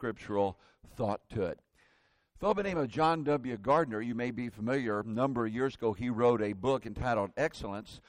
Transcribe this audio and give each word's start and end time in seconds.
scriptural 0.00 0.56
thought 0.96 1.20
to 1.28 1.42
it. 1.42 1.58
Fellow 2.38 2.54
by 2.54 2.62
the 2.62 2.68
name 2.70 2.78
of 2.78 2.88
John 2.88 3.22
W. 3.24 3.58
Gardner, 3.58 4.00
you 4.00 4.14
may 4.14 4.30
be 4.30 4.48
familiar, 4.48 5.00
a 5.00 5.04
number 5.04 5.44
of 5.44 5.52
years 5.52 5.74
ago, 5.74 5.92
he 5.92 6.08
wrote 6.08 6.40
a 6.40 6.54
book 6.54 6.86
entitled 6.86 7.32
Excellence. 7.36 8.00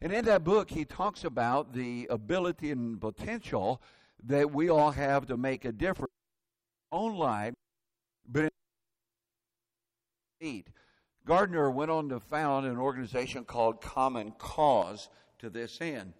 And 0.00 0.10
in 0.10 0.24
that 0.24 0.42
book, 0.42 0.70
he 0.70 0.86
talks 0.86 1.22
about 1.22 1.74
the 1.74 2.06
ability 2.08 2.70
and 2.70 2.98
potential 2.98 3.82
that 4.22 4.54
we 4.54 4.70
all 4.70 4.90
have 4.92 5.26
to 5.26 5.36
make 5.36 5.66
a 5.66 5.72
difference 5.72 6.14
in 6.90 6.96
our 6.96 7.02
own 7.02 7.18
life, 7.18 7.52
but 8.26 8.50
in 10.40 10.64
Gardner 11.26 11.70
went 11.70 11.90
on 11.90 12.08
to 12.08 12.20
found 12.20 12.66
an 12.66 12.78
organization 12.78 13.44
called 13.44 13.82
Common 13.82 14.32
Cause 14.38 15.10
to 15.40 15.50
this 15.50 15.82
end. 15.82 16.14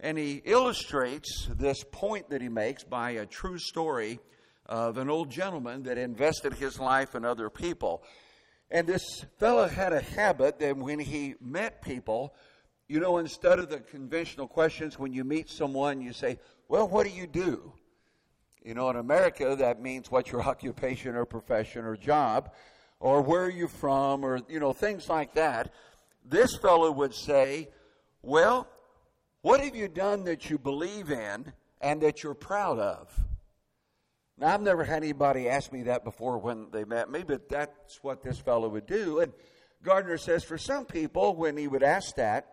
And 0.00 0.16
he 0.16 0.40
illustrates 0.46 1.46
this 1.58 1.84
point 1.92 2.30
that 2.30 2.40
he 2.40 2.48
makes 2.48 2.84
by 2.84 3.10
a 3.10 3.26
true 3.26 3.58
story 3.58 4.18
of 4.72 4.96
an 4.96 5.10
old 5.10 5.28
gentleman 5.28 5.82
that 5.82 5.98
invested 5.98 6.54
his 6.54 6.80
life 6.80 7.14
in 7.14 7.26
other 7.26 7.50
people. 7.50 8.02
And 8.70 8.86
this 8.86 9.02
fellow 9.38 9.68
had 9.68 9.92
a 9.92 10.00
habit 10.00 10.58
that 10.60 10.78
when 10.78 10.98
he 10.98 11.34
met 11.42 11.82
people, 11.82 12.34
you 12.88 12.98
know, 12.98 13.18
instead 13.18 13.58
of 13.58 13.68
the 13.68 13.80
conventional 13.80 14.48
questions, 14.48 14.98
when 14.98 15.12
you 15.12 15.24
meet 15.24 15.50
someone, 15.50 16.00
you 16.00 16.14
say, 16.14 16.38
Well, 16.68 16.88
what 16.88 17.06
do 17.06 17.12
you 17.12 17.26
do? 17.26 17.74
You 18.64 18.72
know, 18.72 18.88
in 18.88 18.96
America, 18.96 19.54
that 19.56 19.82
means 19.82 20.10
what's 20.10 20.32
your 20.32 20.40
occupation 20.48 21.16
or 21.16 21.26
profession 21.26 21.84
or 21.84 21.94
job, 21.94 22.50
or 22.98 23.20
where 23.20 23.44
are 23.44 23.50
you 23.50 23.68
from, 23.68 24.24
or, 24.24 24.40
you 24.48 24.58
know, 24.58 24.72
things 24.72 25.06
like 25.06 25.34
that. 25.34 25.70
This 26.24 26.56
fellow 26.56 26.90
would 26.90 27.14
say, 27.14 27.68
Well, 28.22 28.66
what 29.42 29.60
have 29.60 29.76
you 29.76 29.88
done 29.88 30.24
that 30.24 30.48
you 30.48 30.56
believe 30.56 31.10
in 31.10 31.52
and 31.82 32.00
that 32.00 32.22
you're 32.22 32.32
proud 32.32 32.78
of? 32.78 33.14
Now, 34.38 34.54
I've 34.54 34.62
never 34.62 34.84
had 34.84 35.02
anybody 35.02 35.48
ask 35.48 35.72
me 35.72 35.82
that 35.84 36.04
before 36.04 36.38
when 36.38 36.68
they 36.72 36.84
met 36.84 37.10
me, 37.10 37.22
but 37.22 37.48
that's 37.48 38.02
what 38.02 38.22
this 38.22 38.38
fellow 38.38 38.68
would 38.68 38.86
do. 38.86 39.20
And 39.20 39.32
Gardner 39.82 40.16
says 40.16 40.42
for 40.44 40.58
some 40.58 40.84
people, 40.86 41.36
when 41.36 41.56
he 41.56 41.68
would 41.68 41.82
ask 41.82 42.16
that, 42.16 42.48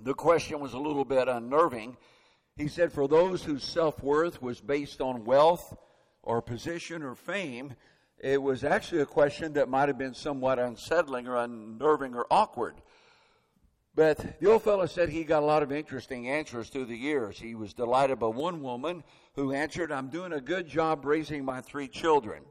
the 0.00 0.14
question 0.14 0.60
was 0.60 0.72
a 0.72 0.78
little 0.78 1.04
bit 1.04 1.28
unnerving. 1.28 1.96
He 2.56 2.68
said 2.68 2.92
for 2.92 3.08
those 3.08 3.42
whose 3.42 3.64
self 3.64 4.02
worth 4.02 4.40
was 4.40 4.60
based 4.60 5.00
on 5.00 5.24
wealth 5.24 5.76
or 6.22 6.40
position 6.42 7.02
or 7.02 7.14
fame, 7.14 7.74
it 8.18 8.40
was 8.40 8.64
actually 8.64 9.02
a 9.02 9.06
question 9.06 9.54
that 9.54 9.68
might 9.68 9.88
have 9.88 9.98
been 9.98 10.14
somewhat 10.14 10.58
unsettling 10.58 11.26
or 11.26 11.36
unnerving 11.36 12.14
or 12.14 12.26
awkward. 12.30 12.74
But 13.96 14.40
the 14.40 14.50
old 14.50 14.62
fellow 14.62 14.86
said 14.86 15.08
he 15.08 15.22
got 15.22 15.44
a 15.44 15.46
lot 15.46 15.62
of 15.62 15.70
interesting 15.70 16.28
answers 16.28 16.68
through 16.68 16.86
the 16.86 16.96
years. 16.96 17.38
He 17.38 17.54
was 17.54 17.72
delighted 17.72 18.18
by 18.18 18.26
one 18.26 18.60
woman 18.60 19.04
who 19.34 19.52
answered, 19.52 19.92
I'm 19.92 20.08
doing 20.08 20.32
a 20.32 20.40
good 20.40 20.66
job 20.66 21.04
raising 21.04 21.44
my 21.44 21.60
three 21.60 21.86
children. 21.86 22.42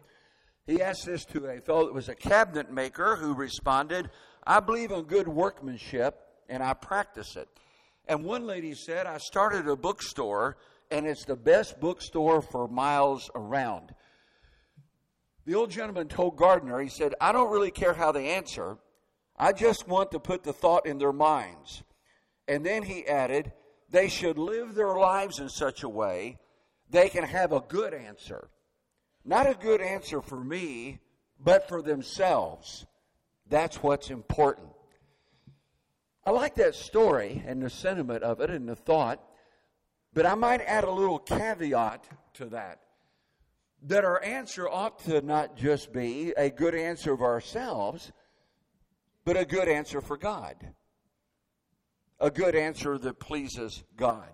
He 0.65 0.81
asked 0.81 1.05
this 1.05 1.25
to 1.25 1.47
a 1.47 1.59
fellow 1.59 1.85
that 1.87 1.93
was 1.93 2.07
a 2.07 2.15
cabinet 2.15 2.71
maker 2.71 3.17
who 3.17 3.33
responded, 3.33 4.09
I 4.45 4.61
believe 4.61 4.91
in 4.91 5.03
good 5.03 5.27
workmanship 5.27 6.17
and 6.47 6.63
I 6.63 6.73
practice 6.73 7.35
it. 7.35 7.49
And 8.07 8.23
one 8.23 8.47
lady 8.47 8.73
said, 8.73 9.05
I 9.05 9.17
started 9.17 9.67
a 9.67 9.75
bookstore 9.75 10.55
and 10.91 11.05
it's 11.05 11.25
the 11.25 11.35
best 11.35 11.79
bookstore 11.81 12.41
for 12.41 12.69
miles 12.69 13.29
around. 13.35 13.93
The 15.45 15.55
old 15.55 15.71
gentleman 15.71 16.07
told 16.07 16.37
Gardner, 16.37 16.79
he 16.79 16.87
said, 16.87 17.15
I 17.19 17.33
don't 17.33 17.51
really 17.51 17.71
care 17.71 17.93
how 17.93 18.13
they 18.13 18.29
answer. 18.29 18.77
I 19.37 19.51
just 19.53 19.87
want 19.87 20.11
to 20.11 20.19
put 20.19 20.43
the 20.43 20.53
thought 20.53 20.85
in 20.85 20.97
their 20.97 21.13
minds. 21.13 21.83
And 22.47 22.65
then 22.65 22.83
he 22.83 23.07
added, 23.07 23.51
they 23.89 24.07
should 24.07 24.37
live 24.37 24.75
their 24.75 24.95
lives 24.95 25.39
in 25.39 25.49
such 25.49 25.83
a 25.83 25.89
way 25.89 26.37
they 26.93 27.09
can 27.09 27.23
have 27.23 27.51
a 27.51 27.59
good 27.59 27.93
answer. 27.93 28.49
Not 29.25 29.49
a 29.49 29.55
good 29.55 29.81
answer 29.81 30.21
for 30.21 30.41
me, 30.41 30.99
but 31.39 31.67
for 31.67 31.81
themselves. 31.81 32.85
That's 33.49 33.77
what's 33.77 34.09
important. 34.09 34.69
I 36.25 36.31
like 36.31 36.55
that 36.55 36.75
story 36.75 37.43
and 37.45 37.61
the 37.61 37.69
sentiment 37.69 38.23
of 38.23 38.39
it 38.39 38.49
and 38.49 38.69
the 38.69 38.75
thought, 38.75 39.21
but 40.13 40.25
I 40.25 40.35
might 40.35 40.61
add 40.61 40.83
a 40.83 40.91
little 40.91 41.19
caveat 41.19 42.05
to 42.35 42.45
that. 42.45 42.79
That 43.81 44.05
our 44.05 44.23
answer 44.23 44.69
ought 44.69 44.99
to 45.05 45.21
not 45.21 45.57
just 45.57 45.91
be 45.91 46.33
a 46.37 46.49
good 46.49 46.75
answer 46.75 47.11
of 47.11 47.21
ourselves, 47.21 48.11
but 49.25 49.37
a 49.37 49.45
good 49.45 49.67
answer 49.67 50.01
for 50.01 50.17
God. 50.17 50.55
A 52.19 52.31
good 52.31 52.55
answer 52.55 52.97
that 52.97 53.19
pleases 53.19 53.83
God. 53.95 54.29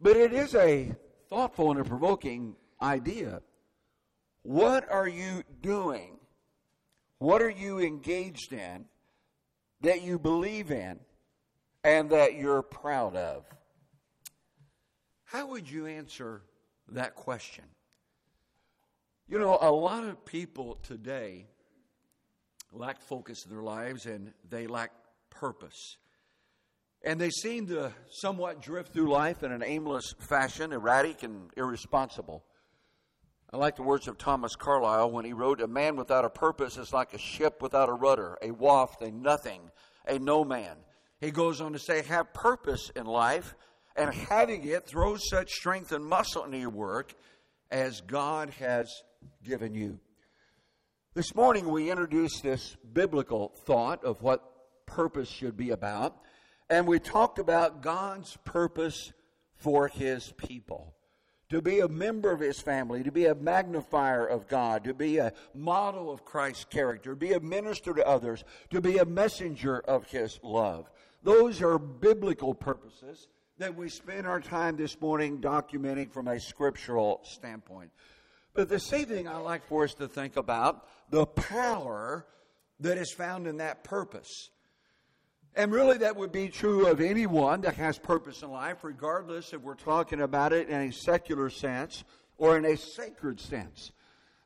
But 0.00 0.16
it 0.16 0.32
is 0.32 0.54
a 0.54 0.94
thoughtful 1.28 1.70
and 1.70 1.80
a 1.80 1.84
provoking 1.84 2.56
idea. 2.80 3.42
What 4.42 4.90
are 4.90 5.08
you 5.08 5.42
doing? 5.60 6.18
What 7.18 7.42
are 7.42 7.50
you 7.50 7.80
engaged 7.80 8.52
in 8.52 8.84
that 9.80 10.02
you 10.02 10.18
believe 10.18 10.70
in 10.70 11.00
and 11.84 12.10
that 12.10 12.34
you're 12.34 12.62
proud 12.62 13.16
of? 13.16 13.44
How 15.24 15.46
would 15.48 15.68
you 15.70 15.86
answer 15.86 16.42
that 16.88 17.14
question? 17.14 17.64
You 19.28 19.38
know, 19.38 19.58
a 19.60 19.70
lot 19.70 20.04
of 20.04 20.24
people 20.24 20.78
today 20.82 21.48
lack 22.72 23.00
focus 23.00 23.44
in 23.44 23.50
their 23.50 23.62
lives 23.62 24.06
and 24.06 24.32
they 24.48 24.66
lack 24.66 24.92
purpose. 25.30 25.96
And 27.04 27.20
they 27.20 27.30
seem 27.30 27.66
to 27.68 27.92
somewhat 28.10 28.60
drift 28.60 28.92
through 28.92 29.10
life 29.10 29.42
in 29.42 29.52
an 29.52 29.62
aimless 29.64 30.14
fashion, 30.18 30.72
erratic 30.72 31.22
and 31.22 31.50
irresponsible. 31.56 32.44
I 33.52 33.56
like 33.56 33.76
the 33.76 33.82
words 33.82 34.08
of 34.08 34.18
Thomas 34.18 34.56
Carlyle 34.56 35.10
when 35.10 35.24
he 35.24 35.32
wrote, 35.32 35.60
A 35.60 35.66
man 35.66 35.96
without 35.96 36.24
a 36.24 36.30
purpose 36.30 36.76
is 36.76 36.92
like 36.92 37.14
a 37.14 37.18
ship 37.18 37.62
without 37.62 37.88
a 37.88 37.94
rudder, 37.94 38.36
a 38.42 38.50
waft, 38.50 39.00
a 39.00 39.10
nothing, 39.10 39.70
a 40.06 40.18
no 40.18 40.44
man. 40.44 40.76
He 41.20 41.30
goes 41.30 41.60
on 41.60 41.72
to 41.72 41.78
say, 41.78 42.02
Have 42.02 42.34
purpose 42.34 42.90
in 42.94 43.06
life, 43.06 43.54
and 43.96 44.12
having 44.12 44.66
it 44.66 44.86
throws 44.86 45.28
such 45.30 45.50
strength 45.50 45.92
and 45.92 46.04
muscle 46.04 46.44
into 46.44 46.58
your 46.58 46.70
work 46.70 47.14
as 47.70 48.00
God 48.02 48.50
has 48.58 49.02
given 49.42 49.74
you. 49.74 49.98
This 51.18 51.34
morning 51.34 51.68
we 51.68 51.90
introduced 51.90 52.44
this 52.44 52.76
biblical 52.92 53.48
thought 53.64 54.04
of 54.04 54.22
what 54.22 54.40
purpose 54.86 55.28
should 55.28 55.56
be 55.56 55.70
about, 55.70 56.16
and 56.70 56.86
we 56.86 57.00
talked 57.00 57.40
about 57.40 57.82
God's 57.82 58.38
purpose 58.44 59.12
for 59.56 59.88
His 59.88 60.32
people. 60.36 60.94
To 61.50 61.60
be 61.60 61.80
a 61.80 61.88
member 61.88 62.30
of 62.30 62.38
His 62.38 62.60
family, 62.60 63.02
to 63.02 63.10
be 63.10 63.26
a 63.26 63.34
magnifier 63.34 64.24
of 64.24 64.46
God, 64.46 64.84
to 64.84 64.94
be 64.94 65.16
a 65.16 65.32
model 65.52 66.12
of 66.12 66.24
Christ's 66.24 66.66
character, 66.66 67.10
to 67.10 67.16
be 67.16 67.32
a 67.32 67.40
minister 67.40 67.92
to 67.94 68.06
others, 68.06 68.44
to 68.70 68.80
be 68.80 68.98
a 68.98 69.04
messenger 69.04 69.80
of 69.80 70.06
His 70.06 70.38
love. 70.44 70.88
Those 71.24 71.60
are 71.62 71.80
biblical 71.80 72.54
purposes 72.54 73.26
that 73.58 73.74
we 73.74 73.88
spend 73.88 74.24
our 74.24 74.40
time 74.40 74.76
this 74.76 75.00
morning 75.00 75.40
documenting 75.40 76.12
from 76.12 76.28
a 76.28 76.38
scriptural 76.38 77.22
standpoint. 77.24 77.90
But 78.54 78.68
this 78.68 78.92
evening, 78.92 79.28
I'd 79.28 79.38
like 79.38 79.66
for 79.66 79.82
us 79.84 79.94
to 79.94 80.08
think 80.08 80.36
about 80.36 80.86
the 81.10 81.26
power 81.26 82.26
that 82.80 82.98
is 82.98 83.12
found 83.12 83.46
in 83.46 83.58
that 83.58 83.84
purpose. 83.84 84.50
And 85.54 85.72
really, 85.72 85.98
that 85.98 86.14
would 86.14 86.30
be 86.30 86.48
true 86.48 86.86
of 86.86 87.00
anyone 87.00 87.62
that 87.62 87.74
has 87.74 87.98
purpose 87.98 88.42
in 88.42 88.50
life, 88.50 88.84
regardless 88.84 89.52
if 89.52 89.60
we're 89.60 89.74
talking 89.74 90.20
about 90.20 90.52
it 90.52 90.68
in 90.68 90.88
a 90.88 90.92
secular 90.92 91.50
sense 91.50 92.04
or 92.36 92.56
in 92.56 92.64
a 92.64 92.76
sacred 92.76 93.40
sense. 93.40 93.92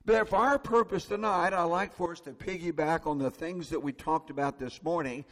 But 0.05 0.29
for 0.29 0.37
our 0.37 0.59
purpose 0.59 1.05
tonight, 1.05 1.53
I'd 1.53 1.65
like 1.65 1.95
for 1.95 2.13
us 2.13 2.21
to 2.21 2.33
piggyback 2.33 3.07
on 3.07 3.19
the 3.19 3.31
things 3.31 3.69
that 3.71 3.81
we 3.81 3.93
talked 3.93 4.31
about 4.31 4.59
this 4.59 4.83
morning. 4.83 5.25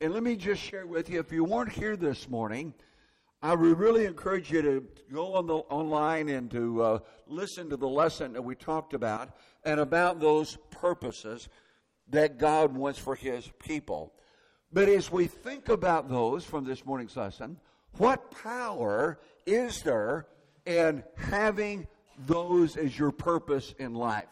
And 0.00 0.14
let 0.14 0.22
me 0.22 0.36
just 0.36 0.62
share 0.62 0.86
with 0.86 1.10
you 1.10 1.18
if 1.18 1.32
you 1.32 1.44
weren't 1.44 1.72
here 1.72 1.96
this 1.96 2.28
morning, 2.28 2.72
I 3.40 3.52
really 3.52 4.04
encourage 4.04 4.50
you 4.50 4.62
to 4.62 4.84
go 5.12 5.34
on 5.34 5.46
the 5.46 5.54
online 5.54 6.28
and 6.28 6.50
to 6.50 6.82
uh, 6.82 6.98
listen 7.28 7.70
to 7.70 7.76
the 7.76 7.88
lesson 7.88 8.32
that 8.32 8.42
we 8.42 8.56
talked 8.56 8.94
about 8.94 9.30
and 9.64 9.78
about 9.78 10.18
those 10.18 10.58
purposes 10.70 11.48
that 12.10 12.38
God 12.38 12.74
wants 12.74 12.98
for 12.98 13.14
His 13.14 13.48
people. 13.60 14.12
But 14.72 14.88
as 14.88 15.12
we 15.12 15.28
think 15.28 15.68
about 15.68 16.08
those 16.08 16.44
from 16.44 16.64
this 16.64 16.84
morning's 16.84 17.16
lesson, 17.16 17.58
what 17.96 18.32
power 18.42 19.20
is 19.46 19.82
there 19.82 20.26
in 20.66 21.04
having 21.16 21.86
those 22.26 22.76
as 22.76 22.98
your 22.98 23.12
purpose 23.12 23.72
in 23.78 23.94
life? 23.94 24.26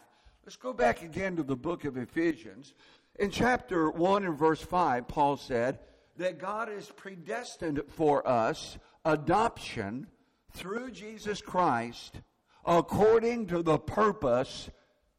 Let's 0.45 0.57
go 0.57 0.73
back 0.73 1.01
again 1.01 1.37
to 1.37 1.43
the 1.43 1.55
book 1.55 1.85
of 1.85 1.95
Ephesians. 1.95 2.73
In 3.19 3.31
chapter 3.31 3.89
1 3.89 4.25
and 4.25 4.37
verse 4.37 4.61
5, 4.61 5.07
Paul 5.07 5.37
said 5.37 5.79
that 6.17 6.39
God 6.39 6.69
is 6.69 6.91
predestined 6.95 7.81
for 7.87 8.27
us 8.27 8.77
adoption 9.07 10.05
through 10.51 10.91
Jesus 10.91 11.41
Christ 11.41 12.19
according 12.65 13.47
to 13.47 13.63
the 13.63 13.77
purpose 13.77 14.69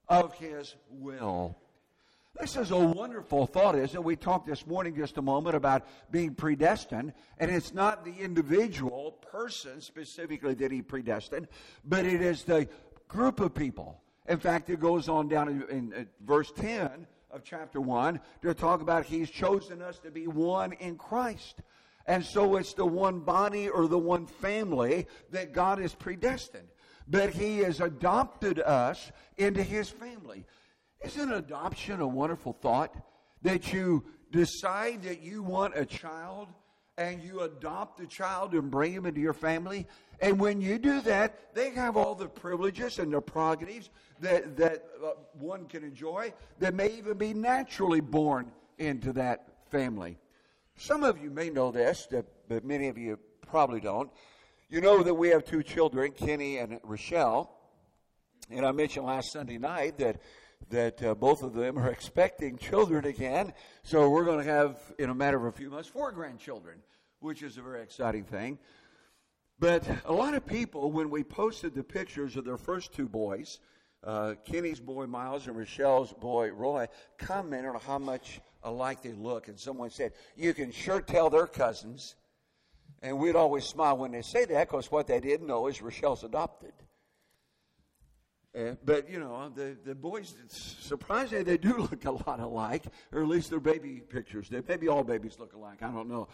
of 0.08 0.34
His 0.34 0.76
will. 0.90 1.56
This 2.38 2.56
is 2.56 2.70
a 2.70 2.78
wonderful 2.78 3.46
thought, 3.46 3.74
isn't 3.74 3.96
it? 3.96 4.04
We 4.04 4.14
talked 4.14 4.46
this 4.46 4.66
morning 4.66 4.94
just 4.94 5.16
a 5.16 5.22
moment 5.22 5.56
about 5.56 5.86
being 6.10 6.34
predestined, 6.34 7.14
and 7.38 7.50
it's 7.50 7.72
not 7.72 8.04
the 8.04 8.12
individual 8.12 9.12
person 9.32 9.80
specifically 9.80 10.54
that 10.54 10.70
He 10.70 10.82
predestined, 10.82 11.48
but 11.84 12.04
it 12.04 12.20
is 12.20 12.44
the 12.44 12.68
group 13.08 13.40
of 13.40 13.54
people. 13.54 14.02
In 14.28 14.38
fact, 14.38 14.68
it 14.68 14.78
goes 14.78 15.08
on 15.08 15.28
down 15.28 15.48
in, 15.48 15.62
in, 15.62 15.92
in 15.94 16.08
verse 16.24 16.52
10 16.54 17.06
of 17.30 17.42
chapter 17.42 17.80
1 17.80 18.20
to 18.42 18.54
talk 18.54 18.82
about 18.82 19.06
He's 19.06 19.30
chosen 19.30 19.80
us 19.80 19.98
to 20.00 20.10
be 20.10 20.26
one 20.26 20.74
in 20.74 20.96
Christ. 20.96 21.62
And 22.08 22.24
so 22.24 22.56
it's 22.56 22.72
the 22.72 22.86
one 22.86 23.20
body 23.20 23.68
or 23.68 23.86
the 23.86 23.98
one 23.98 24.26
family 24.26 25.06
that 25.30 25.52
God 25.52 25.78
has 25.78 25.94
predestined. 25.94 26.68
But 27.06 27.30
He 27.30 27.58
has 27.58 27.80
adopted 27.80 28.58
us 28.60 29.12
into 29.36 29.62
His 29.62 29.90
family. 29.90 30.46
Isn't 31.04 31.32
adoption 31.32 32.00
a 32.00 32.06
wonderful 32.06 32.54
thought? 32.54 32.94
That 33.42 33.72
you 33.72 34.04
decide 34.32 35.02
that 35.02 35.20
you 35.22 35.42
want 35.42 35.76
a 35.76 35.84
child 35.84 36.48
and 36.96 37.22
you 37.22 37.42
adopt 37.42 37.98
the 37.98 38.06
child 38.06 38.54
and 38.54 38.70
bring 38.70 38.92
him 38.92 39.06
into 39.06 39.20
your 39.20 39.32
family. 39.32 39.86
And 40.20 40.40
when 40.40 40.60
you 40.60 40.78
do 40.78 41.00
that, 41.02 41.54
they 41.54 41.70
have 41.70 41.96
all 41.96 42.16
the 42.16 42.26
privileges 42.26 42.98
and 42.98 43.12
the 43.12 43.20
prerogatives 43.20 43.90
that, 44.20 44.56
that 44.56 44.84
uh, 45.02 45.10
one 45.38 45.66
can 45.66 45.84
enjoy 45.84 46.32
that 46.58 46.74
may 46.74 46.88
even 46.98 47.16
be 47.16 47.32
naturally 47.32 48.00
born 48.00 48.50
into 48.78 49.12
that 49.12 49.46
family. 49.70 50.18
Some 50.80 51.02
of 51.02 51.18
you 51.18 51.28
may 51.28 51.50
know 51.50 51.72
this, 51.72 52.06
but 52.48 52.64
many 52.64 52.86
of 52.86 52.96
you 52.96 53.18
probably 53.44 53.80
don't. 53.80 54.10
You 54.68 54.80
know 54.80 55.02
that 55.02 55.12
we 55.12 55.28
have 55.30 55.44
two 55.44 55.64
children, 55.64 56.12
Kenny 56.12 56.58
and 56.58 56.78
Rochelle. 56.84 57.50
And 58.48 58.64
I 58.64 58.70
mentioned 58.70 59.04
last 59.04 59.32
Sunday 59.32 59.58
night 59.58 59.98
that 59.98 60.22
that 60.70 61.02
uh, 61.02 61.14
both 61.16 61.42
of 61.42 61.54
them 61.54 61.78
are 61.78 61.88
expecting 61.90 62.58
children 62.58 63.06
again. 63.06 63.54
So 63.82 64.08
we're 64.08 64.24
going 64.24 64.44
to 64.44 64.50
have, 64.52 64.78
in 65.00 65.10
a 65.10 65.14
matter 65.14 65.36
of 65.36 65.44
a 65.44 65.52
few 65.52 65.68
months, 65.68 65.88
four 65.88 66.12
grandchildren, 66.12 66.78
which 67.18 67.42
is 67.42 67.58
a 67.58 67.62
very 67.62 67.82
exciting 67.82 68.24
thing. 68.24 68.58
But 69.58 69.84
a 70.04 70.12
lot 70.12 70.34
of 70.34 70.46
people, 70.46 70.92
when 70.92 71.10
we 71.10 71.24
posted 71.24 71.74
the 71.74 71.82
pictures 71.82 72.36
of 72.36 72.44
their 72.44 72.56
first 72.56 72.92
two 72.92 73.08
boys, 73.08 73.58
uh, 74.04 74.34
Kenny's 74.44 74.78
boy 74.78 75.06
Miles 75.06 75.48
and 75.48 75.56
Rochelle's 75.56 76.12
boy 76.12 76.52
Roy, 76.52 76.86
commented 77.18 77.74
on 77.74 77.80
how 77.80 77.98
much 77.98 78.40
alike 78.68 79.02
they 79.02 79.12
look. 79.12 79.48
And 79.48 79.58
someone 79.58 79.90
said, 79.90 80.12
You 80.36 80.54
can 80.54 80.70
sure 80.70 81.00
tell 81.00 81.30
they're 81.30 81.46
cousins. 81.46 82.14
And 83.02 83.18
we'd 83.18 83.36
always 83.36 83.64
smile 83.64 83.96
when 83.96 84.10
they 84.10 84.22
say 84.22 84.44
that 84.44 84.68
because 84.68 84.90
what 84.90 85.06
they 85.06 85.20
didn't 85.20 85.46
know 85.46 85.68
is 85.68 85.80
Rochelle's 85.80 86.24
adopted. 86.24 86.72
Uh, 88.58 88.74
but 88.84 89.08
you 89.08 89.20
know, 89.20 89.52
the 89.54 89.76
the 89.84 89.94
boys, 89.94 90.34
surprisingly, 90.48 91.44
they 91.44 91.58
do 91.58 91.76
look 91.90 92.04
a 92.04 92.10
lot 92.10 92.40
alike, 92.40 92.84
or 93.12 93.22
at 93.22 93.28
least 93.28 93.50
their 93.50 93.60
baby 93.60 94.00
pictures. 94.00 94.48
They, 94.48 94.62
maybe 94.66 94.88
all 94.88 95.04
babies 95.04 95.36
look 95.38 95.52
alike. 95.52 95.82
I 95.82 95.90
don't 95.90 96.08
know. 96.08 96.28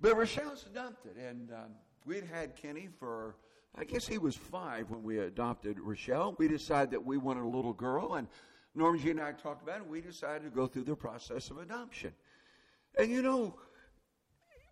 But 0.00 0.16
Rochelle's 0.16 0.66
adopted, 0.66 1.16
and 1.16 1.50
um, 1.52 1.70
we'd 2.04 2.24
had 2.24 2.56
Kenny 2.56 2.88
for, 2.98 3.36
I 3.74 3.84
guess 3.84 4.06
he 4.06 4.18
was 4.18 4.36
five 4.36 4.90
when 4.90 5.02
we 5.02 5.18
adopted 5.20 5.78
Rochelle. 5.80 6.34
We 6.38 6.48
decided 6.48 6.90
that 6.90 7.04
we 7.04 7.16
wanted 7.16 7.44
a 7.44 7.48
little 7.48 7.72
girl, 7.72 8.14
and 8.14 8.26
Norma 8.74 8.98
Jean 8.98 9.10
and 9.12 9.20
I 9.20 9.32
talked 9.32 9.62
about 9.62 9.78
it. 9.78 9.88
We 9.88 10.00
decided 10.00 10.42
to 10.44 10.50
go 10.50 10.66
through 10.66 10.84
the 10.84 10.96
process 10.96 11.50
of 11.50 11.58
adoption. 11.58 12.12
And 12.98 13.10
you 13.10 13.22
know, 13.22 13.54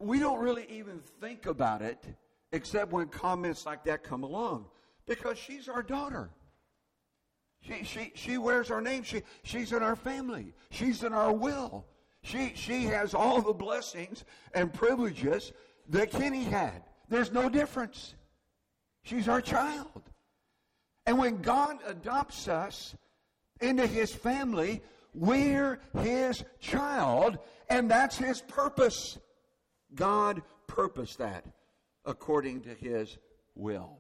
we 0.01 0.19
don't 0.19 0.41
really 0.41 0.67
even 0.69 1.01
think 1.21 1.47
about 1.47 1.83
it 1.83 2.05
except 2.53 2.93
when 2.93 3.09
comments 3.09 3.65
like 3.65 3.85
that 3.85 4.03
come 4.03 4.25
along, 4.25 4.67
because 5.07 5.39
she's 5.39 5.69
our 5.69 5.83
daughter. 5.83 6.31
She, 7.63 7.85
she, 7.85 8.13
she 8.15 8.39
wears 8.39 8.71
our 8.71 8.81
name. 8.81 9.05
She, 9.05 9.23
she's 9.45 9.73
in 9.73 9.83
our 9.83 9.97
family. 9.97 10.53
She's 10.71 11.05
in 11.05 11.13
our 11.13 11.33
will. 11.33 11.87
She, 12.23 12.53
she 12.55 12.85
has 12.85 13.15
all 13.15 13.41
the 13.41 13.53
blessings 13.53 14.25
and 14.55 14.73
privileges 14.73 15.53
that 15.89 16.11
Kenny 16.11 16.45
had. 16.45 16.83
There's 17.09 17.33
no 17.33 17.49
difference. 17.49 18.15
She's 19.05 19.29
our 19.29 19.41
child. 19.41 20.03
And 21.07 21.19
when 21.19 21.41
God 21.41 21.79
adopts 21.87 22.49
us 22.49 22.95
into 23.63 23.87
his 23.87 24.13
family, 24.13 24.83
we're 25.15 25.81
his 25.99 26.45
child, 26.61 27.39
and 27.69 27.91
that's 27.91 28.17
his 28.17 28.41
purpose. 28.43 29.19
God 29.95 30.43
purposed 30.67 31.19
that 31.19 31.45
according 32.05 32.63
to 32.63 32.75
his 32.75 33.19
will. 33.55 33.99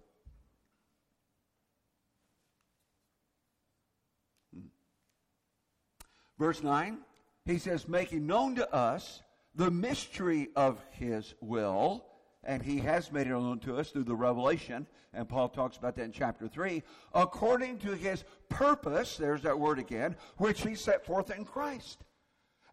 Verse 6.38 6.62
9, 6.62 6.98
he 7.44 7.58
says, 7.58 7.86
making 7.86 8.26
known 8.26 8.56
to 8.56 8.74
us 8.74 9.22
the 9.54 9.70
mystery 9.70 10.48
of 10.56 10.82
his 10.90 11.34
will, 11.40 12.04
and 12.44 12.62
he 12.62 12.78
has 12.78 13.12
made 13.12 13.26
it 13.26 13.30
known 13.30 13.58
to 13.60 13.76
us 13.76 13.90
through 13.90 14.04
the 14.04 14.14
revelation, 14.14 14.86
and 15.14 15.28
Paul 15.28 15.48
talks 15.48 15.76
about 15.76 15.96
that 15.96 16.04
in 16.04 16.12
chapter 16.12 16.48
3, 16.48 16.82
according 17.14 17.78
to 17.78 17.94
his 17.94 18.24
purpose, 18.48 19.16
there's 19.16 19.42
that 19.42 19.58
word 19.58 19.78
again, 19.78 20.16
which 20.38 20.62
he 20.62 20.74
set 20.74 21.04
forth 21.04 21.30
in 21.30 21.44
Christ. 21.44 22.04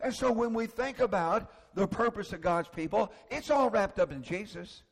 And 0.01 0.13
so 0.13 0.31
when 0.31 0.53
we 0.53 0.65
think 0.65 0.99
about 0.99 1.51
the 1.75 1.87
purpose 1.87 2.31
of 2.33 2.41
God's 2.41 2.69
people, 2.69 3.11
it's 3.29 3.49
all 3.51 3.69
wrapped 3.69 3.99
up 3.99 4.11
in 4.11 4.23
Jesus. 4.23 4.83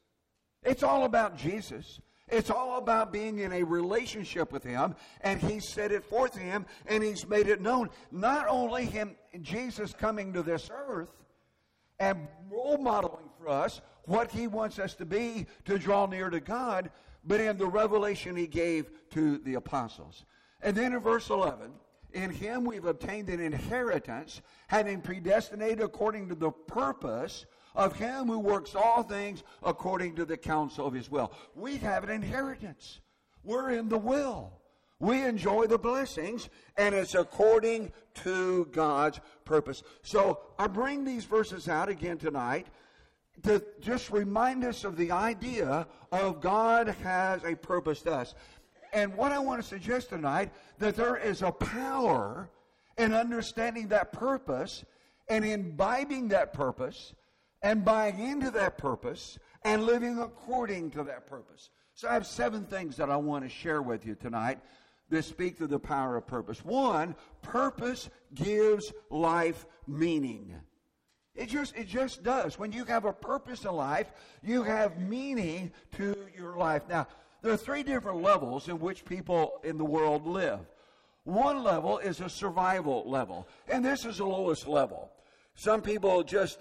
It's 0.64 0.84
all 0.84 1.06
about 1.06 1.38
Jesus. 1.38 2.00
It's 2.30 2.50
all 2.50 2.78
about 2.78 3.14
being 3.14 3.40
in 3.40 3.54
a 3.54 3.64
relationship 3.64 4.52
with 4.52 4.64
Him, 4.64 4.96
and 5.22 5.42
He 5.42 5.62
set 5.62 5.94
it 5.94 6.04
forth 6.04 6.34
to 6.34 6.40
Him, 6.40 6.66
and 6.86 7.02
He's 7.02 7.26
made 7.26 7.48
it 7.48 7.62
known. 7.62 7.90
Not 8.12 8.48
only 8.50 8.86
Him, 8.86 9.16
Jesus 9.42 9.94
coming 9.94 10.34
to 10.34 10.44
this 10.44 10.70
earth 10.74 11.24
and 12.00 12.28
role 12.52 12.78
modeling 12.78 13.27
for 13.39 13.50
us 13.50 13.81
what 14.06 14.31
He 14.31 14.48
wants 14.48 14.80
us 14.80 14.95
to 14.95 15.06
be 15.06 15.48
to 15.66 15.78
draw 15.78 16.06
near 16.06 16.30
to 16.30 16.39
God, 16.39 16.89
but 17.24 17.42
in 17.42 17.57
the 17.57 17.68
revelation 17.68 18.36
He 18.36 18.48
gave 18.48 18.89
to 19.12 19.38
the 19.39 19.56
apostles. 19.56 20.25
And 20.62 20.75
then 20.75 20.94
in 20.94 21.00
verse 21.00 21.30
11, 21.30 21.72
in 22.13 22.30
Him 22.31 22.63
we've 22.63 22.86
obtained 22.86 23.30
an 23.30 23.39
inheritance, 23.39 24.42
having 24.68 25.01
predestinated 25.01 25.81
according 25.81 26.30
to 26.30 26.36
the 26.36 26.51
purpose 26.51 27.45
of 27.78 27.95
him 27.95 28.28
who 28.28 28.39
works 28.39 28.75
all 28.75 29.04
things 29.04 29.44
according 29.63 30.16
to 30.16 30.25
the 30.25 30.36
counsel 30.36 30.88
of 30.88 30.94
his 30.94 31.10
will. 31.10 31.31
We 31.56 31.78
have 31.78 32.04
an 32.04 32.10
inheritance. 32.10 33.00
We're 33.44 33.69
in 33.69 33.88
the 33.88 34.00
will. 34.00 34.51
We 35.00 35.22
enjoy 35.22 35.68
the 35.68 35.78
blessings, 35.78 36.50
and 36.75 36.95
it's 36.95 37.13
according 37.13 37.92
to 38.24 38.66
God's 38.72 39.19
purpose. 39.45 39.83
So 40.01 40.40
I 40.57 40.66
bring 40.66 41.06
these 41.06 41.24
verses 41.24 41.69
out 41.69 41.88
again 41.88 42.18
tonight 42.18 42.66
to 43.44 43.63
just 43.80 44.12
remind 44.12 44.63
us 44.63 44.84
of 44.84 44.98
the 44.98 45.12
idea 45.12 45.88
of 46.12 46.42
God 46.42 46.88
has 47.04 47.44
a 47.44 47.56
purpose 47.56 48.01
to 48.04 48.13
us. 48.13 48.36
And 48.94 49.16
what 49.16 49.31
I 49.31 49.39
want 49.39 49.62
to 49.62 49.68
suggest 49.68 50.10
tonight 50.10 50.51
that 50.80 50.95
there 50.95 51.18
is 51.18 51.42
a 51.42 51.51
power 51.51 52.50
in 52.97 53.14
understanding 53.14 53.90
that 53.90 54.12
purpose 54.12 54.83
and 55.30 55.45
imbibing 55.45 56.30
that 56.30 56.54
purpose 56.54 57.14
and 57.62 57.83
buying 57.83 58.19
into 58.19 58.52
that 58.52 58.78
purpose 58.78 59.38
and 59.64 59.83
living 59.83 60.19
according 60.19 60.92
to 60.92 61.04
that 61.04 61.28
purpose. 61.28 61.69
So 61.94 62.07
I 62.07 62.14
have 62.14 62.28
seven 62.28 62.66
things 62.66 62.95
that 62.97 63.09
I 63.09 63.18
want 63.18 63.44
to 63.44 63.50
share 63.50 63.81
with 63.81 64.06
you 64.06 64.16
tonight 64.16 64.59
that 65.09 65.23
speak 65.23 65.57
to 65.57 65.68
the 65.68 65.80
power 65.80 66.18
of 66.18 66.28
purpose. 66.28 66.64
One, 66.64 67.16
purpose 67.42 68.09
gives 68.33 68.94
life 69.09 69.66
meaning. 69.88 70.56
It 71.38 71.50
just, 71.50 71.78
it 71.78 71.88
just 71.88 72.24
does. 72.24 72.58
When 72.58 72.72
you 72.72 72.84
have 72.86 73.06
a 73.06 73.14
purpose 73.14 73.64
in 73.64 73.72
life, 73.72 74.08
you 74.44 74.64
have 74.64 75.00
meaning 75.00 75.72
to 75.96 76.18
your 76.36 76.58
life. 76.58 76.82
Now, 76.90 77.08
there 77.44 77.54
are 77.54 77.58
three 77.58 77.84
different 77.84 78.24
levels 78.24 78.68
in 78.68 78.80
which 78.80 79.06
people 79.06 79.62
in 79.64 79.78
the 79.78 79.86
world 79.86 80.26
live. 80.26 80.60
One 81.24 81.64
level 81.64 82.00
is 82.00 82.22
a 82.22 82.30
survival 82.30 83.04
level, 83.06 83.48
and 83.68 83.86
this 83.86 84.04
is 84.04 84.18
the 84.18 84.26
lowest 84.26 84.68
level. 84.68 85.12
Some 85.54 85.82
people 85.82 86.24
just 86.24 86.58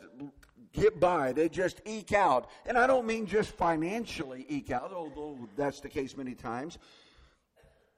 get 0.72 1.00
by. 1.00 1.32
They 1.32 1.48
just 1.48 1.80
eke 1.86 2.12
out. 2.12 2.50
And 2.66 2.76
I 2.76 2.86
don't 2.86 3.06
mean 3.06 3.26
just 3.26 3.50
financially 3.52 4.44
eke 4.48 4.72
out, 4.72 4.92
although 4.92 5.38
that's 5.56 5.80
the 5.80 5.88
case 5.88 6.16
many 6.16 6.34
times. 6.34 6.78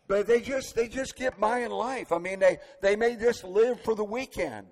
But 0.06 0.26
they 0.26 0.40
just 0.40 0.74
they 0.74 0.88
just 0.88 1.16
get 1.16 1.38
by 1.40 1.60
in 1.60 1.70
life. 1.70 2.12
I 2.12 2.18
mean, 2.18 2.38
they, 2.38 2.58
they 2.80 2.96
may 2.96 3.16
just 3.16 3.44
live 3.44 3.80
for 3.80 3.94
the 3.94 4.04
weekend. 4.04 4.68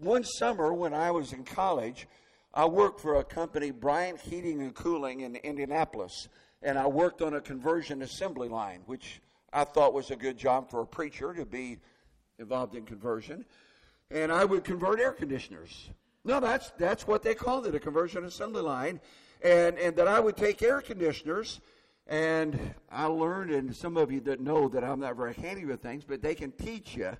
One 0.00 0.24
summer 0.24 0.72
when 0.72 0.94
I 0.94 1.10
was 1.10 1.34
in 1.34 1.44
college, 1.44 2.08
I 2.54 2.64
worked 2.64 3.00
for 3.00 3.16
a 3.16 3.24
company, 3.24 3.70
Bryant 3.70 4.18
Heating 4.18 4.62
and 4.62 4.74
Cooling 4.74 5.20
in 5.20 5.36
Indianapolis, 5.36 6.28
and 6.62 6.78
I 6.78 6.86
worked 6.86 7.20
on 7.20 7.34
a 7.34 7.40
conversion 7.40 8.00
assembly 8.00 8.48
line, 8.48 8.80
which 8.86 9.20
I 9.52 9.64
thought 9.64 9.92
was 9.92 10.10
a 10.10 10.16
good 10.16 10.38
job 10.38 10.70
for 10.70 10.80
a 10.80 10.86
preacher 10.86 11.34
to 11.34 11.44
be 11.44 11.80
involved 12.38 12.74
in 12.74 12.86
conversion. 12.86 13.44
And 14.10 14.32
I 14.32 14.46
would 14.46 14.64
convert 14.64 15.00
air 15.00 15.12
conditioners. 15.12 15.90
No, 16.24 16.40
that's 16.40 16.70
that's 16.78 17.06
what 17.06 17.22
they 17.22 17.34
called 17.34 17.66
it, 17.66 17.74
a 17.74 17.78
conversion 17.78 18.24
assembly 18.24 18.62
line, 18.62 19.00
and 19.42 19.78
and 19.78 19.94
that 19.96 20.08
I 20.08 20.18
would 20.18 20.36
take 20.36 20.62
air 20.62 20.80
conditioners, 20.80 21.60
and 22.06 22.74
I 22.90 23.04
learned, 23.04 23.50
and 23.50 23.76
some 23.76 23.98
of 23.98 24.10
you 24.10 24.20
that 24.22 24.40
know 24.40 24.66
that 24.68 24.82
I'm 24.82 25.00
not 25.00 25.16
very 25.16 25.34
handy 25.34 25.66
with 25.66 25.82
things, 25.82 26.04
but 26.04 26.22
they 26.22 26.34
can 26.34 26.52
teach 26.52 26.96
you, 26.96 27.12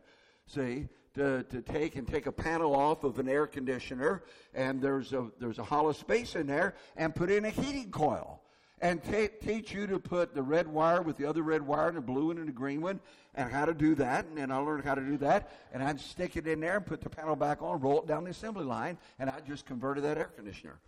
see, 0.46 0.88
to, 1.20 1.42
to 1.44 1.60
take 1.60 1.96
and 1.96 2.08
take 2.08 2.26
a 2.26 2.32
panel 2.32 2.74
off 2.74 3.04
of 3.04 3.18
an 3.18 3.28
air 3.28 3.46
conditioner, 3.46 4.22
and 4.54 4.80
there's 4.80 5.12
a 5.12 5.30
there's 5.38 5.58
a 5.58 5.62
hollow 5.62 5.92
space 5.92 6.34
in 6.34 6.46
there, 6.46 6.74
and 6.96 7.14
put 7.14 7.30
in 7.30 7.44
a 7.44 7.50
heating 7.50 7.90
coil. 7.90 8.40
and 8.82 9.04
t- 9.04 9.28
teach 9.42 9.74
you 9.74 9.86
to 9.86 9.98
put 9.98 10.34
the 10.34 10.42
red 10.42 10.66
wire 10.66 11.02
with 11.02 11.18
the 11.18 11.26
other 11.26 11.42
red 11.42 11.60
wire 11.60 11.88
and 11.88 11.98
the 11.98 12.00
blue 12.00 12.28
one 12.28 12.38
and 12.38 12.48
the 12.48 12.52
green 12.52 12.80
one 12.80 12.98
and 13.34 13.52
how 13.52 13.66
to 13.66 13.74
do 13.74 13.94
that. 13.94 14.24
And 14.24 14.38
then 14.38 14.50
I 14.50 14.56
learned 14.56 14.84
how 14.84 14.94
to 14.94 15.02
do 15.02 15.18
that. 15.18 15.50
And 15.74 15.82
I'd 15.82 16.00
stick 16.00 16.38
it 16.38 16.46
in 16.46 16.60
there 16.60 16.76
and 16.76 16.86
put 16.86 17.02
the 17.02 17.10
panel 17.10 17.36
back 17.36 17.60
on, 17.60 17.78
roll 17.80 18.00
it 18.00 18.06
down 18.06 18.24
the 18.24 18.30
assembly 18.30 18.64
line, 18.64 18.96
and 19.18 19.28
I 19.28 19.40
just 19.46 19.66
converted 19.66 20.04
that 20.04 20.16
air 20.16 20.30
conditioner. 20.34 20.80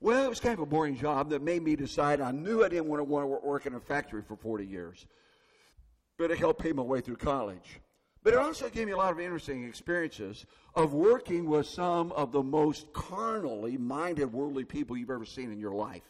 Well, 0.00 0.24
it 0.24 0.28
was 0.28 0.38
kind 0.38 0.54
of 0.54 0.60
a 0.60 0.66
boring 0.66 0.96
job 0.96 1.30
that 1.30 1.42
made 1.42 1.64
me 1.64 1.74
decide 1.74 2.20
I 2.20 2.30
knew 2.30 2.64
I 2.64 2.68
didn't 2.68 2.86
want 2.86 3.00
to, 3.00 3.04
want 3.04 3.24
to 3.24 3.46
work 3.46 3.66
in 3.66 3.74
a 3.74 3.80
factory 3.80 4.22
for 4.22 4.36
40 4.36 4.64
years. 4.64 5.04
But 6.18 6.30
it 6.30 6.38
helped 6.38 6.62
pay 6.62 6.72
my 6.72 6.84
way 6.84 7.00
through 7.00 7.16
college. 7.16 7.80
But 8.22 8.34
it 8.34 8.38
also 8.38 8.68
gave 8.68 8.86
me 8.86 8.92
a 8.92 8.96
lot 8.96 9.12
of 9.12 9.18
interesting 9.18 9.64
experiences 9.64 10.46
of 10.74 10.94
working 10.94 11.48
with 11.48 11.66
some 11.66 12.12
of 12.12 12.30
the 12.30 12.42
most 12.42 12.92
carnally 12.92 13.76
minded 13.76 14.32
worldly 14.32 14.64
people 14.64 14.96
you've 14.96 15.10
ever 15.10 15.24
seen 15.24 15.50
in 15.50 15.58
your 15.58 15.74
life. 15.74 16.02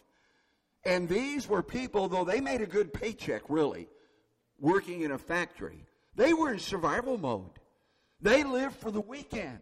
And 0.84 1.08
these 1.08 1.48
were 1.48 1.62
people, 1.62 2.08
though 2.08 2.24
they 2.24 2.40
made 2.40 2.60
a 2.60 2.66
good 2.66 2.92
paycheck, 2.92 3.42
really, 3.48 3.88
working 4.58 5.02
in 5.02 5.12
a 5.12 5.18
factory, 5.18 5.86
they 6.14 6.34
were 6.34 6.52
in 6.52 6.58
survival 6.58 7.16
mode. 7.16 7.58
They 8.20 8.44
lived 8.44 8.76
for 8.76 8.90
the 8.90 9.00
weekend. 9.00 9.60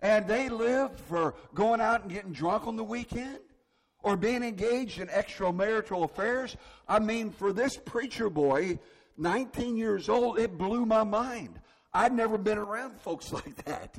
And 0.00 0.26
they 0.26 0.48
lived 0.48 0.98
for 0.98 1.34
going 1.54 1.80
out 1.80 2.02
and 2.02 2.10
getting 2.10 2.32
drunk 2.32 2.66
on 2.66 2.76
the 2.76 2.84
weekend 2.84 3.38
or 4.02 4.16
being 4.16 4.42
engaged 4.42 4.98
in 4.98 5.06
extramarital 5.08 6.04
affairs. 6.04 6.56
I 6.88 6.98
mean, 6.98 7.30
for 7.30 7.52
this 7.52 7.76
preacher 7.76 8.28
boy, 8.28 8.80
19 9.16 9.76
years 9.76 10.08
old, 10.08 10.40
it 10.40 10.58
blew 10.58 10.84
my 10.84 11.04
mind. 11.04 11.60
I'd 11.94 12.12
never 12.12 12.38
been 12.38 12.58
around 12.58 13.00
folks 13.00 13.32
like 13.32 13.64
that. 13.64 13.98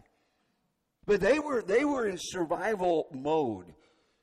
But 1.05 1.19
they 1.19 1.39
were, 1.39 1.62
they 1.62 1.83
were 1.85 2.07
in 2.07 2.17
survival 2.17 3.07
mode. 3.13 3.73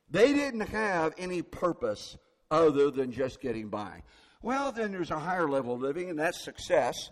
They 0.09 0.33
didn't 0.33 0.67
have 0.69 1.13
any 1.17 1.41
purpose 1.41 2.17
other 2.49 2.91
than 2.91 3.11
just 3.11 3.39
getting 3.39 3.69
by. 3.69 4.03
Well, 4.41 4.71
then 4.71 4.91
there's 4.91 5.11
a 5.11 5.19
higher 5.19 5.47
level 5.47 5.75
of 5.75 5.81
living, 5.81 6.09
and 6.09 6.19
that's 6.19 6.43
success. 6.43 7.11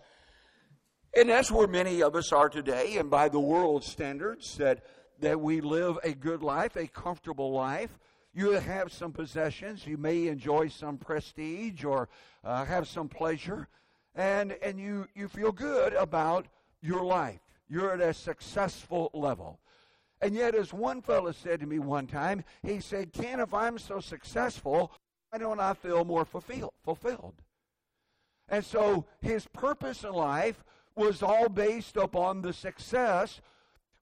And 1.15 1.29
that's 1.29 1.51
where 1.51 1.67
many 1.67 2.01
of 2.01 2.15
us 2.15 2.31
are 2.31 2.49
today, 2.49 2.97
and 2.97 3.09
by 3.09 3.29
the 3.29 3.39
world 3.39 3.83
standards, 3.83 4.57
that, 4.57 4.83
that 5.19 5.39
we 5.39 5.61
live 5.61 5.97
a 6.03 6.13
good 6.13 6.43
life, 6.43 6.75
a 6.75 6.87
comfortable 6.87 7.51
life. 7.51 7.97
You 8.33 8.51
have 8.51 8.91
some 8.91 9.11
possessions, 9.11 9.87
you 9.87 9.97
may 9.97 10.27
enjoy 10.27 10.67
some 10.67 10.97
prestige 10.97 11.83
or 11.83 12.09
uh, 12.43 12.65
have 12.65 12.87
some 12.87 13.09
pleasure, 13.09 13.67
and, 14.19 14.57
and 14.61 14.77
you, 14.77 15.07
you 15.15 15.29
feel 15.29 15.53
good 15.53 15.93
about 15.93 16.45
your 16.81 17.03
life. 17.03 17.39
You're 17.69 17.93
at 17.93 18.01
a 18.01 18.13
successful 18.13 19.09
level. 19.13 19.59
And 20.19 20.35
yet, 20.35 20.55
as 20.55 20.73
one 20.73 21.01
fellow 21.01 21.31
said 21.31 21.61
to 21.61 21.65
me 21.65 21.79
one 21.79 22.05
time, 22.05 22.43
he 22.61 22.81
said, 22.81 23.13
Ken, 23.13 23.39
if 23.39 23.53
I'm 23.53 23.77
so 23.77 24.01
successful, 24.01 24.91
why 25.29 25.39
don't 25.39 25.61
I 25.61 25.73
feel 25.73 26.03
more 26.03 26.25
fulfilled? 26.25 26.73
fulfilled? 26.83 27.35
And 28.49 28.65
so 28.65 29.05
his 29.21 29.47
purpose 29.53 30.03
in 30.03 30.11
life 30.11 30.65
was 30.97 31.23
all 31.23 31.47
based 31.47 31.95
upon 31.95 32.41
the 32.41 32.51
success 32.51 33.39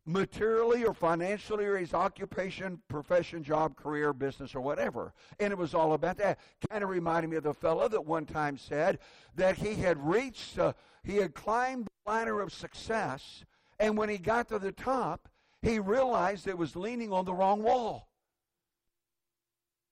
materially 0.08 0.86
or 0.86 0.94
financially 0.94 1.66
or 1.66 1.78
his 1.78 1.94
occupation, 1.94 2.82
profession, 2.88 3.44
job, 3.44 3.76
career, 3.76 4.14
business, 4.14 4.56
or 4.56 4.62
whatever. 4.62 5.14
And 5.40 5.52
it 5.52 5.58
was 5.58 5.74
all 5.76 5.94
about 5.94 6.18
that. 6.18 6.40
Kind 6.70 6.84
of 6.84 6.90
reminded 6.90 7.30
me 7.30 7.36
of 7.36 7.44
the 7.44 7.54
fellow 7.54 7.90
that 7.90 8.06
one 8.06 8.26
time 8.26 8.58
said 8.58 9.00
that 9.36 9.58
he 9.58 9.76
had 9.76 9.98
reached, 10.00 10.58
uh, 10.58 10.74
he 11.04 11.18
had 11.18 11.36
climbed 11.36 11.88
the 11.88 12.12
ladder 12.12 12.40
of 12.40 12.54
success, 12.54 13.44
and 13.80 13.98
when 13.98 14.08
he 14.08 14.18
got 14.18 14.48
to 14.48 14.60
the 14.60 14.72
top, 14.72 15.28
he 15.62 15.78
realized 15.78 16.48
it 16.48 16.58
was 16.58 16.76
leaning 16.76 17.12
on 17.12 17.26
the 17.26 17.34
wrong 17.34 17.62
wall. 17.62 18.08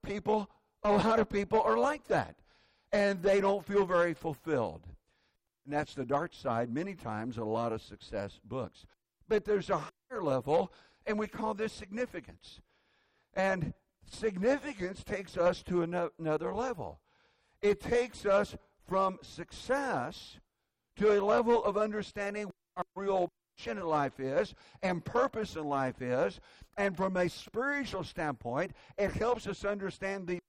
People, 0.04 0.50
a 0.84 0.92
lot 0.94 1.20
of 1.20 1.28
people 1.28 1.62
are 1.62 1.78
like 1.78 2.08
that, 2.08 2.36
and 2.94 3.22
they 3.22 3.42
don't 3.42 3.66
feel 3.66 3.86
very 3.86 4.14
fulfilled. 4.14 4.84
And 5.66 5.74
that's 5.74 5.94
the 5.94 6.06
dark 6.06 6.34
side, 6.34 6.74
many 6.74 6.94
times, 6.94 7.38
a 7.38 7.44
lot 7.44 7.74
of 7.74 7.82
success 7.82 8.40
books. 8.46 8.86
But 9.28 9.44
there's 9.44 9.72
a 9.72 9.82
level, 10.12 10.72
and 11.06 11.20
we 11.20 11.28
call 11.28 11.54
this 11.54 11.74
significance. 11.74 12.62
And 13.34 13.74
significance 14.10 15.04
takes 15.04 15.38
us 15.38 15.64
to 15.64 15.84
another 15.84 16.54
level. 16.54 17.00
It 17.62 17.82
takes 17.82 18.26
us 18.26 18.56
from 18.88 19.18
success 19.22 20.38
to 20.98 21.20
a 21.20 21.24
level 21.24 21.64
of 21.64 21.78
understanding 21.78 22.46
what 22.46 22.54
our 22.78 23.04
real 23.04 23.30
mission 23.58 23.78
in 23.78 23.86
life 23.86 24.20
is 24.20 24.54
and 24.84 25.04
purpose 25.04 25.56
in 25.56 25.66
life 25.66 26.02
is. 26.02 26.40
And 26.78 26.96
from 26.96 27.18
a 27.18 27.28
spiritual 27.28 28.04
standpoint, 28.04 28.72
it 28.98 29.12
helps 29.12 29.48
us 29.48 29.66
understand 29.66 30.28
the 30.28 30.40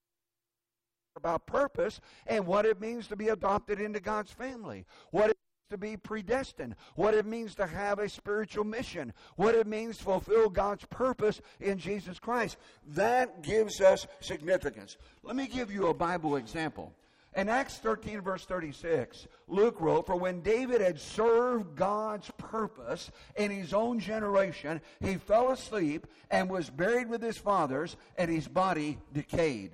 about 1.17 1.47
purpose 1.47 2.01
and 2.27 2.47
what 2.47 2.67
it 2.67 2.79
means 2.79 3.07
to 3.09 3.17
be 3.17 3.29
adopted 3.29 3.81
into 3.81 3.99
God's 4.01 4.31
family. 4.31 4.85
What 5.11 5.31
it 5.31 5.39
to 5.71 5.77
be 5.77 5.97
predestined, 5.97 6.77
what 6.95 7.15
it 7.15 7.27
means 7.27 7.55
to 7.57 7.67
have 7.67 7.99
a 7.99 8.09
spiritual 8.09 8.65
mission, 8.65 9.13
what 9.37 9.55
it 9.55 9.67
means 9.67 9.99
to 9.99 10.05
fulfill 10.05 10.49
God's 10.49 10.85
purpose 10.87 11.41
in 11.61 11.79
Jesus 11.79 12.19
Christ. 12.19 12.57
That 12.89 13.43
gives 13.43 13.81
us 13.81 14.07
significance. 14.21 14.97
Let 15.23 15.37
me 15.37 15.49
give 15.49 15.73
you 15.73 15.89
a 15.89 15.95
Bible 15.95 16.37
example. 16.37 16.93
In 17.35 17.51
Acts 17.51 17.79
13, 17.79 18.23
verse 18.23 18.47
36, 18.47 19.27
Luke 19.49 19.79
wrote, 19.81 20.07
For 20.07 20.17
when 20.17 20.41
David 20.41 20.81
had 20.81 20.99
served 20.99 21.77
God's 21.77 22.31
purpose 22.39 23.11
in 23.37 23.51
his 23.51 23.75
own 23.75 24.01
generation, 24.01 24.81
he 25.01 25.17
fell 25.17 25.51
asleep 25.51 26.07
and 26.31 26.49
was 26.49 26.71
buried 26.71 27.11
with 27.11 27.21
his 27.21 27.37
fathers, 27.37 27.97
and 28.17 28.31
his 28.31 28.49
body 28.49 28.99
decayed. 29.13 29.73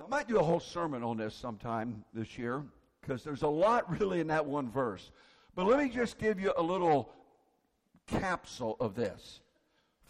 I 0.00 0.06
might 0.06 0.28
do 0.28 0.38
a 0.38 0.44
whole 0.44 0.60
sermon 0.60 1.02
on 1.02 1.16
this 1.16 1.34
sometime 1.34 2.04
this 2.14 2.38
year 2.38 2.62
because 3.02 3.24
there's 3.24 3.42
a 3.42 3.48
lot 3.48 3.98
really 4.00 4.20
in 4.20 4.28
that 4.28 4.46
one 4.46 4.70
verse. 4.70 5.10
But 5.54 5.66
let 5.66 5.78
me 5.78 5.88
just 5.88 6.18
give 6.18 6.40
you 6.40 6.52
a 6.56 6.62
little 6.62 7.12
capsule 8.06 8.76
of 8.80 8.94
this. 8.94 9.40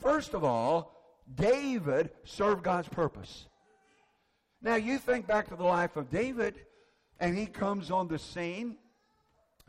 First 0.01 0.35
of 0.35 0.45
all, 0.45 0.97
David 1.35 2.11
served 2.25 2.63
God's 2.63 2.89
purpose. 2.89 3.47
Now, 4.61 4.77
you 4.77 4.99
think 4.99 5.27
back 5.27 5.49
to 5.49 5.57
the 5.57 5.65
life 5.65 5.97
of 5.97 6.11
David, 6.11 6.55
and 7.19 7.37
he 7.37 7.47
comes 7.47 7.91
on 7.91 8.09
the 8.09 8.19
scene, 8.19 8.77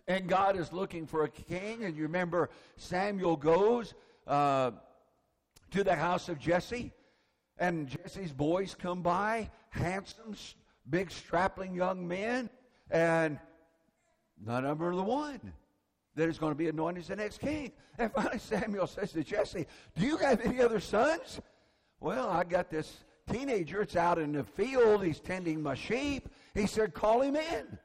and 0.08 0.27
God 0.27 0.58
is 0.58 0.72
looking 0.72 1.08
for 1.08 1.24
a 1.24 1.30
king. 1.30 1.84
And 1.86 1.96
you 1.96 2.03
remember 2.03 2.50
Samuel 2.77 3.36
goes 3.36 3.94
uh, 4.27 4.72
to 5.72 5.84
the 5.84 5.96
house 5.96 6.30
of 6.30 6.38
Jesse, 6.38 6.92
and 7.58 7.88
Jesse's 7.88 8.32
boys 8.32 8.75
come 8.75 9.01
by, 9.01 9.50
handsome, 9.70 10.36
big, 10.89 11.10
strapping 11.10 11.74
young 11.74 12.08
men 12.08 12.50
and 12.91 13.39
none 14.43 14.65
of 14.65 14.79
them 14.79 14.87
are 14.87 14.95
the 14.95 15.03
one 15.03 15.53
that 16.15 16.29
is 16.29 16.37
going 16.37 16.51
to 16.51 16.57
be 16.57 16.67
anointed 16.67 17.01
as 17.01 17.07
the 17.07 17.15
next 17.15 17.39
king. 17.39 17.71
And 17.97 18.11
finally, 18.11 18.37
Samuel 18.39 18.87
says 18.87 19.11
to 19.13 19.23
Jesse, 19.23 19.65
Do 19.95 20.05
you 20.05 20.17
have 20.17 20.41
any 20.41 20.61
other 20.61 20.79
sons? 20.79 21.41
Well, 21.99 22.29
I 22.29 22.43
got 22.43 22.69
this 22.69 23.03
teenager. 23.31 23.81
It's 23.81 23.95
out 23.95 24.19
in 24.19 24.33
the 24.33 24.43
field. 24.43 25.03
He's 25.03 25.19
tending 25.19 25.61
my 25.61 25.75
sheep. 25.75 26.29
He 26.53 26.67
said, 26.67 26.93
Call 26.93 27.21
him 27.21 27.35
in. 27.35 27.77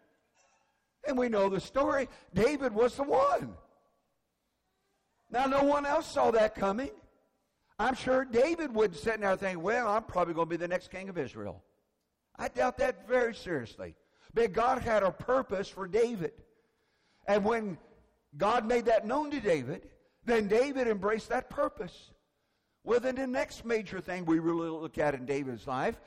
And 1.07 1.17
we 1.17 1.29
know 1.29 1.49
the 1.49 1.61
story. 1.61 2.09
David 2.35 2.75
was 2.75 2.97
the 2.97 3.05
one. 3.05 3.55
Now, 5.31 5.47
no 5.47 5.63
one 5.63 5.87
else 5.87 6.11
saw 6.11 6.31
that 6.33 6.55
coming. 6.55 6.91
I'm 7.79 7.95
sure 7.95 8.25
David 8.25 8.75
would 8.75 8.97
sit 8.97 9.21
there 9.21 9.37
thinking, 9.37 9.63
Well, 9.63 9.89
I'm 9.89 10.03
probably 10.03 10.35
going 10.35 10.47
to 10.47 10.51
be 10.51 10.57
the 10.57 10.69
next 10.69 10.91
king 10.91 11.09
of 11.09 11.17
Israel. 11.17 11.63
I 12.37 12.49
doubt 12.49 12.79
that 12.79 13.09
very 13.09 13.35
seriously. 13.35 13.95
But 14.39 14.53
God 14.53 14.83
had 14.83 15.03
a 15.03 15.11
purpose 15.11 15.69
for 15.69 15.89
David. 15.89 16.31
And 17.27 17.45
when 17.45 17.77
God 18.37 18.67
made 18.67 18.85
that 18.85 19.05
known 19.05 19.33
to 19.33 19.41
David, 19.41 19.89
then 20.25 20.47
David 20.47 20.87
embraced 20.87 21.31
that 21.31 21.51
purpose. 21.51 22.13
Well, 22.85 23.01
then 23.01 23.17
the 23.17 23.27
next 23.27 23.65
major 23.65 24.01
thing 24.01 24.25
we 24.25 24.39
really 24.39 24.69
look 24.69 24.97
at 24.97 25.17
in 25.17 25.27
David's 25.27 25.67
life 25.67 26.01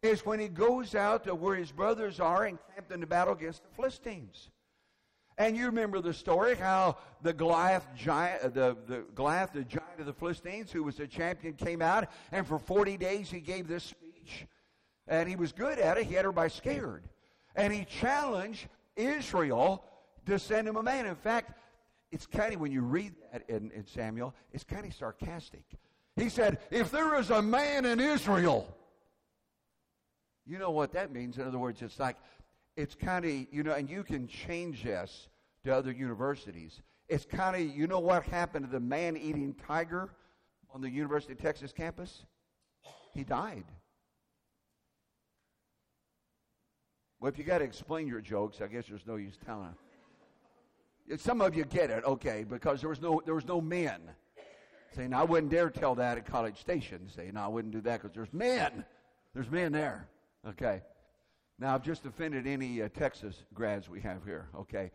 is 0.00 0.24
when 0.24 0.40
he 0.40 0.48
goes 0.48 0.94
out 0.94 1.24
to 1.24 1.34
where 1.34 1.56
his 1.56 1.72
brothers 1.72 2.20
are 2.20 2.44
and 2.44 2.58
camped 2.74 2.90
in 2.90 3.00
the 3.00 3.06
battle 3.06 3.34
against 3.34 3.62
the 3.62 3.68
Philistines. 3.76 4.48
And 5.36 5.54
you 5.54 5.66
remember 5.66 6.00
the 6.00 6.14
story 6.14 6.54
how 6.54 6.96
the 7.20 7.34
Goliath 7.34 7.86
giant, 7.94 8.44
uh, 8.44 8.48
the, 8.48 8.76
the 8.86 9.04
Goliath, 9.14 9.52
the 9.52 9.64
giant 9.64 10.00
of 10.00 10.06
the 10.06 10.14
Philistines, 10.14 10.72
who 10.72 10.84
was 10.84 11.00
a 11.00 11.06
champion, 11.06 11.52
came 11.52 11.82
out, 11.82 12.08
and 12.32 12.46
for 12.46 12.58
40 12.58 12.96
days 12.96 13.30
he 13.30 13.40
gave 13.40 13.68
this 13.68 13.84
speech. 13.84 14.46
And 15.06 15.28
he 15.28 15.36
was 15.36 15.52
good 15.52 15.78
at 15.78 15.98
it. 15.98 16.06
He 16.06 16.14
had 16.14 16.20
everybody 16.20 16.48
scared. 16.48 17.10
And 17.54 17.72
he 17.72 17.84
challenged 17.84 18.66
Israel 18.96 19.84
to 20.26 20.38
send 20.38 20.68
him 20.68 20.76
a 20.76 20.82
man. 20.82 21.06
In 21.06 21.14
fact, 21.14 21.52
it's 22.10 22.26
kind 22.26 22.54
of, 22.54 22.60
when 22.60 22.72
you 22.72 22.82
read 22.82 23.14
that 23.32 23.48
in, 23.48 23.70
in 23.72 23.86
Samuel, 23.86 24.34
it's 24.52 24.64
kind 24.64 24.86
of 24.86 24.94
sarcastic. 24.94 25.64
He 26.16 26.28
said, 26.28 26.58
If 26.70 26.90
there 26.90 27.18
is 27.18 27.30
a 27.30 27.42
man 27.42 27.84
in 27.84 28.00
Israel, 28.00 28.72
you 30.46 30.58
know 30.58 30.70
what 30.70 30.92
that 30.92 31.12
means. 31.12 31.38
In 31.38 31.46
other 31.46 31.58
words, 31.58 31.82
it's 31.82 31.98
like, 31.98 32.16
it's 32.76 32.94
kind 32.94 33.24
of, 33.24 33.30
you 33.30 33.62
know, 33.62 33.72
and 33.72 33.88
you 33.88 34.02
can 34.04 34.28
change 34.28 34.84
this 34.84 35.28
to 35.64 35.74
other 35.74 35.92
universities. 35.92 36.82
It's 37.08 37.24
kind 37.24 37.56
of, 37.56 37.76
you 37.76 37.86
know 37.86 38.00
what 38.00 38.24
happened 38.24 38.66
to 38.66 38.70
the 38.70 38.80
man 38.80 39.16
eating 39.16 39.54
tiger 39.66 40.10
on 40.72 40.80
the 40.80 40.90
University 40.90 41.32
of 41.32 41.40
Texas 41.40 41.72
campus? 41.72 42.24
He 43.12 43.24
died. 43.24 43.64
Well, 47.24 47.32
if 47.32 47.38
you 47.38 47.44
got 47.44 47.60
to 47.60 47.64
explain 47.64 48.06
your 48.06 48.20
jokes, 48.20 48.60
I 48.60 48.66
guess 48.66 48.84
there's 48.86 49.06
no 49.06 49.16
use 49.16 49.38
telling 49.46 49.74
them. 51.08 51.18
Some 51.18 51.40
of 51.40 51.56
you 51.56 51.64
get 51.64 51.88
it, 51.88 52.04
okay, 52.04 52.44
because 52.46 52.82
there 52.82 52.90
was 52.90 53.00
no 53.00 53.22
there 53.24 53.34
was 53.34 53.46
no 53.46 53.62
men. 53.62 54.02
Saying 54.94 55.14
I 55.14 55.24
wouldn't 55.24 55.50
dare 55.50 55.70
tell 55.70 55.94
that 55.94 56.18
at 56.18 56.26
College 56.26 56.60
Station. 56.60 57.08
Saying 57.08 57.32
no, 57.32 57.40
I 57.40 57.46
wouldn't 57.46 57.72
do 57.72 57.80
that 57.80 58.02
because 58.02 58.14
there's 58.14 58.30
men. 58.34 58.84
There's 59.32 59.50
men 59.50 59.72
there. 59.72 60.06
Okay. 60.46 60.82
Now 61.58 61.74
I've 61.74 61.82
just 61.82 62.04
offended 62.04 62.46
any 62.46 62.82
uh, 62.82 62.90
Texas 62.90 63.42
grads 63.54 63.88
we 63.88 64.02
have 64.02 64.22
here. 64.26 64.50
Okay. 64.54 64.90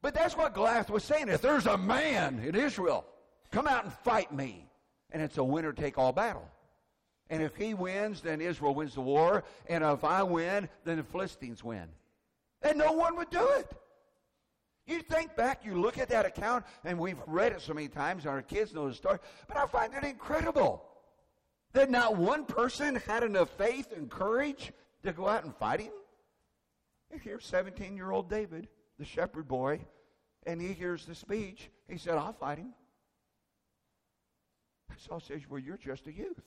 But 0.00 0.14
that's 0.14 0.36
what 0.36 0.54
Goliath 0.54 0.90
was 0.90 1.04
saying. 1.04 1.28
If 1.28 1.42
there's 1.42 1.66
a 1.66 1.78
man 1.78 2.42
in 2.44 2.56
Israel, 2.56 3.06
come 3.52 3.68
out 3.68 3.84
and 3.84 3.92
fight 3.92 4.34
me. 4.34 4.68
And 5.12 5.22
it's 5.22 5.38
a 5.38 5.44
winner 5.44 5.72
take 5.72 5.96
all 5.96 6.12
battle. 6.12 6.48
And 7.30 7.42
if 7.42 7.56
he 7.56 7.74
wins, 7.74 8.20
then 8.20 8.40
Israel 8.40 8.74
wins 8.74 8.94
the 8.94 9.00
war. 9.00 9.44
And 9.68 9.82
if 9.84 10.04
I 10.04 10.22
win, 10.22 10.68
then 10.84 10.98
the 10.98 11.02
Philistines 11.02 11.64
win. 11.64 11.88
And 12.62 12.78
no 12.78 12.92
one 12.92 13.16
would 13.16 13.30
do 13.30 13.46
it. 13.58 13.70
You 14.86 15.00
think 15.02 15.36
back, 15.36 15.64
you 15.64 15.80
look 15.80 15.96
at 15.98 16.08
that 16.08 16.26
account, 16.26 16.64
and 16.84 16.98
we've 16.98 17.20
read 17.26 17.52
it 17.52 17.60
so 17.60 17.72
many 17.72 17.88
times, 17.88 18.24
and 18.24 18.34
our 18.34 18.42
kids 18.42 18.74
know 18.74 18.88
the 18.88 18.94
story, 18.94 19.18
but 19.46 19.56
I 19.56 19.66
find 19.66 19.94
it 19.94 20.02
incredible 20.02 20.82
that 21.72 21.90
not 21.90 22.16
one 22.16 22.44
person 22.44 22.96
had 23.06 23.22
enough 23.22 23.48
faith 23.50 23.92
and 23.96 24.10
courage 24.10 24.72
to 25.04 25.12
go 25.12 25.28
out 25.28 25.44
and 25.44 25.54
fight 25.56 25.80
him. 25.80 25.92
And 27.10 27.20
here's 27.20 27.46
17 27.46 27.96
year 27.96 28.10
old 28.10 28.28
David, 28.28 28.68
the 28.98 29.04
shepherd 29.04 29.46
boy, 29.46 29.80
and 30.46 30.60
he 30.60 30.72
hears 30.72 31.06
the 31.06 31.14
speech. 31.14 31.70
He 31.88 31.96
said, 31.96 32.14
I'll 32.16 32.32
fight 32.32 32.58
him. 32.58 32.74
Saul 34.98 35.20
says, 35.20 35.42
Well, 35.48 35.60
you're 35.60 35.76
just 35.76 36.06
a 36.06 36.12
youth. 36.12 36.42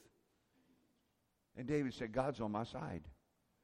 And 1.57 1.67
David 1.67 1.93
said, 1.93 2.11
God's 2.11 2.41
on 2.41 2.51
my 2.51 2.63
side. 2.63 3.01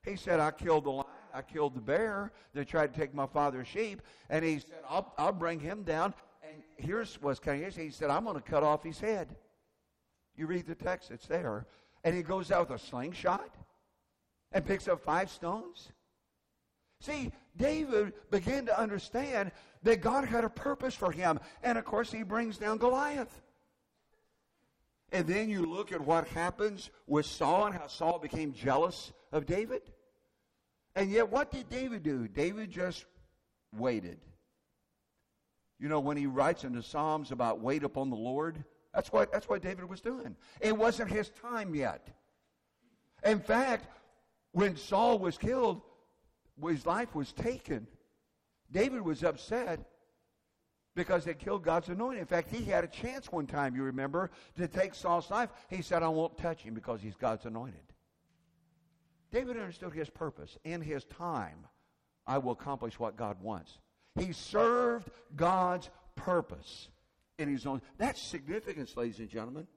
He 0.03 0.15
said, 0.15 0.39
I 0.39 0.51
killed 0.51 0.85
the 0.85 0.91
lion, 0.91 1.07
I 1.33 1.41
killed 1.41 1.75
the 1.75 1.81
bear 1.81 2.31
that 2.53 2.67
tried 2.67 2.93
to 2.93 2.99
take 2.99 3.13
my 3.13 3.27
father's 3.27 3.67
sheep. 3.67 4.01
And 4.29 4.43
he 4.43 4.59
said, 4.59 4.79
I'll, 4.89 5.13
I'll 5.17 5.31
bring 5.31 5.59
him 5.59 5.83
down. 5.83 6.13
And 6.43 6.63
here's 6.77 7.21
what's 7.21 7.39
kind 7.39 7.63
of. 7.63 7.75
He 7.75 7.89
said, 7.89 8.09
I'm 8.09 8.23
going 8.23 8.35
to 8.35 8.41
cut 8.41 8.63
off 8.63 8.83
his 8.83 8.99
head. 8.99 9.35
You 10.35 10.47
read 10.47 10.65
the 10.65 10.75
text, 10.75 11.11
it's 11.11 11.27
there. 11.27 11.67
And 12.03 12.15
he 12.15 12.23
goes 12.23 12.51
out 12.51 12.69
with 12.69 12.81
a 12.81 12.83
slingshot 12.83 13.53
and 14.51 14.65
picks 14.65 14.87
up 14.87 15.01
five 15.01 15.29
stones. 15.29 15.91
See, 16.99 17.31
David 17.57 18.13
began 18.29 18.65
to 18.67 18.79
understand 18.79 19.51
that 19.83 20.01
God 20.01 20.25
had 20.25 20.43
a 20.43 20.49
purpose 20.49 20.95
for 20.95 21.11
him. 21.11 21.39
And 21.63 21.77
of 21.77 21.85
course, 21.85 22.11
he 22.11 22.23
brings 22.23 22.57
down 22.57 22.77
Goliath. 22.77 23.41
And 25.11 25.27
then 25.27 25.49
you 25.49 25.65
look 25.65 25.91
at 25.91 26.01
what 26.01 26.27
happens 26.29 26.89
with 27.05 27.25
Saul 27.25 27.67
and 27.67 27.75
how 27.75 27.87
Saul 27.87 28.19
became 28.19 28.53
jealous 28.53 29.11
of 29.31 29.45
David. 29.45 29.81
And 30.95 31.09
yet, 31.09 31.29
what 31.29 31.51
did 31.51 31.69
David 31.69 32.03
do? 32.03 32.27
David 32.27 32.71
just 32.71 33.05
waited. 33.75 34.19
You 35.79 35.89
know, 35.89 35.99
when 35.99 36.15
he 36.15 36.27
writes 36.27 36.63
in 36.63 36.73
the 36.73 36.83
Psalms 36.83 37.31
about 37.31 37.59
wait 37.59 37.83
upon 37.83 38.09
the 38.09 38.15
Lord, 38.15 38.63
that's 38.93 39.11
what, 39.11 39.31
that's 39.31 39.49
what 39.49 39.61
David 39.61 39.89
was 39.89 40.01
doing. 40.01 40.35
It 40.59 40.77
wasn't 40.77 41.09
his 41.09 41.29
time 41.41 41.73
yet. 41.75 42.07
In 43.23 43.39
fact, 43.39 43.87
when 44.51 44.75
Saul 44.75 45.19
was 45.19 45.37
killed, 45.37 45.81
his 46.65 46.85
life 46.85 47.15
was 47.15 47.31
taken. 47.33 47.87
David 48.71 49.01
was 49.01 49.23
upset 49.23 49.79
because 50.95 51.23
they 51.23 51.33
killed 51.33 51.63
God's 51.63 51.89
anointed. 51.89 52.19
In 52.19 52.25
fact, 52.25 52.49
he 52.49 52.63
had 52.63 52.83
a 52.83 52.87
chance 52.87 53.31
one 53.31 53.47
time, 53.47 53.75
you 53.75 53.83
remember, 53.83 54.31
to 54.57 54.67
take 54.67 54.93
Saul's 54.93 55.29
life. 55.29 55.49
He 55.69 55.81
said, 55.81 56.03
I 56.03 56.09
won't 56.09 56.37
touch 56.37 56.61
him 56.61 56.73
because 56.73 57.01
he's 57.01 57.15
God's 57.15 57.45
anointed. 57.45 57.81
David 59.31 59.57
understood 59.57 59.93
his 59.93 60.09
purpose. 60.09 60.57
In 60.63 60.81
his 60.81 61.05
time, 61.05 61.65
I 62.27 62.37
will 62.37 62.51
accomplish 62.51 62.99
what 62.99 63.15
God 63.15 63.41
wants. 63.41 63.77
He 64.15 64.33
served 64.33 65.09
God's 65.35 65.89
purpose 66.15 66.89
in 67.39 67.49
his 67.49 67.65
own. 67.65 67.81
That's 67.97 68.21
significance, 68.21 68.97
ladies 68.97 69.19
and 69.19 69.29
gentlemen. 69.29 69.67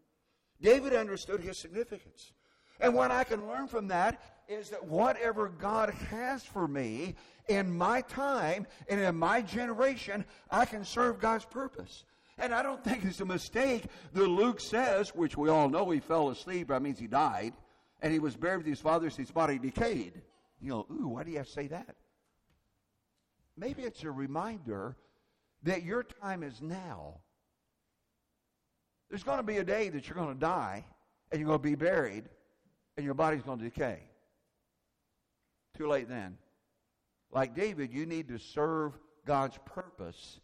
David 0.61 0.94
understood 0.94 1.40
his 1.40 1.59
significance. 1.59 2.33
And 2.81 2.94
what 2.94 3.12
I 3.12 3.22
can 3.22 3.46
learn 3.46 3.68
from 3.68 3.88
that 3.88 4.20
is 4.48 4.70
that 4.70 4.85
whatever 4.85 5.48
God 5.48 5.90
has 6.11 6.44
for 6.44 6.66
me 6.66 7.14
in 7.48 7.76
my 7.76 8.00
time 8.02 8.66
and 8.88 9.00
in 9.00 9.16
my 9.16 9.42
generation, 9.42 10.24
I 10.50 10.64
can 10.64 10.85
serve 10.85 11.18
God's 11.18 11.44
purpose. 11.44 12.04
And 12.38 12.52
I 12.52 12.62
don't 12.62 12.83
think 12.83 13.04
it's 13.04 13.20
a 13.20 13.26
mistake 13.26 13.85
that 14.12 14.26
Luke 14.26 14.61
says, 14.61 15.14
which 15.14 15.37
we 15.37 15.48
all 15.48 15.68
know 15.68 15.90
he 15.90 16.00
fell 16.00 16.30
asleep, 16.30 16.68
that 16.68 16.83
means 16.83 16.98
he 16.98 17.07
died, 17.07 17.52
and 18.02 18.12
he 18.12 18.18
was 18.18 18.37
buried 18.37 18.59
with 18.59 18.66
his 18.66 18.80
fathers, 18.80 19.16
his 19.16 19.30
body 19.30 19.59
decayed. 19.59 20.20
You 20.61 20.70
know, 20.70 20.87
ooh, 20.90 21.09
why 21.09 21.22
do 21.22 21.30
you 21.30 21.38
have 21.38 21.46
to 21.46 21.52
say 21.52 21.68
that? 21.68 21.94
Maybe 23.57 23.83
it's 23.83 24.02
a 24.02 24.11
reminder 24.11 24.96
that 25.62 25.85
your 25.85 26.02
time 26.02 26.42
is 26.42 26.61
now. 26.61 27.18
There's 29.09 29.22
going 29.22 29.38
to 29.38 29.44
be 29.44 29.59
a 29.59 29.64
day 29.64 29.90
that 29.90 30.09
you're 30.09 30.16
going 30.16 30.35
to 30.35 30.40
die, 30.40 30.85
and 31.30 31.40
you're 31.40 31.46
going 31.46 31.61
to 31.61 31.62
be 31.62 31.76
buried, 31.76 32.24
and 32.96 33.04
your 33.04 33.14
body's 33.14 33.42
going 33.42 33.59
to 33.59 33.64
decay. 33.64 34.00
Too 35.76 35.87
late 35.87 36.09
then. 36.09 36.37
Like 37.35 37.57
David, 37.57 37.92
you 37.92 38.07
need 38.07 38.29
to 38.29 38.38
serve 38.38 38.97
God's 39.27 39.59
purpose 39.66 40.38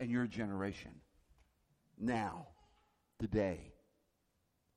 in 0.00 0.10
your 0.10 0.26
generation. 0.26 0.90
Now, 1.96 2.48
today. 3.20 3.72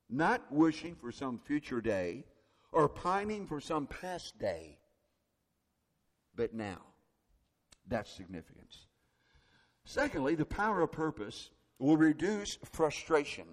Not 0.09 0.41
wishing 0.51 0.95
for 0.95 1.11
some 1.11 1.39
future 1.39 1.81
day 1.81 2.25
or 2.71 2.87
pining 2.87 3.47
for 3.47 3.59
some 3.59 3.87
past 3.87 4.37
day, 4.39 4.77
but 6.35 6.53
now. 6.53 6.77
That's 7.87 8.11
significance. 8.11 8.85
Secondly, 9.83 10.35
the 10.35 10.45
power 10.45 10.81
of 10.81 10.91
purpose 10.91 11.49
will 11.79 11.97
reduce 11.97 12.57
frustration. 12.71 13.45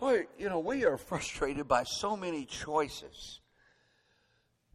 Boy, 0.00 0.26
you 0.38 0.48
know, 0.48 0.58
we 0.58 0.84
are 0.84 0.96
frustrated 0.96 1.68
by 1.68 1.84
so 1.84 2.16
many 2.16 2.44
choices 2.44 3.40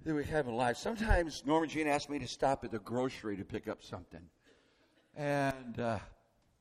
that 0.05 0.13
we 0.13 0.23
have 0.25 0.47
in 0.47 0.55
life. 0.55 0.77
Sometimes 0.77 1.43
Norma 1.45 1.67
Jean 1.67 1.88
asked 1.88 2.09
me 2.09 2.19
to 2.19 2.27
stop 2.27 2.63
at 2.63 2.71
the 2.71 2.79
grocery 2.79 3.35
to 3.38 3.43
pick 3.43 3.67
up 3.67 3.83
something. 3.83 4.21
And 5.15 5.79
uh, 5.79 5.99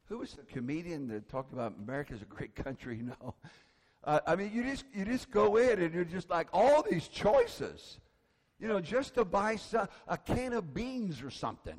who 0.08 0.18
was 0.18 0.32
the 0.32 0.42
comedian 0.42 1.06
that 1.08 1.28
talked 1.28 1.52
about 1.52 1.74
America's 1.80 2.22
a 2.22 2.26
great 2.26 2.54
country? 2.54 3.02
Know, 3.08 3.34
uh, 4.04 4.20
I 4.26 4.36
mean, 4.36 4.52
you 4.54 4.62
just 4.62 4.84
you 4.94 5.04
just 5.04 5.30
go 5.30 5.56
in 5.56 5.80
and 5.80 5.92
you're 5.92 6.04
just 6.04 6.30
like 6.30 6.48
all 6.52 6.84
these 6.88 7.08
choices. 7.08 7.98
You 8.60 8.68
know, 8.68 8.80
just 8.80 9.14
to 9.14 9.24
buy 9.24 9.56
some, 9.56 9.88
a 10.06 10.16
can 10.16 10.52
of 10.52 10.72
beans 10.72 11.22
or 11.22 11.30
something. 11.30 11.76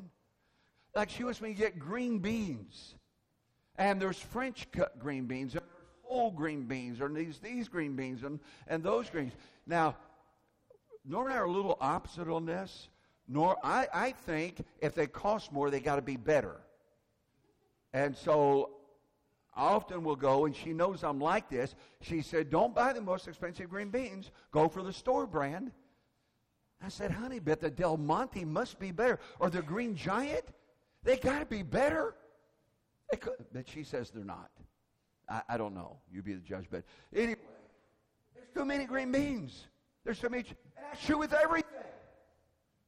Like 0.94 1.10
she 1.10 1.24
wants 1.24 1.40
me 1.40 1.50
to 1.50 1.54
get 1.54 1.78
green 1.78 2.18
beans, 2.18 2.94
and 3.76 4.00
there's 4.00 4.18
French 4.18 4.70
cut 4.70 4.98
green 4.98 5.26
beans, 5.26 5.54
and 5.54 5.62
there's 5.62 5.88
whole 6.02 6.30
green 6.30 6.64
beans, 6.64 7.00
and 7.00 7.16
these 7.16 7.38
these 7.38 7.68
green 7.68 7.96
beans, 7.96 8.22
and 8.22 8.38
and 8.68 8.82
those 8.82 9.08
greens. 9.08 9.32
Now 9.66 9.96
Nor 11.04 11.26
and 11.26 11.34
I 11.34 11.38
are 11.38 11.44
a 11.44 11.50
little 11.50 11.78
opposite 11.80 12.28
on 12.28 12.46
this. 12.46 12.88
Nor 13.28 13.56
I, 13.62 13.86
I 13.94 14.10
think 14.12 14.64
if 14.80 14.94
they 14.94 15.06
cost 15.06 15.52
more, 15.52 15.70
they 15.70 15.80
got 15.80 15.96
to 15.96 16.02
be 16.02 16.16
better. 16.16 16.56
And 17.92 18.16
so 18.16 18.70
I 19.54 19.66
often 19.66 20.02
will 20.02 20.16
go, 20.16 20.46
and 20.46 20.54
she 20.54 20.72
knows 20.72 21.04
I'm 21.04 21.20
like 21.20 21.48
this. 21.48 21.74
She 22.00 22.22
said, 22.22 22.50
Don't 22.50 22.74
buy 22.74 22.92
the 22.92 23.00
most 23.00 23.28
expensive 23.28 23.70
green 23.70 23.90
beans. 23.90 24.30
Go 24.50 24.68
for 24.68 24.82
the 24.82 24.92
store 24.92 25.26
brand. 25.26 25.70
I 26.82 26.88
said, 26.88 27.10
Honey, 27.10 27.38
but 27.38 27.60
the 27.60 27.70
Del 27.70 27.96
Monte 27.96 28.44
must 28.44 28.78
be 28.78 28.90
better. 28.90 29.18
Or 29.38 29.50
the 29.50 29.62
Green 29.62 29.94
Giant. 29.94 30.44
They 31.02 31.16
got 31.16 31.40
to 31.40 31.46
be 31.46 31.62
better. 31.62 32.14
But 33.52 33.68
she 33.68 33.82
says 33.84 34.10
they're 34.10 34.24
not. 34.24 34.50
I, 35.28 35.42
I, 35.50 35.56
don't 35.56 35.74
know. 35.74 35.98
You 36.12 36.22
be 36.22 36.34
the 36.34 36.40
judge. 36.40 36.66
But 36.70 36.84
anyway, 37.14 37.36
there's 38.34 38.48
too 38.54 38.64
many 38.64 38.84
green 38.84 39.10
beans. 39.10 39.66
There's 40.04 40.18
so 40.18 40.28
many. 40.28 40.44
And 40.48 40.56
that's 40.90 41.04
true 41.04 41.18
with 41.18 41.32
everything. 41.32 41.70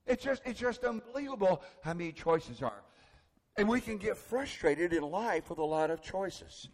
It's 0.07 0.25
just, 0.25 0.42
it's 0.44 0.59
just 0.59 0.85
unbelievable 0.85 1.62
how 1.83 1.94
many 1.94 2.12
choices 2.12 2.62
are. 2.62 2.83
And 3.57 3.68
we 3.68 3.81
can 3.81 3.98
get 3.98 4.16
frustrated 4.16 4.92
in 4.92 5.03
life 5.03 5.51
with 5.51 5.59
a 5.59 5.64
lot 5.64 5.90
of 5.90 6.03
choices. 6.03 6.68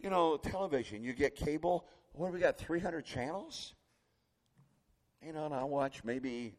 You 0.00 0.10
know, 0.10 0.36
television, 0.36 1.02
you 1.02 1.12
get 1.14 1.34
cable. 1.36 1.86
What 2.12 2.28
do 2.28 2.34
we 2.34 2.40
got? 2.40 2.58
300 2.58 3.04
channels? 3.04 3.74
You 5.24 5.32
know, 5.32 5.46
and 5.46 5.54
I 5.54 5.64
watch 5.64 6.04
maybe 6.04 6.54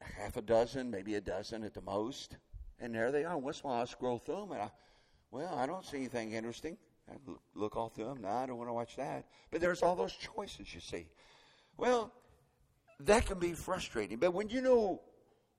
half 0.00 0.36
a 0.36 0.42
dozen, 0.42 0.90
maybe 0.90 1.14
a 1.14 1.20
dozen 1.20 1.62
at 1.62 1.74
the 1.74 1.82
most. 1.82 2.36
And 2.80 2.94
there 2.94 3.12
they 3.12 3.24
are. 3.24 3.38
Once 3.38 3.60
in 3.60 3.66
a 3.66 3.72
while 3.72 3.82
I 3.82 3.84
scroll 3.84 4.18
through 4.18 4.40
them 4.40 4.52
and 4.52 4.62
I, 4.62 4.70
well, 5.30 5.54
I 5.54 5.66
don't 5.66 5.84
see 5.84 5.98
anything 5.98 6.32
interesting. 6.32 6.76
I 7.08 7.14
look 7.54 7.76
all 7.76 7.88
through 7.88 8.06
them. 8.06 8.22
No, 8.22 8.28
I 8.28 8.46
don't 8.46 8.56
want 8.56 8.68
to 8.68 8.74
watch 8.74 8.96
that. 8.96 9.26
But 9.50 9.60
there's 9.60 9.82
all 9.82 9.94
those 9.94 10.14
choices, 10.14 10.74
you 10.74 10.80
see. 10.80 11.06
Well, 11.80 12.12
that 13.00 13.24
can 13.24 13.38
be 13.38 13.54
frustrating. 13.54 14.18
But 14.18 14.34
when 14.34 14.50
you 14.50 14.60
know 14.60 15.00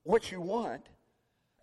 what 0.03 0.31
you 0.31 0.39
want 0.39 0.87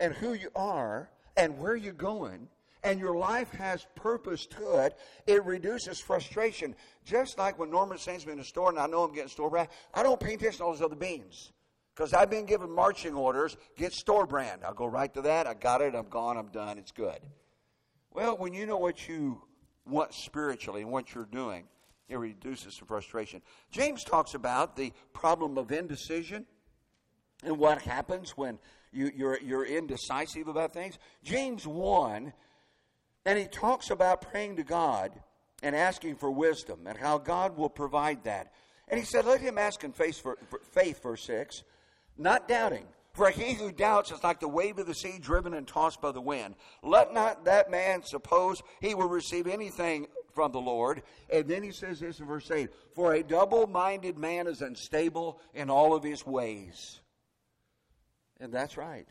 and 0.01 0.12
who 0.12 0.33
you 0.33 0.51
are 0.57 1.11
and 1.37 1.57
where 1.59 1.77
you're 1.77 1.92
going, 1.92 2.49
and 2.85 3.01
your 3.01 3.16
life 3.16 3.51
has 3.53 3.87
purpose 3.97 4.47
to 4.47 4.79
it, 4.79 4.97
it 5.27 5.44
reduces 5.44 6.01
frustration. 6.01 6.75
Just 7.05 7.38
like 7.38 7.59
when 7.59 7.71
Norman 7.71 7.99
sends 7.99 8.25
me 8.25 8.33
in 8.33 8.38
the 8.38 8.44
store 8.44 8.71
and 8.71 8.79
I 8.79 8.87
know 8.87 9.03
I'm 9.03 9.12
getting 9.12 9.29
store 9.29 9.51
brand, 9.51 9.68
I 9.94 10.03
don't 10.03 10.18
pay 10.18 10.35
attention 10.35 10.59
to 10.59 10.64
all 10.64 10.73
those 10.73 10.83
other 10.83 10.97
beans. 10.97 11.53
Because 11.94 12.12
I've 12.12 12.31
been 12.31 12.47
given 12.47 12.71
marching 12.71 13.14
orders, 13.14 13.57
get 13.77 13.92
store 13.92 14.27
brand. 14.27 14.62
I'll 14.64 14.75
go 14.75 14.87
right 14.87 15.12
to 15.14 15.23
that. 15.23 15.49
I 15.49 15.55
got 15.55 15.83
it. 15.83 15.94
I'm 15.97 16.09
gone. 16.09 16.37
I'm 16.37 16.49
done. 16.49 16.79
It's 16.79 16.92
good. 16.92 17.18
Well, 18.12 18.37
when 18.37 18.55
you 18.55 18.66
know 18.66 18.79
what 18.79 19.09
you 19.09 19.42
want 19.85 20.14
spiritually 20.14 20.83
and 20.83 20.92
what 20.92 21.14
you're 21.14 21.25
doing, 21.25 21.64
it 22.09 22.16
reduces 22.16 22.77
the 22.79 22.85
frustration. 22.85 23.42
James 23.71 24.05
talks 24.05 24.35
about 24.35 24.77
the 24.77 24.92
problem 25.12 25.59
of 25.59 25.71
indecision 25.71 26.47
and 27.44 27.59
what 27.59 27.83
happens 27.83 28.31
when 28.37 28.59
you, 28.92 29.11
you're, 29.14 29.38
you're 29.40 29.66
indecisive 29.66 30.49
about 30.49 30.73
things. 30.73 30.99
James 31.23 31.66
1, 31.66 32.33
and 33.27 33.38
he 33.38 33.47
talks 33.47 33.90
about 33.90 34.23
praying 34.23 34.57
to 34.57 34.64
God 34.64 35.12
and 35.62 35.77
asking 35.77 36.16
for 36.16 36.31
wisdom 36.31 36.87
and 36.87 36.97
how 36.97 37.18
God 37.18 37.57
will 37.57 37.68
provide 37.68 38.25
that. 38.25 38.53
And 38.88 38.99
he 38.99 39.05
said, 39.05 39.27
Let 39.27 39.40
him 39.40 39.59
ask 39.59 39.85
in 39.85 39.92
faith, 39.92 40.21
for, 40.21 40.38
faith 40.73 41.03
verse 41.03 41.25
6 41.27 41.62
not 42.18 42.49
doubting. 42.49 42.85
For 43.14 43.31
he 43.31 43.55
who 43.55 43.73
doubts 43.73 44.12
is 44.12 44.23
like 44.23 44.38
the 44.38 44.49
wave 44.49 44.79
of 44.79 44.87
the 44.87 44.94
sea 44.94 45.18
driven 45.18 45.55
and 45.55 45.66
tossed 45.66 46.01
by 46.01 46.12
the 46.12 46.21
wind. 46.21 46.55
Let 46.83 47.12
not 47.12 47.44
that 47.47 47.71
man 47.71 48.03
suppose 48.05 48.62
he 48.81 48.94
will 48.94 49.09
receive 49.09 49.47
anything 49.47 50.07
from 50.38 50.53
the 50.53 50.61
Lord. 50.61 51.03
And 51.33 51.48
then 51.48 51.64
he 51.64 51.72
says 51.72 51.98
this 51.98 52.20
in 52.20 52.27
verse 52.27 52.48
8 52.48 52.70
For 52.94 53.14
a 53.14 53.24
double 53.24 53.66
minded 53.66 54.16
man 54.16 54.46
is 54.46 54.62
unstable 54.62 55.40
in 55.53 55.68
all 55.68 55.96
of 55.96 56.05
his 56.05 56.24
ways. 56.24 57.01
And 58.38 58.53
that's 58.53 58.77
right. 58.77 59.09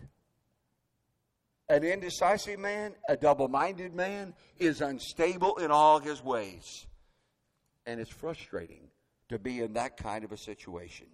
An 1.67 1.83
indecisive 1.83 2.61
man, 2.61 2.95
a 3.09 3.17
double 3.17 3.49
minded 3.49 3.93
man, 3.93 4.33
is 4.57 4.79
unstable 4.79 5.57
in 5.57 5.69
all 5.69 5.99
his 5.99 6.23
ways. 6.23 6.87
And 7.85 7.99
it's 7.99 8.09
frustrating 8.09 8.87
to 9.27 9.37
be 9.37 9.59
in 9.59 9.73
that 9.73 9.97
kind 9.97 10.23
of 10.23 10.31
a 10.31 10.37
situation 10.37 11.07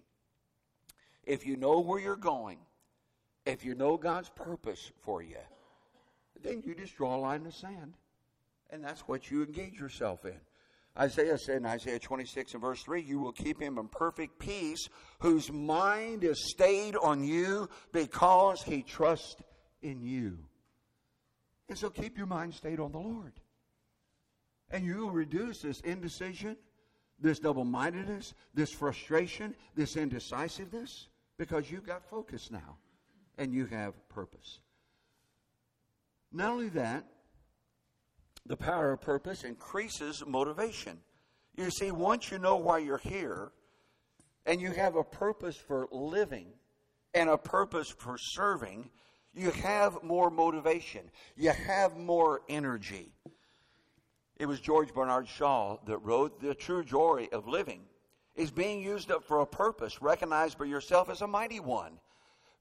if 1.24 1.44
you 1.44 1.56
know 1.56 1.80
where 1.80 1.98
you're 1.98 2.14
going, 2.14 2.58
if 3.46 3.64
you 3.64 3.74
know 3.74 3.96
God's 3.96 4.28
purpose 4.28 4.92
for 5.02 5.22
you, 5.22 5.42
then 6.40 6.62
you 6.64 6.76
just 6.76 6.96
draw 6.96 7.16
a 7.16 7.18
line 7.18 7.40
in 7.40 7.44
the 7.44 7.52
sand. 7.52 7.94
And 8.74 8.82
that's 8.82 9.02
what 9.02 9.30
you 9.30 9.44
engage 9.44 9.78
yourself 9.78 10.24
in. 10.24 10.34
Isaiah 10.98 11.38
said 11.38 11.58
in 11.58 11.66
Isaiah 11.66 12.00
26 12.00 12.54
and 12.54 12.60
verse 12.60 12.82
3, 12.82 13.02
You 13.02 13.20
will 13.20 13.30
keep 13.30 13.62
him 13.62 13.78
in 13.78 13.86
perfect 13.86 14.40
peace, 14.40 14.88
whose 15.20 15.52
mind 15.52 16.24
is 16.24 16.50
stayed 16.50 16.96
on 16.96 17.22
you 17.22 17.68
because 17.92 18.64
he 18.64 18.82
trusts 18.82 19.36
in 19.80 20.02
you. 20.02 20.38
And 21.68 21.78
so 21.78 21.88
keep 21.88 22.18
your 22.18 22.26
mind 22.26 22.52
stayed 22.52 22.80
on 22.80 22.90
the 22.90 22.98
Lord. 22.98 23.34
And 24.72 24.84
you 24.84 24.96
will 24.96 25.12
reduce 25.12 25.60
this 25.60 25.78
indecision, 25.82 26.56
this 27.20 27.38
double 27.38 27.64
mindedness, 27.64 28.34
this 28.54 28.72
frustration, 28.72 29.54
this 29.76 29.96
indecisiveness 29.96 31.06
because 31.38 31.70
you've 31.70 31.86
got 31.86 32.10
focus 32.10 32.50
now 32.50 32.78
and 33.38 33.54
you 33.54 33.66
have 33.66 33.94
purpose. 34.08 34.58
Not 36.32 36.50
only 36.50 36.70
that, 36.70 37.04
the 38.46 38.56
power 38.56 38.92
of 38.92 39.00
purpose 39.00 39.44
increases 39.44 40.22
motivation. 40.26 40.98
You 41.56 41.70
see, 41.70 41.90
once 41.90 42.30
you 42.30 42.38
know 42.38 42.56
why 42.56 42.78
you're 42.78 42.98
here 42.98 43.52
and 44.46 44.60
you 44.60 44.72
have 44.72 44.96
a 44.96 45.04
purpose 45.04 45.56
for 45.56 45.88
living 45.90 46.48
and 47.14 47.30
a 47.30 47.38
purpose 47.38 47.88
for 47.88 48.16
serving, 48.18 48.90
you 49.34 49.50
have 49.50 50.02
more 50.02 50.30
motivation. 50.30 51.10
You 51.36 51.50
have 51.50 51.96
more 51.96 52.42
energy. 52.48 53.12
It 54.36 54.46
was 54.46 54.60
George 54.60 54.92
Bernard 54.92 55.28
Shaw 55.28 55.78
that 55.86 55.98
wrote 55.98 56.40
The 56.40 56.54
True 56.54 56.84
Joy 56.84 57.28
of 57.32 57.46
Living 57.46 57.82
is 58.34 58.50
being 58.50 58.82
used 58.82 59.12
up 59.12 59.24
for 59.24 59.40
a 59.40 59.46
purpose 59.46 60.02
recognized 60.02 60.58
by 60.58 60.64
yourself 60.64 61.08
as 61.08 61.22
a 61.22 61.26
mighty 61.26 61.60
one. 61.60 61.98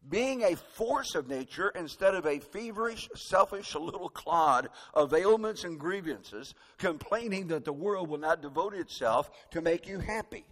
Being 0.09 0.43
a 0.43 0.55
force 0.55 1.15
of 1.15 1.29
nature 1.29 1.71
instead 1.75 2.13
of 2.13 2.25
a 2.25 2.39
feverish, 2.39 3.09
selfish 3.15 3.73
little 3.73 4.09
clod 4.09 4.69
of 4.93 5.13
ailments 5.13 5.63
and 5.63 5.79
grievances, 5.79 6.53
complaining 6.77 7.47
that 7.47 7.63
the 7.63 7.73
world 7.73 8.09
will 8.09 8.17
not 8.17 8.41
devote 8.41 8.73
itself 8.73 9.31
to 9.51 9.61
make 9.61 9.87
you 9.87 9.99
happy. 9.99 10.45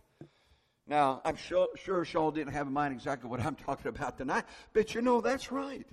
Now, 0.88 1.22
I'm 1.24 1.36
sure, 1.36 1.68
sure 1.76 2.06
Shaw 2.06 2.32
didn't 2.32 2.54
have 2.54 2.68
in 2.68 2.74
mind 2.74 2.94
exactly 2.94 3.30
what 3.30 3.46
I'm 3.46 3.56
talking 3.66 3.88
about 3.88 4.18
tonight, 4.18 4.46
but 4.74 4.96
you 4.96 5.02
know, 5.02 5.22
that's 5.22 5.52
right. 5.52 5.88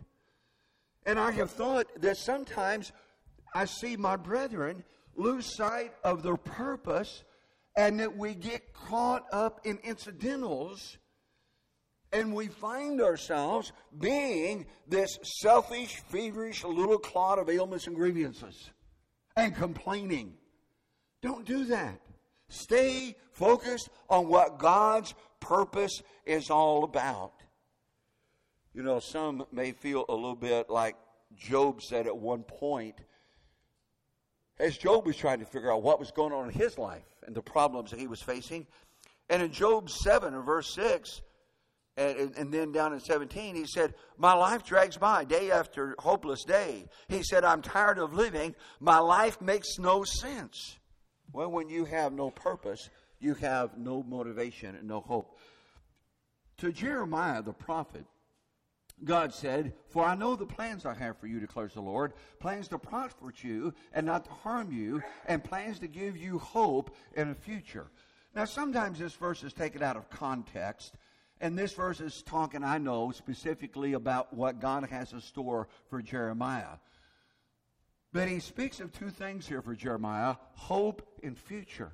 And 1.05 1.19
I 1.19 1.31
have 1.33 1.51
thought 1.51 1.87
that 2.01 2.17
sometimes 2.17 2.93
I 3.55 3.65
see 3.65 3.97
my 3.97 4.17
brethren 4.17 4.85
lose 5.17 5.47
sight 5.57 5.93
of 6.05 6.23
their 6.23 6.37
purpose 6.37 7.25
and 7.77 8.01
that 8.01 8.17
we 8.17 8.35
get 8.35 8.73
caught 8.73 9.25
up 9.33 9.61
in 9.65 9.79
incidentals 9.79 10.99
and 12.13 12.35
we 12.35 12.49
find 12.49 13.01
ourselves 13.01 13.73
being 13.99 14.67
this 14.87 15.19
selfish, 15.23 15.97
feverish 16.09 16.65
little 16.65 16.99
clod 16.99 17.39
of 17.39 17.49
ailments 17.51 17.87
and 17.87 17.97
grievances 17.97 18.71
and 19.37 19.55
complaining. 19.55 20.35
Don't 21.23 21.45
do 21.45 21.65
that. 21.67 22.01
Stay 22.49 23.15
focused 23.33 23.91
on 24.09 24.29
what 24.29 24.59
God's 24.59 25.15
purpose 25.41 26.03
is 26.25 26.51
all 26.51 26.85
about. 26.85 27.33
You 28.75 28.83
know, 28.83 29.01
some 29.01 29.45
may 29.53 29.73
feel 29.73 30.05
a 30.09 30.15
little 30.15 30.37
bit 30.37 30.71
like 30.71 30.97
Job 31.37 31.83
said 31.83 32.07
at 32.07 32.17
one 32.17 32.43
point 32.43 32.97
as 34.59 34.77
Job 34.77 35.07
was 35.07 35.17
trying 35.17 35.39
to 35.41 35.45
figure 35.45 35.73
out 35.73 35.83
what 35.83 36.01
was 36.01 36.11
going 36.11 36.33
on 36.33 36.49
in 36.49 36.55
his 36.55 36.79
life 36.79 37.05
and 37.27 37.35
the 37.35 37.43
problems 37.43 37.91
that 37.91 38.01
he 38.01 38.07
was 38.07 38.21
facing. 38.21 38.67
And 39.31 39.43
in 39.43 39.53
Job 39.53 39.91
7 39.91 40.35
and 40.35 40.45
verse 40.45 40.75
6, 40.75 41.21
and, 41.99 42.37
and, 42.37 42.55
then 42.55 42.71
down 42.71 42.93
in 42.93 43.01
17, 43.01 43.57
he 43.57 43.67
said, 43.67 43.95
My 44.17 44.33
life 44.33 44.65
drags 44.65 44.97
by 44.97 45.25
day 45.25 45.51
after 45.51 45.97
hopeless 45.99 46.45
day. 46.45 46.87
He 47.09 47.23
said, 47.25 47.45
I'm 47.45 47.61
tired 47.61 47.99
of 47.99 48.15
living. 48.15 48.55
My 48.79 48.99
life 48.99 49.41
makes 49.41 49.79
no 49.79 50.05
sense. 50.05 50.79
Well, 51.33 51.51
when 51.51 51.69
you 51.69 51.85
have 51.87 52.13
no 52.13 52.31
purpose, 52.31 52.89
you 53.19 53.35
have 53.35 53.77
no 53.77 54.03
motivation 54.03 54.77
and 54.77 54.87
no 54.87 55.01
hope. 55.01 55.39
To 56.59 56.73
Jeremiah 56.73 57.43
the 57.43 57.53
prophet, 57.53 58.05
God 59.05 59.33
said, 59.35 59.75
For 59.91 60.05
I 60.05 60.15
know 60.15 60.37
the 60.37 60.47
plans 60.47 60.87
I 60.87 60.95
have 60.95 61.19
for 61.19 61.27
you, 61.27 61.41
declares 61.41 61.75
the 61.75 61.81
Lord 61.81 62.13
plans 62.41 62.69
to 62.69 62.79
prosper 62.79 63.33
you 63.43 63.75
and 63.93 64.07
not 64.07 64.25
to 64.25 64.31
harm 64.31 64.73
you, 64.73 65.03
and 65.27 65.43
plans 65.43 65.79
to 65.81 65.89
give 65.89 66.17
you 66.17 66.39
hope 66.39 66.95
in 67.17 67.31
a 67.31 67.35
future. 67.35 67.91
Now, 68.35 68.45
sometimes 68.45 68.99
this 68.99 69.15
verse 69.15 69.43
is 69.43 69.53
taken 69.53 69.83
out 69.83 69.97
of 69.97 70.11
context, 70.11 70.95
and 71.41 71.59
this 71.59 71.73
verse 71.73 72.01
is 72.01 72.23
talking, 72.23 72.65
I 72.65 72.79
know, 72.79 73.11
specifically 73.13 73.93
about 73.93 74.35
what 74.35 74.61
God 74.61 74.89
has 74.91 75.13
in 75.13 75.21
store 75.21 75.69
for 75.89 76.03
Jeremiah. 76.03 76.79
But 78.13 78.29
he 78.29 78.41
speaks 78.41 78.81
of 78.81 78.93
two 78.93 79.11
things 79.11 79.47
here 79.47 79.63
for 79.63 79.75
Jeremiah 79.75 80.37
hope 80.55 81.07
and 81.23 81.39
future. 81.39 81.93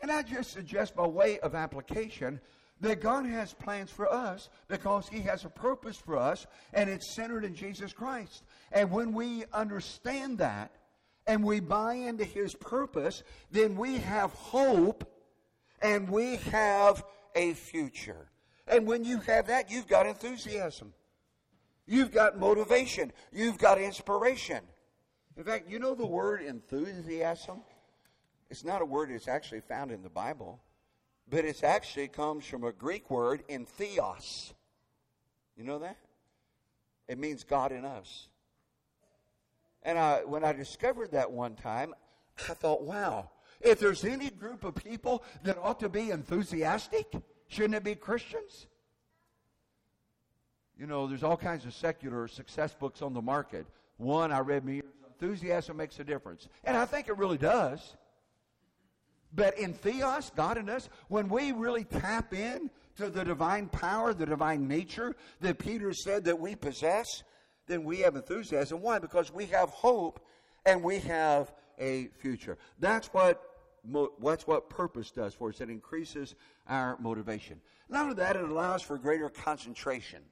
And 0.00 0.10
I 0.10 0.22
just 0.22 0.52
suggest, 0.52 0.96
by 0.96 1.06
way 1.06 1.38
of 1.40 1.54
application, 1.54 2.40
that 2.80 3.00
God 3.00 3.24
has 3.24 3.54
plans 3.54 3.90
for 3.90 4.12
us 4.12 4.50
because 4.66 5.08
He 5.08 5.20
has 5.20 5.44
a 5.44 5.48
purpose 5.48 5.96
for 5.96 6.18
us, 6.18 6.46
and 6.72 6.90
it's 6.90 7.14
centered 7.14 7.44
in 7.44 7.54
Jesus 7.54 7.92
Christ. 7.92 8.42
And 8.72 8.90
when 8.90 9.12
we 9.12 9.44
understand 9.52 10.38
that 10.38 10.72
and 11.26 11.44
we 11.44 11.60
buy 11.60 11.94
into 11.94 12.24
His 12.24 12.54
purpose, 12.56 13.22
then 13.52 13.76
we 13.76 13.98
have 13.98 14.32
hope 14.32 15.08
and 15.80 16.10
we 16.10 16.36
have 16.36 17.04
a 17.36 17.54
future. 17.54 18.28
And 18.66 18.86
when 18.86 19.04
you 19.04 19.18
have 19.20 19.46
that, 19.48 19.70
you've 19.70 19.88
got 19.88 20.06
enthusiasm. 20.06 20.92
You've 21.86 22.12
got 22.12 22.38
motivation. 22.38 23.12
You've 23.32 23.58
got 23.58 23.80
inspiration. 23.80 24.60
In 25.36 25.44
fact, 25.44 25.68
you 25.68 25.78
know 25.78 25.94
the 25.94 26.06
word 26.06 26.42
enthusiasm? 26.42 27.62
It's 28.50 28.64
not 28.64 28.82
a 28.82 28.84
word 28.84 29.10
that's 29.10 29.28
actually 29.28 29.60
found 29.60 29.90
in 29.90 30.02
the 30.02 30.10
Bible 30.10 30.60
but 31.32 31.46
it 31.46 31.64
actually 31.64 32.08
comes 32.08 32.44
from 32.44 32.62
a 32.62 32.72
Greek 32.72 33.10
word 33.10 33.42
in 33.48 33.64
theos. 33.64 34.52
You 35.56 35.64
know 35.64 35.78
that? 35.78 35.96
It 37.08 37.18
means 37.18 37.42
God 37.42 37.72
in 37.72 37.86
us. 37.86 38.28
And 39.82 39.98
I, 39.98 40.24
when 40.24 40.44
I 40.44 40.52
discovered 40.52 41.12
that 41.12 41.30
one 41.30 41.54
time, 41.56 41.94
I 42.50 42.54
thought, 42.54 42.82
wow, 42.82 43.30
if 43.62 43.78
there's 43.78 44.04
any 44.04 44.28
group 44.28 44.62
of 44.62 44.74
people 44.74 45.24
that 45.42 45.56
ought 45.58 45.80
to 45.80 45.88
be 45.88 46.10
enthusiastic, 46.10 47.12
shouldn't 47.52 47.74
it 47.74 47.84
be 47.84 47.94
Christians? 47.94 48.66
You 50.78 50.86
know, 50.86 51.06
there's 51.06 51.22
all 51.22 51.36
kinds 51.36 51.66
of 51.66 51.74
secular 51.74 52.26
success 52.26 52.74
books 52.74 53.02
on 53.02 53.12
the 53.12 53.20
market. 53.20 53.66
One 53.98 54.32
I 54.32 54.40
read 54.40 54.64
me, 54.64 54.82
Enthusiasm 55.06 55.76
Makes 55.76 56.00
a 56.00 56.04
Difference. 56.04 56.48
And 56.64 56.76
I 56.76 56.86
think 56.86 57.08
it 57.08 57.18
really 57.18 57.38
does. 57.38 57.96
But 59.34 59.58
in 59.58 59.74
Theos, 59.74 60.30
God 60.34 60.58
in 60.58 60.68
us, 60.68 60.88
when 61.08 61.28
we 61.28 61.52
really 61.52 61.84
tap 61.84 62.34
in 62.34 62.70
to 62.96 63.08
the 63.08 63.24
divine 63.24 63.68
power, 63.68 64.12
the 64.12 64.26
divine 64.26 64.66
nature 64.66 65.14
that 65.40 65.58
Peter 65.58 65.92
said 65.92 66.24
that 66.24 66.38
we 66.38 66.54
possess, 66.54 67.22
then 67.66 67.84
we 67.84 67.98
have 68.00 68.16
enthusiasm. 68.16 68.80
Why? 68.80 68.98
Because 68.98 69.32
we 69.32 69.46
have 69.46 69.68
hope 69.70 70.24
and 70.66 70.82
we 70.82 70.98
have 71.00 71.52
a 71.78 72.08
future. 72.18 72.58
That's 72.78 73.08
what 73.08 73.42
what's 73.82 74.46
what 74.46 74.70
purpose 74.70 75.10
does 75.10 75.34
for 75.34 75.48
us. 75.48 75.60
It 75.60 75.68
increases 75.68 76.34
our 76.68 76.96
motivation. 77.00 77.60
Not 77.88 78.02
only 78.02 78.14
that, 78.16 78.36
it 78.36 78.44
allows 78.44 78.82
for 78.82 78.96
greater 78.96 79.28
concentration. 79.28 80.22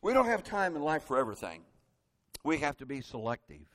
We 0.00 0.14
don't 0.14 0.26
have 0.26 0.42
time 0.42 0.76
in 0.76 0.82
life 0.82 1.04
for 1.04 1.18
everything. 1.18 1.62
We 2.44 2.58
have 2.58 2.76
to 2.78 2.86
be 2.86 3.00
selective. 3.00 3.66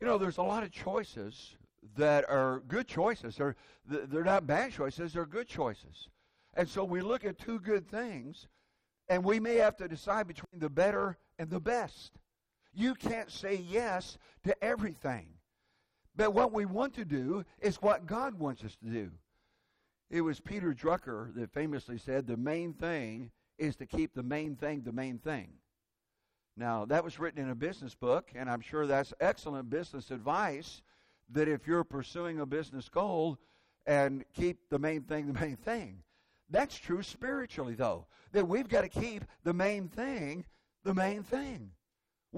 You 0.00 0.06
know, 0.06 0.18
there's 0.18 0.38
a 0.38 0.42
lot 0.42 0.62
of 0.62 0.70
choices 0.70 1.56
that 1.96 2.28
are 2.28 2.62
good 2.66 2.86
choices. 2.86 3.36
They're, 3.36 3.56
they're 3.86 4.24
not 4.24 4.46
bad 4.46 4.72
choices, 4.72 5.12
they're 5.12 5.26
good 5.26 5.48
choices. 5.48 6.08
And 6.54 6.68
so 6.68 6.84
we 6.84 7.00
look 7.00 7.24
at 7.24 7.38
two 7.38 7.60
good 7.60 7.88
things, 7.88 8.48
and 9.08 9.24
we 9.24 9.38
may 9.38 9.56
have 9.56 9.76
to 9.76 9.88
decide 9.88 10.26
between 10.26 10.58
the 10.58 10.70
better 10.70 11.18
and 11.38 11.50
the 11.50 11.60
best. 11.60 12.12
You 12.74 12.94
can't 12.94 13.30
say 13.30 13.62
yes 13.68 14.18
to 14.44 14.64
everything. 14.64 15.28
But 16.18 16.34
what 16.34 16.52
we 16.52 16.66
want 16.66 16.94
to 16.94 17.04
do 17.04 17.44
is 17.60 17.76
what 17.76 18.06
God 18.06 18.40
wants 18.40 18.64
us 18.64 18.76
to 18.82 18.90
do. 18.90 19.12
It 20.10 20.20
was 20.20 20.40
Peter 20.40 20.74
Drucker 20.74 21.32
that 21.36 21.52
famously 21.52 21.96
said 21.96 22.26
the 22.26 22.36
main 22.36 22.72
thing 22.74 23.30
is 23.56 23.76
to 23.76 23.86
keep 23.86 24.14
the 24.14 24.24
main 24.24 24.56
thing 24.56 24.82
the 24.82 24.92
main 24.92 25.18
thing. 25.18 25.48
Now, 26.56 26.84
that 26.86 27.04
was 27.04 27.20
written 27.20 27.40
in 27.40 27.50
a 27.50 27.54
business 27.54 27.94
book, 27.94 28.32
and 28.34 28.50
I'm 28.50 28.60
sure 28.60 28.84
that's 28.84 29.14
excellent 29.20 29.70
business 29.70 30.10
advice 30.10 30.82
that 31.30 31.46
if 31.46 31.68
you're 31.68 31.84
pursuing 31.84 32.40
a 32.40 32.46
business 32.46 32.88
goal 32.88 33.38
and 33.86 34.24
keep 34.34 34.58
the 34.70 34.78
main 34.78 35.02
thing 35.02 35.28
the 35.32 35.38
main 35.38 35.56
thing. 35.56 36.02
That's 36.50 36.76
true 36.76 37.02
spiritually, 37.02 37.74
though, 37.74 38.06
that 38.32 38.48
we've 38.48 38.68
got 38.68 38.80
to 38.80 38.88
keep 38.88 39.24
the 39.44 39.54
main 39.54 39.88
thing 39.88 40.46
the 40.82 40.94
main 40.94 41.22
thing. 41.22 41.70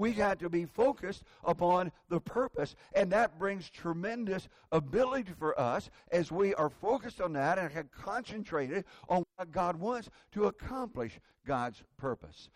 We 0.01 0.13
got 0.13 0.39
to 0.39 0.49
be 0.49 0.65
focused 0.65 1.23
upon 1.43 1.91
the 2.09 2.19
purpose, 2.19 2.75
and 2.95 3.11
that 3.11 3.37
brings 3.37 3.69
tremendous 3.69 4.49
ability 4.71 5.31
for 5.37 5.57
us 5.59 5.91
as 6.11 6.31
we 6.31 6.55
are 6.55 6.71
focused 6.71 7.21
on 7.21 7.33
that 7.33 7.59
and 7.59 7.71
have 7.71 7.91
concentrated 7.91 8.85
on 9.07 9.23
what 9.35 9.51
God 9.51 9.75
wants 9.75 10.09
to 10.31 10.45
accomplish 10.45 11.19
God's 11.45 11.83
purpose. 11.97 12.49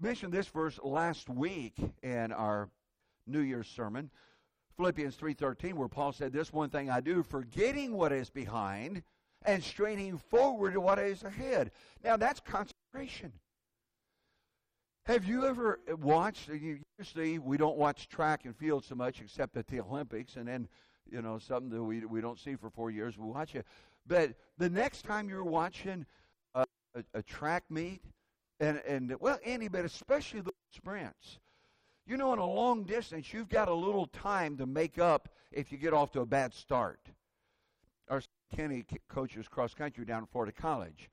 Mentioned 0.00 0.32
this 0.32 0.46
verse 0.46 0.78
last 0.84 1.28
week 1.28 1.74
in 2.04 2.30
our 2.30 2.70
New 3.26 3.40
Year's 3.40 3.66
sermon, 3.66 4.08
Philippians 4.76 5.16
3:13, 5.16 5.76
where 5.76 5.88
Paul 5.88 6.12
said, 6.12 6.32
"This 6.32 6.52
one 6.52 6.70
thing 6.70 6.90
I 6.90 7.00
do, 7.00 7.24
forgetting 7.24 7.92
what 7.92 8.12
is 8.12 8.30
behind 8.30 9.02
and 9.42 9.64
straining 9.64 10.18
forward 10.18 10.74
to 10.74 10.80
what 10.80 11.00
is 11.00 11.24
ahead." 11.24 11.72
Now 12.04 12.16
that's 12.16 12.38
concentration. 12.38 13.32
Have 15.06 15.26
you 15.26 15.44
ever 15.44 15.80
watched? 16.00 16.48
Usually, 16.48 17.38
we 17.38 17.58
don't 17.58 17.76
watch 17.76 18.08
track 18.08 18.46
and 18.46 18.56
field 18.56 18.86
so 18.86 18.94
much, 18.94 19.20
except 19.20 19.54
at 19.58 19.66
the 19.66 19.80
Olympics, 19.80 20.36
and 20.36 20.48
then 20.48 20.66
you 21.10 21.20
know 21.20 21.38
something 21.38 21.68
that 21.68 21.82
we 21.82 22.06
we 22.06 22.22
don't 22.22 22.38
see 22.38 22.56
for 22.56 22.70
four 22.70 22.90
years. 22.90 23.18
We 23.18 23.26
watch 23.26 23.54
it, 23.54 23.66
but 24.06 24.32
the 24.56 24.70
next 24.70 25.02
time 25.02 25.28
you're 25.28 25.44
watching 25.44 26.06
a, 26.54 26.64
a, 26.94 27.04
a 27.12 27.22
track 27.22 27.64
meet, 27.68 28.00
and 28.60 28.80
and 28.86 29.14
well, 29.20 29.38
any, 29.44 29.68
but 29.68 29.84
especially 29.84 30.40
the 30.40 30.52
sprints, 30.74 31.38
you 32.06 32.16
know, 32.16 32.32
in 32.32 32.38
a 32.38 32.46
long 32.46 32.84
distance, 32.84 33.30
you've 33.30 33.50
got 33.50 33.68
a 33.68 33.74
little 33.74 34.06
time 34.06 34.56
to 34.56 34.64
make 34.64 34.98
up 34.98 35.28
if 35.52 35.70
you 35.70 35.76
get 35.76 35.92
off 35.92 36.12
to 36.12 36.22
a 36.22 36.26
bad 36.26 36.54
start. 36.54 37.00
Our 38.08 38.22
Kenny 38.56 38.86
coaches 39.10 39.48
cross 39.48 39.74
country 39.74 40.06
down 40.06 40.22
at 40.22 40.30
Florida 40.30 40.52
College 40.52 41.10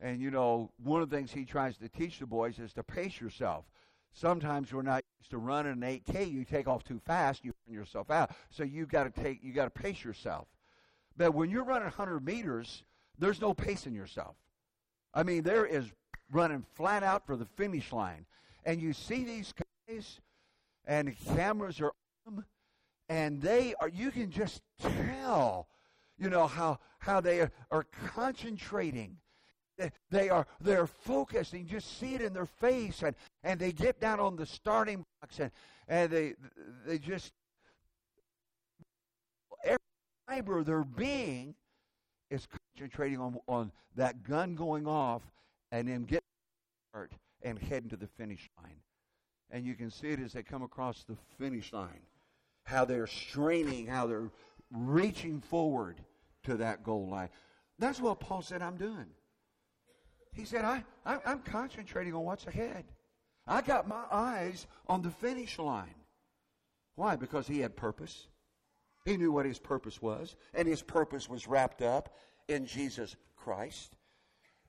and 0.00 0.20
you 0.20 0.30
know, 0.30 0.70
one 0.82 1.02
of 1.02 1.10
the 1.10 1.16
things 1.16 1.32
he 1.32 1.44
tries 1.44 1.76
to 1.78 1.88
teach 1.88 2.18
the 2.18 2.26
boys 2.26 2.58
is 2.58 2.72
to 2.74 2.82
pace 2.82 3.20
yourself. 3.20 3.64
Sometimes 4.12 4.72
we're 4.72 4.82
not 4.82 5.04
used 5.20 5.30
to 5.30 5.38
running 5.38 5.72
an 5.72 5.80
8K. 5.80 6.30
You 6.30 6.44
take 6.44 6.66
off 6.66 6.84
too 6.84 7.00
fast, 7.04 7.44
you 7.44 7.52
burn 7.66 7.74
yourself 7.74 8.10
out. 8.10 8.30
So 8.50 8.62
you 8.62 8.86
got 8.86 9.04
to 9.04 9.22
take, 9.22 9.42
you 9.42 9.52
got 9.52 9.64
to 9.64 9.82
pace 9.82 10.02
yourself. 10.04 10.48
But 11.16 11.34
when 11.34 11.50
you're 11.50 11.64
running 11.64 11.84
100 11.84 12.24
meters, 12.24 12.82
there's 13.18 13.40
no 13.40 13.54
pacing 13.54 13.94
yourself. 13.94 14.36
I 15.14 15.22
mean, 15.22 15.42
there 15.42 15.64
is 15.64 15.86
running 16.30 16.64
flat 16.74 17.02
out 17.02 17.26
for 17.26 17.36
the 17.36 17.46
finish 17.56 17.92
line, 17.92 18.26
and 18.64 18.80
you 18.80 18.92
see 18.92 19.24
these 19.24 19.52
guys, 19.88 20.20
and 20.86 21.08
the 21.08 21.34
cameras 21.34 21.80
are 21.80 21.92
on 22.26 22.36
them, 22.36 22.44
and 23.08 23.40
they 23.40 23.74
are. 23.80 23.88
You 23.88 24.10
can 24.10 24.30
just 24.30 24.60
tell, 24.78 25.68
you 26.18 26.28
know 26.28 26.46
how 26.46 26.80
how 26.98 27.20
they 27.20 27.40
are, 27.40 27.52
are 27.70 27.86
concentrating 28.14 29.16
they 30.10 30.28
are 30.30 30.46
they're 30.60 30.86
focused 30.86 31.52
and 31.52 31.62
you 31.62 31.68
just 31.68 31.98
see 31.98 32.14
it 32.14 32.20
in 32.20 32.32
their 32.32 32.46
face 32.46 33.02
and, 33.02 33.14
and 33.44 33.60
they 33.60 33.72
get 33.72 34.00
down 34.00 34.20
on 34.20 34.36
the 34.36 34.46
starting 34.46 35.04
blocks 35.20 35.38
and, 35.38 35.50
and 35.88 36.10
they 36.10 36.34
they 36.86 36.98
just 36.98 37.32
every 39.64 39.78
fiber 40.26 40.58
of 40.58 40.66
their 40.66 40.84
being 40.84 41.54
is 42.30 42.46
concentrating 42.74 43.20
on, 43.20 43.38
on 43.46 43.70
that 43.94 44.22
gun 44.22 44.54
going 44.54 44.86
off 44.86 45.22
and 45.72 45.88
then 45.88 46.04
getting 46.04 46.20
start 46.90 47.12
and 47.42 47.58
heading 47.58 47.90
to 47.90 47.96
the 47.96 48.06
finish 48.06 48.48
line. 48.62 48.80
And 49.50 49.64
you 49.64 49.74
can 49.74 49.90
see 49.90 50.08
it 50.08 50.20
as 50.20 50.32
they 50.32 50.42
come 50.42 50.62
across 50.62 51.04
the 51.04 51.16
finish 51.38 51.72
line, 51.72 52.00
how 52.64 52.84
they're 52.84 53.06
straining, 53.06 53.86
how 53.86 54.06
they're 54.06 54.30
reaching 54.72 55.40
forward 55.40 56.00
to 56.44 56.56
that 56.56 56.82
goal 56.82 57.08
line. 57.08 57.28
That's 57.78 58.00
what 58.00 58.18
Paul 58.18 58.42
said 58.42 58.62
I'm 58.62 58.76
doing. 58.76 59.06
He 60.36 60.44
said, 60.44 60.64
I, 60.64 60.84
I, 61.04 61.18
I'm 61.24 61.40
concentrating 61.40 62.14
on 62.14 62.24
what's 62.24 62.46
ahead. 62.46 62.84
I 63.46 63.62
got 63.62 63.88
my 63.88 64.04
eyes 64.12 64.66
on 64.86 65.00
the 65.02 65.10
finish 65.10 65.58
line. 65.58 65.94
Why? 66.94 67.16
Because 67.16 67.46
he 67.46 67.60
had 67.60 67.74
purpose. 67.74 68.28
He 69.06 69.16
knew 69.16 69.32
what 69.32 69.46
his 69.46 69.58
purpose 69.58 70.02
was, 70.02 70.36
and 70.52 70.68
his 70.68 70.82
purpose 70.82 71.28
was 71.28 71.46
wrapped 71.46 71.80
up 71.80 72.14
in 72.48 72.66
Jesus 72.66 73.16
Christ. 73.36 73.94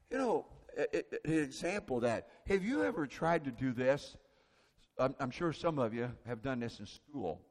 You 0.10 0.18
know, 0.18 0.46
an 0.94 1.34
example 1.34 2.00
that. 2.02 2.30
Have 2.48 2.64
you 2.64 2.84
ever 2.84 3.06
tried 3.08 3.44
to 3.46 3.52
do 3.52 3.74
this? 3.74 4.16
I'm, 4.98 5.16
I'm 5.20 5.32
sure 5.32 5.52
some 5.52 5.80
of 5.80 5.94
you 5.94 6.12
have 6.26 6.42
done 6.42 6.60
this 6.60 6.80
in 6.80 6.86
school, 6.86 7.42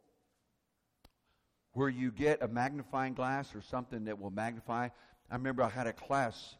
where 1.73 1.89
you 1.89 2.13
get 2.13 2.43
a 2.43 2.49
magnifying 2.49 3.15
glass 3.15 3.55
or 3.55 3.61
something 3.61 4.05
that 4.05 4.19
will 4.19 4.31
magnify. 4.31 4.89
I 5.31 5.35
remember 5.35 5.63
I 5.63 5.69
had 5.69 5.87
a 5.87 5.93
class 5.93 6.57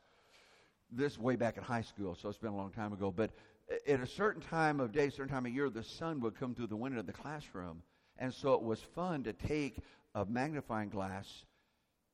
this 0.91 1.19
way 1.19 1.37
back 1.37 1.57
in 1.57 1.63
high 1.63 1.83
school, 1.83 2.15
so 2.15 2.29
it's 2.29 2.39
been 2.39 2.53
a 2.53 2.57
long 2.57 2.71
time 2.71 2.93
ago. 2.93 3.11
But 3.11 3.31
at 3.87 4.01
a 4.01 4.07
certain 4.07 4.43
time 4.43 4.81
of 4.81 4.93
day, 4.93 5.11
certain 5.11 5.33
time 5.33 5.47
of 5.47 5.53
year, 5.53 5.69
the 5.71 5.83
sun 5.83 6.21
would 6.21 6.39
come 6.39 6.55
through 6.55 6.69
the 6.69 6.77
window 6.77 7.01
of 7.01 7.07
the 7.07 7.13
classroom. 7.13 7.83
And 8.19 8.33
so 8.33 8.55
it 8.55 8.63
was 8.63 8.81
fun 8.95 9.25
to 9.25 9.33
take 9.33 9.79
a 10.15 10.25
magnifying 10.25 10.89
glass 10.89 11.27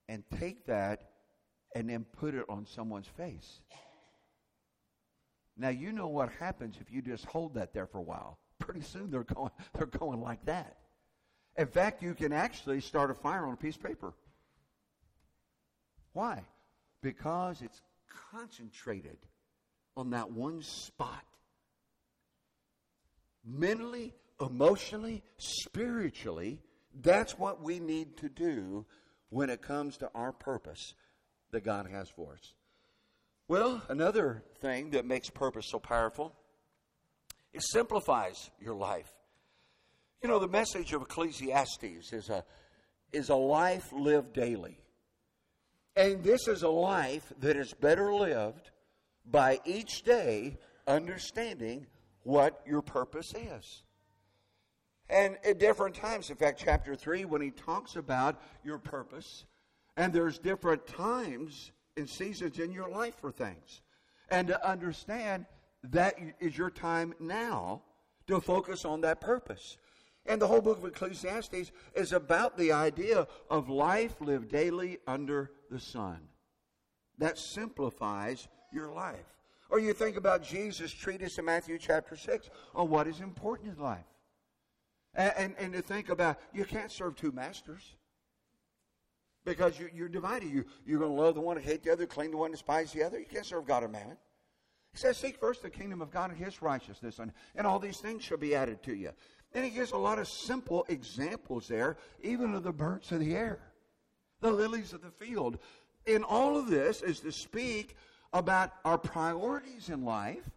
and 0.09 0.25
take 0.39 0.67
that 0.67 1.11
and 1.75 1.89
then 1.89 2.05
put 2.19 2.35
it 2.35 2.45
on 2.49 2.67
someone's 2.67 3.07
face. 3.07 3.61
Now 5.57 5.69
you 5.69 5.93
know 5.93 6.09
what 6.09 6.31
happens 6.41 6.77
if 6.81 6.91
you 6.91 7.03
just 7.03 7.25
hold 7.27 7.55
that 7.55 7.73
there 7.73 7.87
for 7.87 7.99
a 7.99 8.03
while. 8.03 8.39
Pretty 8.59 8.81
soon 8.81 9.11
they're 9.11 9.25
going 9.25 9.51
they're 9.75 9.87
going 9.87 10.21
like 10.21 10.45
that. 10.47 10.79
In 11.57 11.67
fact, 11.67 12.03
you 12.03 12.15
can 12.15 12.33
actually 12.33 12.81
start 12.81 13.11
a 13.11 13.15
fire 13.15 13.45
on 13.45 13.53
a 13.53 13.57
piece 13.57 13.77
of 13.77 13.83
paper. 13.83 14.15
Why? 16.15 16.43
Because 17.03 17.61
it's 17.61 17.83
concentrated 18.31 19.19
on 19.97 20.11
that 20.11 20.31
one 20.31 20.63
spot. 20.63 21.25
Mentally, 23.45 24.15
emotionally, 24.41 25.23
spiritually, 25.37 26.61
that's 27.01 27.39
what 27.39 27.63
we 27.63 27.79
need 27.79 28.17
to 28.19 28.29
do 28.29 28.85
when 29.31 29.51
it 29.51 29.63
comes 29.63 29.97
to 29.99 30.11
our 30.15 30.33
purpose 30.33 30.95
that 31.51 31.65
God 31.65 31.87
has 31.91 32.09
for 32.09 32.33
us. 32.33 32.55
Well, 33.49 33.83
another 33.89 34.45
thing 34.61 34.91
that 34.91 35.05
makes 35.05 35.29
purpose 35.29 35.67
so 35.69 35.79
powerful, 35.79 36.35
it 37.53 37.63
simplifies 37.63 38.51
your 38.61 38.75
life. 38.75 39.13
You 40.23 40.29
know, 40.29 40.39
the 40.39 40.49
message 40.49 40.93
of 40.93 41.03
Ecclesiastes 41.03 42.13
is 42.13 42.31
a, 42.31 42.45
is 43.13 43.29
a 43.29 43.35
life 43.35 43.93
lived 43.93 44.33
daily. 44.33 44.79
And 45.97 46.23
this 46.23 46.49
is 46.49 46.63
a 46.63 46.69
life 46.69 47.33
that 47.41 47.57
is 47.57 47.75
better 47.75 48.15
lived 48.15 48.71
by 49.31 49.61
each 49.65 50.03
day 50.03 50.59
understanding 50.87 51.87
what 52.23 52.61
your 52.67 52.83
purpose 52.83 53.33
is. 53.35 53.83
And 55.11 55.37
at 55.45 55.59
different 55.59 55.95
times, 55.95 56.31
in 56.31 56.37
fact, 56.37 56.63
chapter 56.65 56.95
3, 56.95 57.27
when 57.27 57.43
he 57.43 57.51
talks 57.51 57.97
about 57.97 58.41
your 58.65 58.79
purpose, 58.79 59.45
and 59.97 60.13
there's 60.13 60.39
different 60.39 60.87
times 60.87 61.73
and 61.97 62.09
seasons 62.09 62.59
in 62.59 62.73
your 62.73 62.89
life 62.89 63.17
for 63.17 63.31
things. 63.31 63.83
And 64.31 64.49
to 64.49 64.69
understand 64.69 65.45
that 65.85 66.15
is 66.41 66.57
your 66.57 66.71
time 66.71 67.13
now 67.21 67.83
to 68.27 68.41
focus 68.41 68.87
on 68.87 69.03
that 69.03 69.21
purpose. 69.21 69.77
And 70.25 70.41
the 70.41 70.47
whole 70.47 70.63
book 70.63 70.79
of 70.79 70.85
Ecclesiastes 70.85 71.73
is 71.95 72.13
about 72.13 72.57
the 72.57 72.73
idea 72.73 73.27
of 73.51 73.69
life 73.69 74.21
lived 74.21 74.51
daily 74.51 74.99
under 75.07 75.51
the 75.73 75.81
sun. 75.81 76.19
That 77.19 77.39
simplifies 77.39 78.49
your 78.73 78.93
life. 78.93 79.27
Or 79.71 79.81
you 79.81 79.95
think 79.95 80.17
about 80.17 80.43
Jesus' 80.43 80.93
treatise 80.93 81.39
in 81.39 81.47
Matthew 81.47 81.79
chapter 81.79 82.15
6 82.15 82.51
on 82.75 82.91
what 82.91 83.07
is 83.07 83.21
important 83.21 83.77
in 83.77 83.83
life. 83.83 84.05
And, 85.15 85.33
and, 85.37 85.55
and 85.59 85.73
to 85.73 85.83
think 85.83 86.11
about, 86.11 86.39
you 86.53 86.65
can't 86.65 86.91
serve 86.91 87.17
two 87.17 87.33
masters. 87.33 87.97
Because 89.45 89.79
you, 89.79 89.89
you're 89.93 90.09
divided. 90.09 90.51
You, 90.51 90.65
you're 90.87 91.01
going 91.01 91.11
to 91.11 91.21
love 91.21 91.35
the 91.35 91.41
one 91.41 91.57
and 91.57 91.65
hate 91.65 91.83
the 91.83 91.91
other, 91.91 92.07
cling 92.07 92.31
the 92.31 92.37
one 92.37 92.53
despise 92.53 92.93
the 92.93 93.03
other. 93.03 93.19
You 93.19 93.27
can't 93.27 93.47
serve 93.47 93.67
God 93.67 93.83
and 93.83 93.93
mammon. 93.93 94.17
He 94.93 94.99
says, 94.99 95.17
Seek 95.17 95.39
first 95.39 95.63
the 95.63 95.71
kingdom 95.71 96.03
of 96.03 96.11
God 96.11 96.31
and 96.31 96.39
his 96.39 96.61
righteousness, 96.63 97.19
and, 97.19 97.33
and 97.57 97.67
all 97.67 97.79
these 97.79 97.99
things 97.99 98.23
shall 98.23 98.37
be 98.37 98.55
added 98.55 98.83
to 98.85 98.95
you. 98.95 99.11
And 99.55 99.65
he 99.65 99.71
gives 99.71 99.93
a 99.93 99.97
lot 99.97 100.19
of 100.19 100.29
simple 100.29 100.85
examples 100.89 101.67
there, 101.67 101.97
even 102.23 102.55
of 102.55 102.63
the 102.63 102.73
birds 102.73 103.11
of 103.11 103.21
the 103.21 103.35
air, 103.35 103.59
the 104.43 104.53
lilies 104.53 104.93
of 104.93 105.01
the 105.01 105.11
field. 105.11 105.59
In 106.05 106.23
all 106.23 106.59
of 106.59 106.69
this 106.69 107.01
is 107.01 107.21
to 107.21 107.33
speak 107.33 107.97
about 108.33 108.73
our 108.85 108.99
priorities 108.99 109.89
in 109.89 110.05
life 110.05 110.51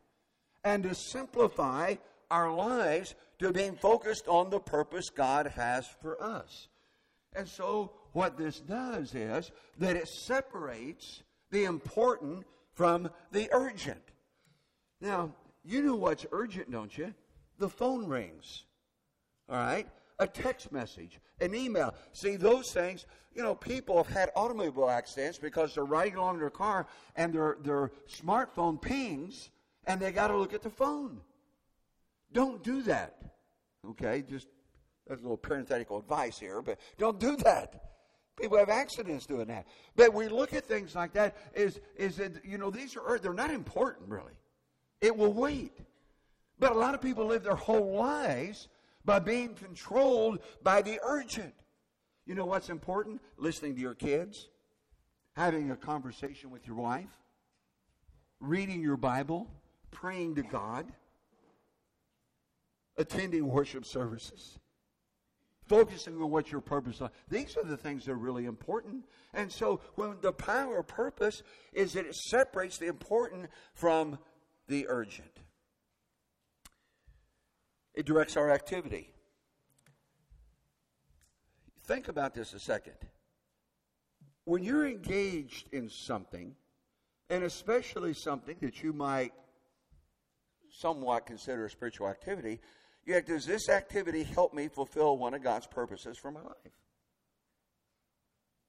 and 0.63 0.83
to 0.83 0.93
simplify 0.93 1.95
our 2.29 2.53
lives 2.53 3.15
to 3.39 3.51
being 3.51 3.75
focused 3.75 4.27
on 4.27 4.49
the 4.49 4.59
purpose 4.59 5.09
God 5.09 5.47
has 5.55 5.87
for 6.01 6.21
us. 6.21 6.67
And 7.35 7.47
so, 7.47 7.91
what 8.13 8.37
this 8.37 8.59
does 8.59 9.13
is 9.13 9.51
that 9.77 9.95
it 9.95 10.07
separates 10.07 11.21
the 11.51 11.65
important 11.65 12.45
from 12.73 13.09
the 13.31 13.49
urgent. 13.51 14.01
Now, 15.01 15.31
you 15.63 15.81
know 15.81 15.95
what's 15.95 16.25
urgent, 16.31 16.71
don't 16.71 16.97
you? 16.97 17.13
The 17.59 17.69
phone 17.69 18.07
rings. 18.07 18.65
All 19.49 19.57
right? 19.57 19.87
A 20.19 20.27
text 20.27 20.71
message, 20.71 21.19
an 21.41 21.53
email. 21.53 21.93
See, 22.13 22.37
those 22.37 22.71
things, 22.71 23.05
you 23.33 23.43
know, 23.43 23.53
people 23.53 23.97
have 23.97 24.07
had 24.07 24.29
automobile 24.35 24.89
accidents 24.89 25.37
because 25.37 25.75
they're 25.75 25.83
riding 25.83 26.15
along 26.15 26.35
in 26.35 26.39
their 26.39 26.49
car 26.49 26.87
and 27.15 27.33
their, 27.33 27.57
their 27.61 27.91
smartphone 28.09 28.81
pings 28.81 29.49
and 29.87 29.99
they 30.01 30.11
got 30.11 30.27
to 30.27 30.37
look 30.37 30.53
at 30.53 30.61
the 30.61 30.69
phone. 30.69 31.19
Don't 32.31 32.63
do 32.63 32.81
that. 32.83 33.17
Okay? 33.89 34.23
Just 34.27 34.47
that's 35.07 35.21
a 35.21 35.23
little 35.23 35.37
parenthetical 35.37 35.99
advice 35.99 36.39
here, 36.39 36.61
but 36.61 36.79
don't 36.97 37.19
do 37.19 37.35
that. 37.37 37.91
People 38.39 38.57
have 38.57 38.69
accidents 38.69 39.25
doing 39.25 39.47
that. 39.47 39.67
But 39.95 40.13
we 40.13 40.27
look 40.27 40.53
at 40.53 40.65
things 40.65 40.95
like 40.95 41.13
that 41.13 41.37
is 41.53 41.79
is 41.95 42.17
that 42.17 42.43
you 42.43 42.57
know 42.57 42.69
these 42.69 42.97
are 42.97 43.19
they're 43.19 43.33
not 43.33 43.51
important 43.51 44.09
really. 44.09 44.33
It 45.01 45.15
will 45.15 45.33
wait. 45.33 45.77
But 46.57 46.71
a 46.71 46.75
lot 46.75 46.95
of 46.95 47.01
people 47.01 47.25
live 47.25 47.43
their 47.43 47.55
whole 47.55 47.95
lives 47.95 48.67
by 49.05 49.19
being 49.19 49.53
controlled 49.53 50.39
by 50.63 50.81
the 50.81 50.99
urgent. 51.03 51.53
You 52.25 52.35
know 52.35 52.45
what's 52.45 52.69
important? 52.69 53.21
Listening 53.37 53.75
to 53.75 53.81
your 53.81 53.93
kids, 53.93 54.49
having 55.33 55.71
a 55.71 55.75
conversation 55.75 56.49
with 56.49 56.65
your 56.65 56.75
wife, 56.75 57.21
reading 58.39 58.81
your 58.81 58.97
Bible, 58.97 59.47
praying 59.91 60.35
to 60.35 60.43
God, 60.43 60.91
attending 62.97 63.47
worship 63.47 63.85
services, 63.85 64.57
focusing 65.67 66.21
on 66.21 66.31
what 66.31 66.51
your 66.51 66.61
purpose 66.61 67.01
is. 67.01 67.09
These 67.29 67.57
are 67.57 67.63
the 67.63 67.77
things 67.77 68.05
that 68.05 68.13
are 68.13 68.15
really 68.15 68.45
important. 68.45 69.05
And 69.33 69.51
so 69.51 69.81
when 69.95 70.15
the 70.21 70.31
power 70.31 70.79
of 70.79 70.87
purpose 70.87 71.43
is 71.73 71.93
that 71.93 72.05
it 72.05 72.15
separates 72.15 72.77
the 72.77 72.87
important 72.87 73.49
from 73.73 74.17
the 74.67 74.87
urgent. 74.89 75.39
It 77.95 78.05
directs 78.05 78.35
our 78.35 78.51
activity. 78.51 79.09
Think 81.85 82.07
about 82.07 82.33
this 82.33 82.53
a 82.53 82.59
second. 82.59 82.95
When 84.43 84.63
you're 84.63 84.87
engaged 84.87 85.69
in 85.71 85.89
something, 85.89 86.55
and 87.29 87.43
especially 87.43 88.13
something 88.13 88.57
that 88.61 88.83
you 88.83 88.93
might 88.93 89.33
somewhat 90.71 91.25
consider 91.25 91.65
a 91.65 91.69
spiritual 91.69 92.07
activity, 92.07 92.59
have, 93.07 93.25
does 93.25 93.45
this 93.45 93.69
activity 93.69 94.23
help 94.23 94.53
me 94.53 94.67
fulfill 94.67 95.17
one 95.17 95.33
of 95.33 95.41
God's 95.41 95.67
purposes 95.67 96.17
for 96.17 96.31
my 96.31 96.41
life? 96.41 96.75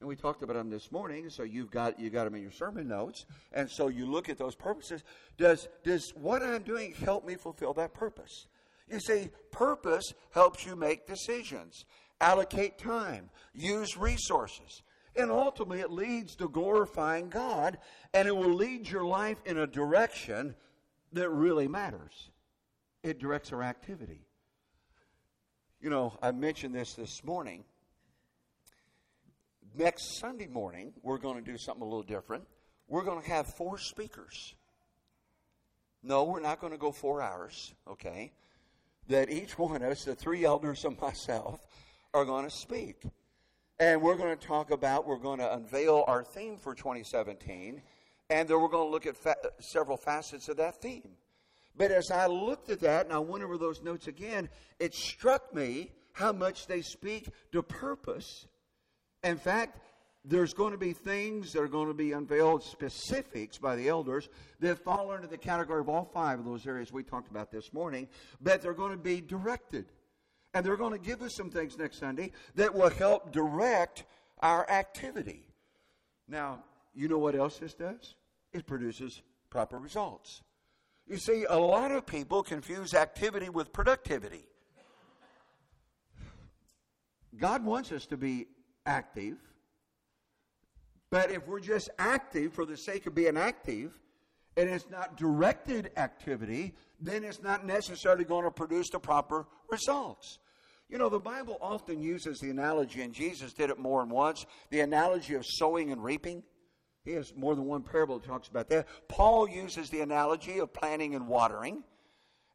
And 0.01 0.09
we 0.09 0.15
talked 0.15 0.43
about 0.43 0.57
them 0.57 0.69
this 0.69 0.93
morning, 0.93 1.31
so 1.31 1.43
you've 1.43 1.71
got 1.71 1.99
you 1.99 2.11
got 2.11 2.25
them 2.25 2.35
in 2.35 2.43
your 2.43 2.51
sermon 2.51 2.87
notes, 2.87 3.25
and 3.53 3.69
so 3.69 3.89
you 3.89 4.05
look 4.05 4.29
at 4.29 4.37
those 4.37 4.55
purposes. 4.55 5.03
Does 5.39 5.69
does 5.85 6.13
what 6.15 6.43
I'm 6.43 6.63
doing 6.63 6.93
help 6.93 7.27
me 7.27 7.35
fulfill 7.35 7.73
that 7.75 7.95
purpose? 7.95 8.47
You 8.89 9.01
see, 9.01 9.31
purpose 9.51 10.15
helps 10.31 10.65
you 10.65 10.77
make 10.77 11.07
decisions, 11.07 11.85
allocate 12.21 12.79
time, 12.79 13.31
use 13.53 13.97
resources. 13.97 14.83
And 15.17 15.31
ultimately, 15.31 15.81
it 15.81 15.91
leads 15.91 16.37
to 16.37 16.49
glorifying 16.49 17.29
God, 17.29 17.79
and 18.13 18.29
it 18.29 18.37
will 18.37 18.53
lead 18.53 18.89
your 18.89 19.05
life 19.05 19.39
in 19.47 19.59
a 19.59 19.67
direction 19.67 20.55
that 21.13 21.31
really 21.31 21.69
matters. 21.69 22.31
It 23.03 23.19
directs 23.19 23.53
our 23.53 23.63
activity. 23.63 24.27
You 25.81 25.91
know, 25.91 26.19
I 26.23 26.33
mentioned 26.33 26.75
this 26.75 26.95
this 26.95 27.25
morning. 27.25 27.65
Next 29.75 30.19
Sunday 30.19 30.47
morning, 30.47 30.93
we're 31.03 31.19
going 31.19 31.37
to 31.37 31.51
do 31.51 31.59
something 31.59 31.83
a 31.83 31.85
little 31.85 32.03
different. 32.03 32.45
We're 32.89 33.05
going 33.05 33.23
to 33.23 33.29
have 33.29 33.47
four 33.55 33.79
speakers. 33.79 34.55
No, 36.03 36.25
we're 36.25 36.41
not 36.41 36.61
going 36.61 36.73
to 36.73 36.79
go 36.79 36.93
four 36.93 37.21
hours, 37.21 37.75
okay? 37.89 38.33
That 39.09 39.31
each 39.31 39.59
one 39.59 39.83
of 39.83 39.91
us, 39.91 40.05
the 40.05 40.15
three 40.15 40.45
elders 40.45 40.85
and 40.85 40.99
myself, 41.01 41.67
are 42.13 42.25
going 42.25 42.45
to 42.45 42.51
speak. 42.51 43.03
And 43.79 44.01
we're 44.01 44.17
going 44.17 44.37
to 44.37 44.47
talk 44.47 44.71
about, 44.71 45.07
we're 45.07 45.19
going 45.19 45.39
to 45.39 45.53
unveil 45.53 46.05
our 46.07 46.25
theme 46.25 46.57
for 46.57 46.75
2017, 46.75 47.83
and 48.31 48.49
then 48.49 48.61
we're 48.61 48.69
going 48.69 48.87
to 48.87 48.91
look 48.91 49.07
at 49.07 49.17
fa- 49.17 49.37
several 49.61 49.97
facets 49.97 50.49
of 50.49 50.57
that 50.57 50.81
theme. 50.81 51.11
But 51.77 51.91
as 51.91 52.11
I 52.11 52.27
looked 52.27 52.71
at 52.71 52.81
that 52.81 53.05
and 53.05 53.15
I 53.15 53.19
went 53.19 53.45
over 53.45 53.59
those 53.59 53.83
notes 53.83 54.07
again, 54.07 54.49
it 54.79 54.95
struck 54.95 55.55
me 55.55 55.93
how 56.13 56.33
much 56.33 56.67
they 56.67 56.81
speak 56.81 57.29
to 57.53 57.63
purpose. 57.63 58.47
In 59.23 59.37
fact, 59.37 59.79
there's 60.29 60.53
going 60.53 60.73
to 60.73 60.79
be 60.79 60.93
things 60.93 61.53
that 61.53 61.63
are 61.63 61.69
going 61.69 61.87
to 61.87 61.95
be 61.95 62.13
unveiled, 62.13 62.63
specifics 62.63 63.59
by 63.59 63.77
the 63.77 63.89
elders, 63.89 64.29
that 64.59 64.79
fall 64.79 65.13
under 65.13 65.29
the 65.29 65.39
category 65.39 65.81
of 65.81 65.89
all 65.89 66.05
five 66.05 66.41
of 66.41 66.45
those 66.45 66.67
areas 66.67 66.93
we 66.93 67.05
talked 67.05 67.31
about 67.31 67.53
this 67.53 67.73
morning, 67.73 68.09
but 68.41 68.61
they're 68.61 68.75
going 68.75 68.91
to 68.91 68.97
be 68.97 69.21
directed. 69.21 69.87
And 70.53 70.65
they're 70.65 70.77
going 70.77 70.93
to 70.93 70.99
give 70.99 71.23
us 71.23 71.35
some 71.35 71.51
things 71.51 71.79
next 71.79 71.99
Sunday 71.99 72.33
that 72.57 72.75
will 72.75 72.91
help 72.91 73.31
direct 73.31 74.05
our 74.41 74.69
activity. 74.69 75.47
Now, 76.29 76.65
you 76.95 77.09
know 77.09 77.19
what 77.19 77.37
else 77.37 77.59
this 77.59 77.75
does? 77.75 78.15
It 78.53 78.67
produces 78.67 79.23
proper 79.51 79.79
results. 79.79 80.43
You 81.07 81.19
see, 81.19 81.45
a 81.49 81.59
lot 81.59 81.93
of 81.93 82.05
people 82.05 82.43
confuse 82.43 82.95
activity 82.95 83.49
with 83.49 83.73
productivity. 83.73 84.49
God 87.37 87.65
wants 87.65 87.93
us 87.93 88.07
to 88.07 88.17
be 88.17 88.47
active 88.87 89.37
but 91.11 91.31
if 91.31 91.47
we're 91.47 91.61
just 91.61 91.91
active 91.99 92.53
for 92.53 92.65
the 92.65 92.77
sake 92.77 93.07
of 93.07 93.15
being 93.15 93.37
active, 93.37 93.99
and 94.57 94.71
it's 94.71 94.89
not 94.91 95.17
directed 95.17 95.91
activity, 95.97 96.75
then 97.01 97.25
it's 97.25 97.43
not 97.43 97.67
necessarily 97.67 98.25
going 98.25 98.45
to 98.45 98.51
produce 98.51 98.89
the 98.91 98.99
proper 98.99 99.47
results. 99.71 100.39
You 100.89 100.99
know, 100.99 101.09
the 101.09 101.19
Bible 101.19 101.59
often 101.61 102.01
uses 102.01 102.39
the 102.39 102.51
analogy, 102.51 103.03
and 103.03 103.13
Jesus 103.13 103.53
did 103.53 103.71
it 103.71 103.79
more 103.79 104.03
than 104.03 104.11
once 104.11 104.47
the 104.71 104.81
analogy 104.81 105.35
of 105.35 105.45
sowing 105.45 105.91
and 105.91 106.03
reaping. 106.03 106.43
He 107.05 107.13
has 107.13 107.35
more 107.37 107.55
than 107.55 107.67
one 107.67 107.83
parable 107.83 108.19
that 108.19 108.27
talks 108.27 108.49
about 108.49 108.69
that. 108.71 108.87
Paul 109.09 109.49
uses 109.49 109.91
the 109.91 110.01
analogy 110.01 110.59
of 110.59 110.73
planting 110.73 111.15
and 111.15 111.29
watering. 111.29 111.85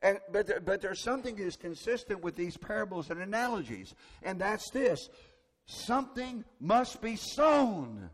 And, 0.02 0.20
but, 0.32 0.48
there, 0.48 0.60
but 0.60 0.82
there's 0.82 1.04
something 1.04 1.36
that 1.36 1.46
is 1.46 1.56
consistent 1.56 2.24
with 2.24 2.36
these 2.36 2.58
parables 2.58 3.12
and 3.12 3.22
analogies, 3.22 3.94
and 4.24 4.40
that's 4.42 4.70
this 4.72 5.10
something 5.68 6.44
must 6.60 7.02
be 7.02 7.16
sown. 7.16 8.10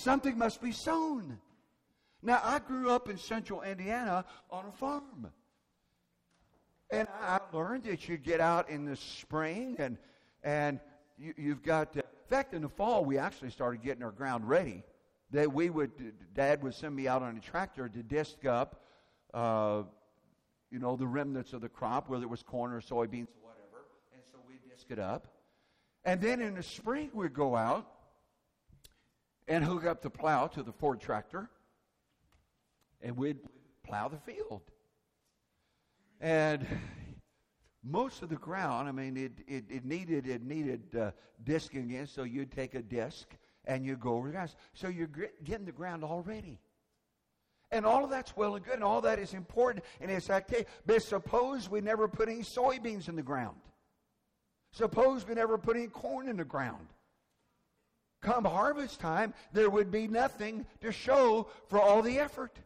Something 0.00 0.38
must 0.38 0.62
be 0.62 0.72
sown. 0.72 1.38
Now, 2.22 2.40
I 2.42 2.58
grew 2.58 2.90
up 2.90 3.10
in 3.10 3.18
central 3.18 3.60
Indiana 3.60 4.24
on 4.50 4.64
a 4.64 4.72
farm. 4.72 5.30
And 6.90 7.06
I 7.22 7.38
learned 7.52 7.84
that 7.84 8.08
you 8.08 8.16
get 8.16 8.40
out 8.40 8.70
in 8.70 8.86
the 8.86 8.96
spring 8.96 9.76
and, 9.78 9.98
and 10.42 10.80
you, 11.18 11.50
have 11.50 11.62
got, 11.62 11.92
to, 11.92 11.98
in 11.98 12.28
fact, 12.30 12.54
in 12.54 12.62
the 12.62 12.68
fall, 12.68 13.04
we 13.04 13.18
actually 13.18 13.50
started 13.50 13.82
getting 13.82 14.02
our 14.02 14.10
ground 14.10 14.48
ready. 14.48 14.84
That 15.32 15.52
we 15.52 15.68
would, 15.68 15.90
Dad 16.34 16.62
would 16.62 16.74
send 16.74 16.96
me 16.96 17.06
out 17.06 17.22
on 17.22 17.36
a 17.36 17.40
tractor 17.40 17.86
to 17.86 18.02
disc 18.02 18.46
up, 18.46 18.82
uh, 19.34 19.82
you 20.70 20.78
know, 20.78 20.96
the 20.96 21.06
remnants 21.06 21.52
of 21.52 21.60
the 21.60 21.68
crop, 21.68 22.08
whether 22.08 22.24
it 22.24 22.30
was 22.30 22.42
corn 22.42 22.72
or 22.72 22.80
soybeans 22.80 23.28
or 23.28 23.50
whatever. 23.50 23.84
And 24.14 24.22
so 24.32 24.38
we'd 24.48 24.66
disc 24.68 24.86
it 24.88 24.98
up. 24.98 25.28
And 26.06 26.22
then 26.22 26.40
in 26.40 26.54
the 26.54 26.62
spring, 26.62 27.10
we'd 27.12 27.34
go 27.34 27.54
out 27.54 27.99
and 29.50 29.64
hook 29.64 29.84
up 29.84 30.00
the 30.00 30.08
plow 30.08 30.46
to 30.46 30.62
the 30.62 30.72
Ford 30.72 31.00
tractor, 31.00 31.50
and 33.02 33.16
we'd 33.16 33.38
plow 33.82 34.06
the 34.06 34.16
field. 34.18 34.62
And 36.20 36.64
most 37.82 38.22
of 38.22 38.28
the 38.28 38.36
ground, 38.36 38.88
I 38.88 38.92
mean, 38.92 39.16
it, 39.16 39.32
it, 39.48 39.64
it 39.68 39.84
needed 39.84 40.28
it 40.28 40.42
needed 40.42 40.94
uh, 40.96 41.10
disking 41.42 41.90
in, 41.90 42.06
so 42.06 42.22
you'd 42.22 42.52
take 42.52 42.76
a 42.76 42.82
disc 42.82 43.26
and 43.64 43.84
you 43.84 43.96
go 43.96 44.14
over 44.14 44.28
the 44.28 44.32
grass. 44.32 44.54
So 44.72 44.88
you're 44.88 45.10
getting 45.44 45.66
the 45.66 45.72
ground 45.72 46.04
already. 46.04 46.60
And 47.72 47.84
all 47.84 48.04
of 48.04 48.10
that's 48.10 48.36
well 48.36 48.54
and 48.54 48.64
good, 48.64 48.74
and 48.74 48.84
all 48.84 49.00
that 49.00 49.18
is 49.18 49.34
important, 49.34 49.84
and 50.00 50.10
it's 50.10 50.30
active. 50.30 50.66
But 50.86 51.02
suppose 51.02 51.68
we 51.68 51.80
never 51.80 52.06
put 52.06 52.28
any 52.28 52.42
soybeans 52.42 53.08
in 53.08 53.16
the 53.16 53.22
ground. 53.22 53.58
Suppose 54.72 55.26
we 55.26 55.34
never 55.34 55.58
put 55.58 55.76
any 55.76 55.88
corn 55.88 56.28
in 56.28 56.36
the 56.36 56.44
ground. 56.44 56.86
Come 58.22 58.44
harvest 58.44 59.00
time, 59.00 59.32
there 59.52 59.70
would 59.70 59.90
be 59.90 60.06
nothing 60.06 60.66
to 60.82 60.92
show 60.92 61.48
for 61.68 61.80
all 61.80 62.02
the 62.02 62.18
effort. 62.18 62.58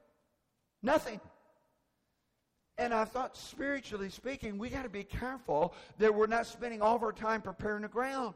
Nothing. 0.82 1.20
And 2.76 2.92
I 2.92 3.04
thought, 3.04 3.36
spiritually 3.36 4.10
speaking, 4.10 4.58
we 4.58 4.68
got 4.68 4.82
to 4.82 4.88
be 4.88 5.04
careful 5.04 5.74
that 5.98 6.12
we're 6.12 6.26
not 6.26 6.46
spending 6.46 6.82
all 6.82 6.96
of 6.96 7.02
our 7.04 7.12
time 7.12 7.40
preparing 7.40 7.82
the 7.82 7.88
ground. 7.88 8.34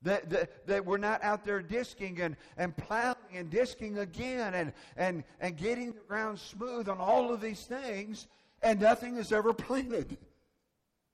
That, 0.00 0.30
that, 0.30 0.66
that 0.66 0.84
we're 0.84 0.96
not 0.96 1.22
out 1.22 1.44
there 1.44 1.62
disking 1.62 2.20
and, 2.20 2.36
and 2.56 2.76
plowing 2.76 3.16
and 3.34 3.50
disking 3.50 3.98
again 3.98 4.54
and, 4.54 4.72
and, 4.96 5.22
and 5.40 5.56
getting 5.56 5.92
the 5.92 6.00
ground 6.08 6.40
smooth 6.40 6.88
on 6.88 6.98
all 6.98 7.32
of 7.32 7.40
these 7.40 7.66
things, 7.66 8.26
and 8.62 8.80
nothing 8.80 9.16
is 9.16 9.30
ever 9.30 9.52
planted. 9.52 10.16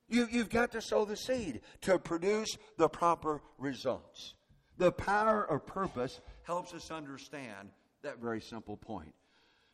You, 0.09 0.27
you've 0.31 0.49
got 0.49 0.73
to 0.73 0.81
sow 0.81 1.05
the 1.05 1.17
seed 1.17 1.61
to 1.83 1.99
produce 1.99 2.57
the 2.79 2.89
proper 2.89 3.43
results. 3.59 4.35
The 4.79 4.93
power 4.93 5.45
of 5.45 5.67
purpose 5.67 6.21
helps 6.45 6.73
us 6.73 6.91
understand 6.91 7.71
that 8.03 8.21
very 8.21 8.41
simple 8.41 8.77
point. 8.77 9.13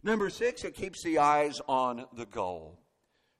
Number 0.03 0.31
six, 0.31 0.65
it 0.65 0.75
keeps 0.75 1.03
the 1.03 1.19
eyes 1.19 1.61
on 1.69 2.07
the 2.17 2.27
goal. 2.27 2.79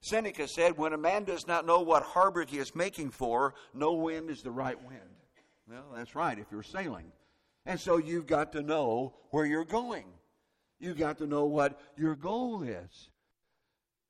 Seneca 0.01 0.47
said, 0.47 0.77
When 0.77 0.93
a 0.93 0.99
man 0.99 1.25
does 1.25 1.47
not 1.47 1.67
know 1.67 1.81
what 1.81 2.03
harbor 2.03 2.45
he 2.47 2.59
is 2.59 2.75
making 2.75 3.11
for, 3.11 3.55
no 3.73 3.95
wind 3.95 4.29
is 4.29 4.43
the 4.43 4.51
right 4.51 4.81
wind. 4.85 5.01
Well, 5.67 5.87
that's 5.95 6.15
right, 6.15 6.39
if 6.39 6.47
you're 6.53 6.63
sailing. 6.63 7.11
And 7.65 7.81
so 7.81 7.97
you've 7.97 8.27
got 8.27 8.53
to 8.53 8.63
know 8.63 9.15
where 9.31 9.47
you're 9.47 9.65
going. 9.65 10.05
You've 10.79 10.99
got 10.99 11.17
to 11.19 11.27
know 11.27 11.47
what 11.47 11.81
your 11.97 12.15
goal 12.15 12.63
is. 12.63 13.09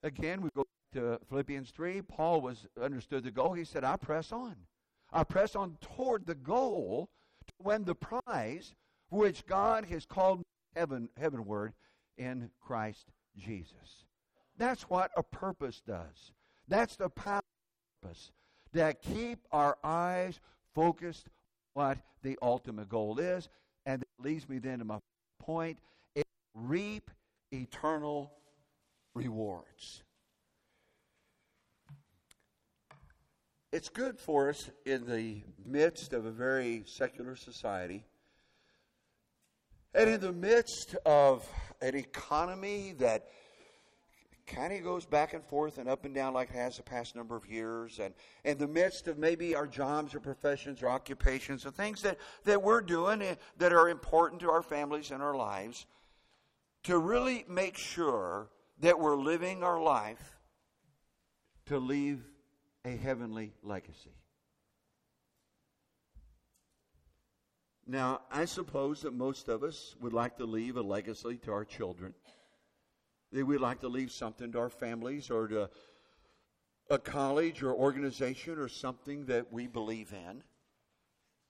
Again, 0.03 0.43
we 0.43 0.51
go 0.57 0.67
to 0.95 1.21
Philippians 1.29 1.71
3. 1.71 2.03
Paul 2.03 2.41
was 2.41 2.67
understood 2.83 3.23
the 3.23 3.31
goal. 3.31 3.53
He 3.53 3.65
said, 3.65 3.85
I 3.85 3.97
press 3.97 4.33
on. 4.33 4.57
I 5.13 5.23
press 5.23 5.55
on 5.55 5.77
toward 5.81 6.27
the 6.27 6.35
goal 6.35 7.09
win 7.65 7.85
the 7.85 7.95
prize 7.95 8.75
which 9.09 9.45
God 9.47 9.87
has 9.87 10.07
called 10.07 10.43
heaven 10.77 11.09
heavenward 11.19 11.73
in 12.17 12.51
Christ 12.61 13.07
Jesus. 13.37 14.05
That's 14.57 14.83
what 14.83 15.11
a 15.17 15.23
purpose 15.23 15.83
does. 15.85 16.33
That's 16.69 16.97
the 16.97 17.09
power 17.09 17.43
purpose. 18.01 18.31
That 18.73 19.03
keep 19.03 19.41
our 19.51 19.79
eyes 19.83 20.39
focused 20.75 21.27
what 21.73 21.99
the 22.23 22.39
ultimate 22.43 22.89
goal 22.89 23.19
is. 23.19 23.49
And 23.87 24.03
that 24.03 24.25
leads 24.25 24.49
me 24.49 24.59
then 24.59 24.79
to 24.79 24.85
my 24.85 24.99
point. 25.41 25.79
Reap 26.55 27.11
eternal 27.53 28.31
rewards. 29.15 30.04
It's 33.75 33.89
good 33.89 34.21
for 34.21 34.51
us 34.51 34.71
in 34.87 35.05
the 35.05 35.43
midst 35.67 36.13
of 36.13 36.27
a 36.27 36.31
very 36.31 36.85
secular 36.87 37.35
society 37.35 38.05
and 39.93 40.09
in 40.09 40.21
the 40.21 40.33
midst 40.33 40.95
of 41.05 41.45
an 41.83 41.97
economy 41.97 42.95
that 42.99 43.27
kind 44.47 44.73
of 44.73 44.85
goes 44.85 45.07
back 45.07 45.35
and 45.35 45.43
forth 45.43 45.79
and 45.79 45.89
up 45.89 46.05
and 46.05 46.15
down 46.15 46.35
like 46.35 46.51
it 46.51 46.55
has 46.55 46.77
the 46.77 46.85
past 46.85 47.17
number 47.17 47.35
of 47.35 47.49
years, 47.49 47.99
and 47.99 48.15
in 48.45 48.59
the 48.59 48.69
midst 48.69 49.09
of 49.09 49.19
maybe 49.19 49.57
our 49.57 49.67
jobs 49.67 50.15
or 50.15 50.21
professions 50.21 50.81
or 50.81 50.89
occupations 50.89 51.65
and 51.65 51.75
things 51.75 52.01
that, 52.03 52.19
that 52.45 52.63
we're 52.63 52.81
doing 52.81 53.23
eh, 53.23 53.35
that 53.59 53.73
are 53.73 53.89
important 53.89 54.41
to 54.43 54.51
our 54.53 54.63
families 54.63 55.11
and 55.11 55.21
our 55.21 55.35
lives, 55.35 55.87
to 56.85 56.97
really 56.97 57.45
make 57.49 57.77
sure 57.77 58.51
that 58.79 59.01
we're 59.01 59.17
living 59.17 59.65
our 59.65 59.83
life 59.83 60.39
to 61.67 61.81
leave 61.81 62.23
a 62.85 62.97
heavenly 62.97 63.53
legacy. 63.63 64.15
Now, 67.87 68.23
I 68.31 68.47
suppose 68.47 69.03
that 69.03 69.13
most 69.13 69.49
of 69.49 69.63
us 69.63 69.95
would 70.01 70.13
like 70.13 70.39
to 70.39 70.45
leave 70.45 70.77
a 70.77 70.83
legacy 70.83 71.37
to 71.45 71.53
our 71.53 71.65
children 71.65 72.15
that 73.35 73.45
we'd 73.45 73.59
like 73.59 73.81
to 73.81 73.89
leave 73.89 74.13
something 74.13 74.53
to 74.53 74.59
our 74.59 74.71
families 74.71 75.29
or 75.29 75.49
to 75.49 75.69
a 76.89 76.99
college 76.99 77.63
or 77.63 77.75
organization 77.75 78.59
or 78.59 78.69
something 78.69 79.27
that 79.27 79.53
we 79.53 79.67
believe 79.67 80.13
in, 80.13 80.43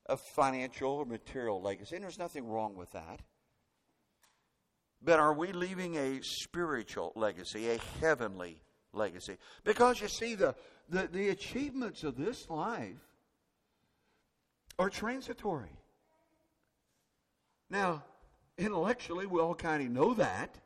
a 0.06 0.16
financial 0.16 0.92
or 0.92 1.04
material 1.04 1.60
legacy. 1.60 1.96
And 1.96 2.04
there's 2.04 2.18
nothing 2.18 2.48
wrong 2.48 2.74
with 2.74 2.90
that. 2.92 3.20
But 5.02 5.20
are 5.20 5.34
we 5.34 5.52
leaving 5.52 5.96
a 5.96 6.20
spiritual 6.22 7.12
legacy, 7.14 7.68
a 7.68 7.78
heavenly 8.00 8.62
legacy? 8.94 9.36
Because 9.64 10.00
you 10.00 10.08
see, 10.08 10.34
the, 10.34 10.54
the, 10.88 11.08
the 11.12 11.28
achievements 11.30 12.04
of 12.04 12.16
this 12.16 12.48
life 12.50 13.00
are 14.78 14.90
transitory. 14.90 15.78
Now, 17.70 18.02
intellectually, 18.58 19.26
we 19.26 19.40
all 19.40 19.54
kind 19.54 19.82
of 19.82 19.90
know 19.90 20.14
that 20.14 20.58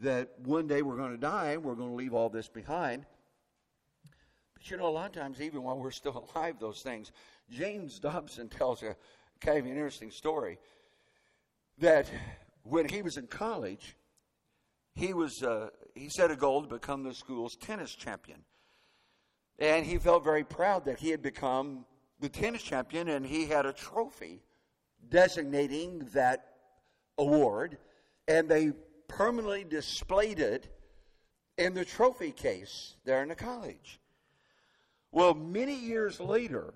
that 0.00 0.28
one 0.44 0.66
day 0.66 0.82
we're 0.82 0.96
going 0.96 1.10
to 1.10 1.18
die 1.18 1.52
and 1.52 1.64
we're 1.64 1.74
going 1.74 1.88
to 1.88 1.94
leave 1.94 2.14
all 2.14 2.28
this 2.28 2.48
behind. 2.48 3.04
But 4.54 4.70
you 4.70 4.76
know, 4.76 4.86
a 4.86 4.90
lot 4.90 5.06
of 5.06 5.12
times, 5.12 5.40
even 5.40 5.62
while 5.62 5.78
we're 5.78 5.90
still 5.90 6.30
alive, 6.36 6.56
those 6.60 6.82
things. 6.82 7.12
James 7.50 7.98
Dobson 7.98 8.48
tells 8.58 8.82
a 8.82 8.96
kind 9.40 9.58
of 9.58 9.64
an 9.64 9.72
interesting 9.72 10.10
story 10.10 10.58
that 11.78 12.08
when 12.62 12.88
he 12.88 13.02
was 13.02 13.16
in 13.16 13.26
college, 13.26 13.96
he 14.94 15.14
was 15.14 15.42
uh, 15.42 15.68
he 15.94 16.08
set 16.08 16.30
a 16.30 16.36
goal 16.36 16.62
to 16.62 16.68
become 16.68 17.02
the 17.02 17.14
school's 17.14 17.56
tennis 17.56 17.94
champion, 17.94 18.42
and 19.58 19.84
he 19.84 19.98
felt 19.98 20.24
very 20.24 20.44
proud 20.44 20.84
that 20.84 20.98
he 20.98 21.10
had 21.10 21.22
become 21.22 21.84
the 22.20 22.28
tennis 22.28 22.62
champion, 22.62 23.08
and 23.08 23.24
he 23.24 23.46
had 23.46 23.66
a 23.66 23.72
trophy 23.72 24.42
designating 25.08 26.08
that 26.12 26.54
award, 27.16 27.78
and 28.26 28.48
they 28.48 28.72
permanently 29.08 29.64
displayed 29.64 30.38
it 30.38 30.68
in 31.56 31.74
the 31.74 31.84
trophy 31.84 32.30
case 32.30 32.96
there 33.04 33.22
in 33.22 33.28
the 33.28 33.34
college. 33.34 34.00
Well, 35.10 35.34
many 35.34 35.74
years 35.74 36.20
later, 36.20 36.72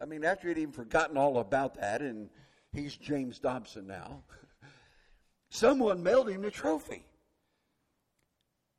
I 0.00 0.04
mean, 0.04 0.24
after 0.24 0.48
he'd 0.48 0.58
even 0.58 0.72
forgotten 0.72 1.16
all 1.16 1.38
about 1.38 1.74
that, 1.80 2.02
and 2.02 2.28
he's 2.72 2.96
James 2.96 3.38
Dobson 3.38 3.86
now, 3.86 4.22
someone 5.50 6.02
mailed 6.02 6.28
him 6.28 6.42
the 6.42 6.50
trophy. 6.50 7.04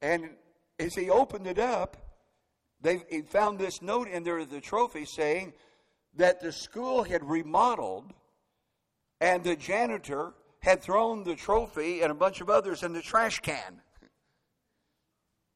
And 0.02 0.30
as 0.80 0.96
he 0.96 1.10
opened 1.10 1.48
it 1.48 1.60
up, 1.60 1.98
they 2.82 3.24
found 3.30 3.60
this 3.60 3.82
note 3.82 4.08
in 4.08 4.24
there 4.24 4.44
the 4.46 4.62
trophy 4.62 5.06
saying 5.06 5.54
that 6.16 6.40
the 6.40 6.52
school 6.52 7.04
had 7.04 7.24
remodeled 7.24 8.14
and 9.22 9.44
the 9.44 9.56
janitor 9.56 10.34
had 10.62 10.82
thrown 10.82 11.24
the 11.24 11.36
trophy 11.36 12.02
and 12.02 12.12
a 12.12 12.16
bunch 12.16 12.42
of 12.42 12.50
others 12.50 12.84
in 12.84 12.94
the 12.94 13.02
trash 13.02 13.40
can. 13.40 13.82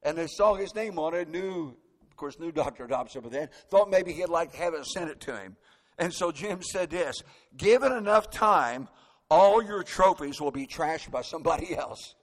And 0.04 0.18
they 0.18 0.28
saw 0.28 0.54
his 0.56 0.76
name 0.76 1.00
on 1.00 1.14
it, 1.14 1.30
knew, 1.30 1.76
of 2.10 2.16
course, 2.18 2.40
knew 2.40 2.52
Dr. 2.52 2.88
Dobson 2.88 3.22
but 3.22 3.32
then, 3.32 3.50
thought 3.70 3.90
maybe 3.90 4.12
he'd 4.12 4.30
like 4.30 4.52
to 4.52 4.58
have 4.58 4.74
it 4.74 4.86
sent 4.86 5.10
it 5.10 5.20
to 5.22 5.38
him. 5.38 5.56
And 5.98 6.14
so 6.14 6.32
Jim 6.32 6.62
said 6.62 6.90
this 6.90 7.22
Given 7.56 7.92
enough 7.92 8.30
time, 8.30 8.90
all 9.30 9.64
your 9.64 9.84
trophies 9.84 10.42
will 10.42 10.52
be 10.52 10.68
trashed 10.68 11.10
by 11.10 11.22
somebody 11.22 11.76
else. 11.76 12.16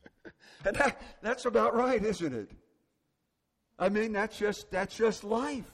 and 0.64 0.76
that, 0.76 1.00
that's 1.22 1.46
about 1.46 1.74
right, 1.74 2.02
isn't 2.04 2.34
it? 2.34 2.50
I 3.78 3.88
mean, 3.88 4.12
that's 4.12 4.38
just, 4.38 4.70
that's 4.70 4.96
just 4.96 5.24
life. 5.24 5.70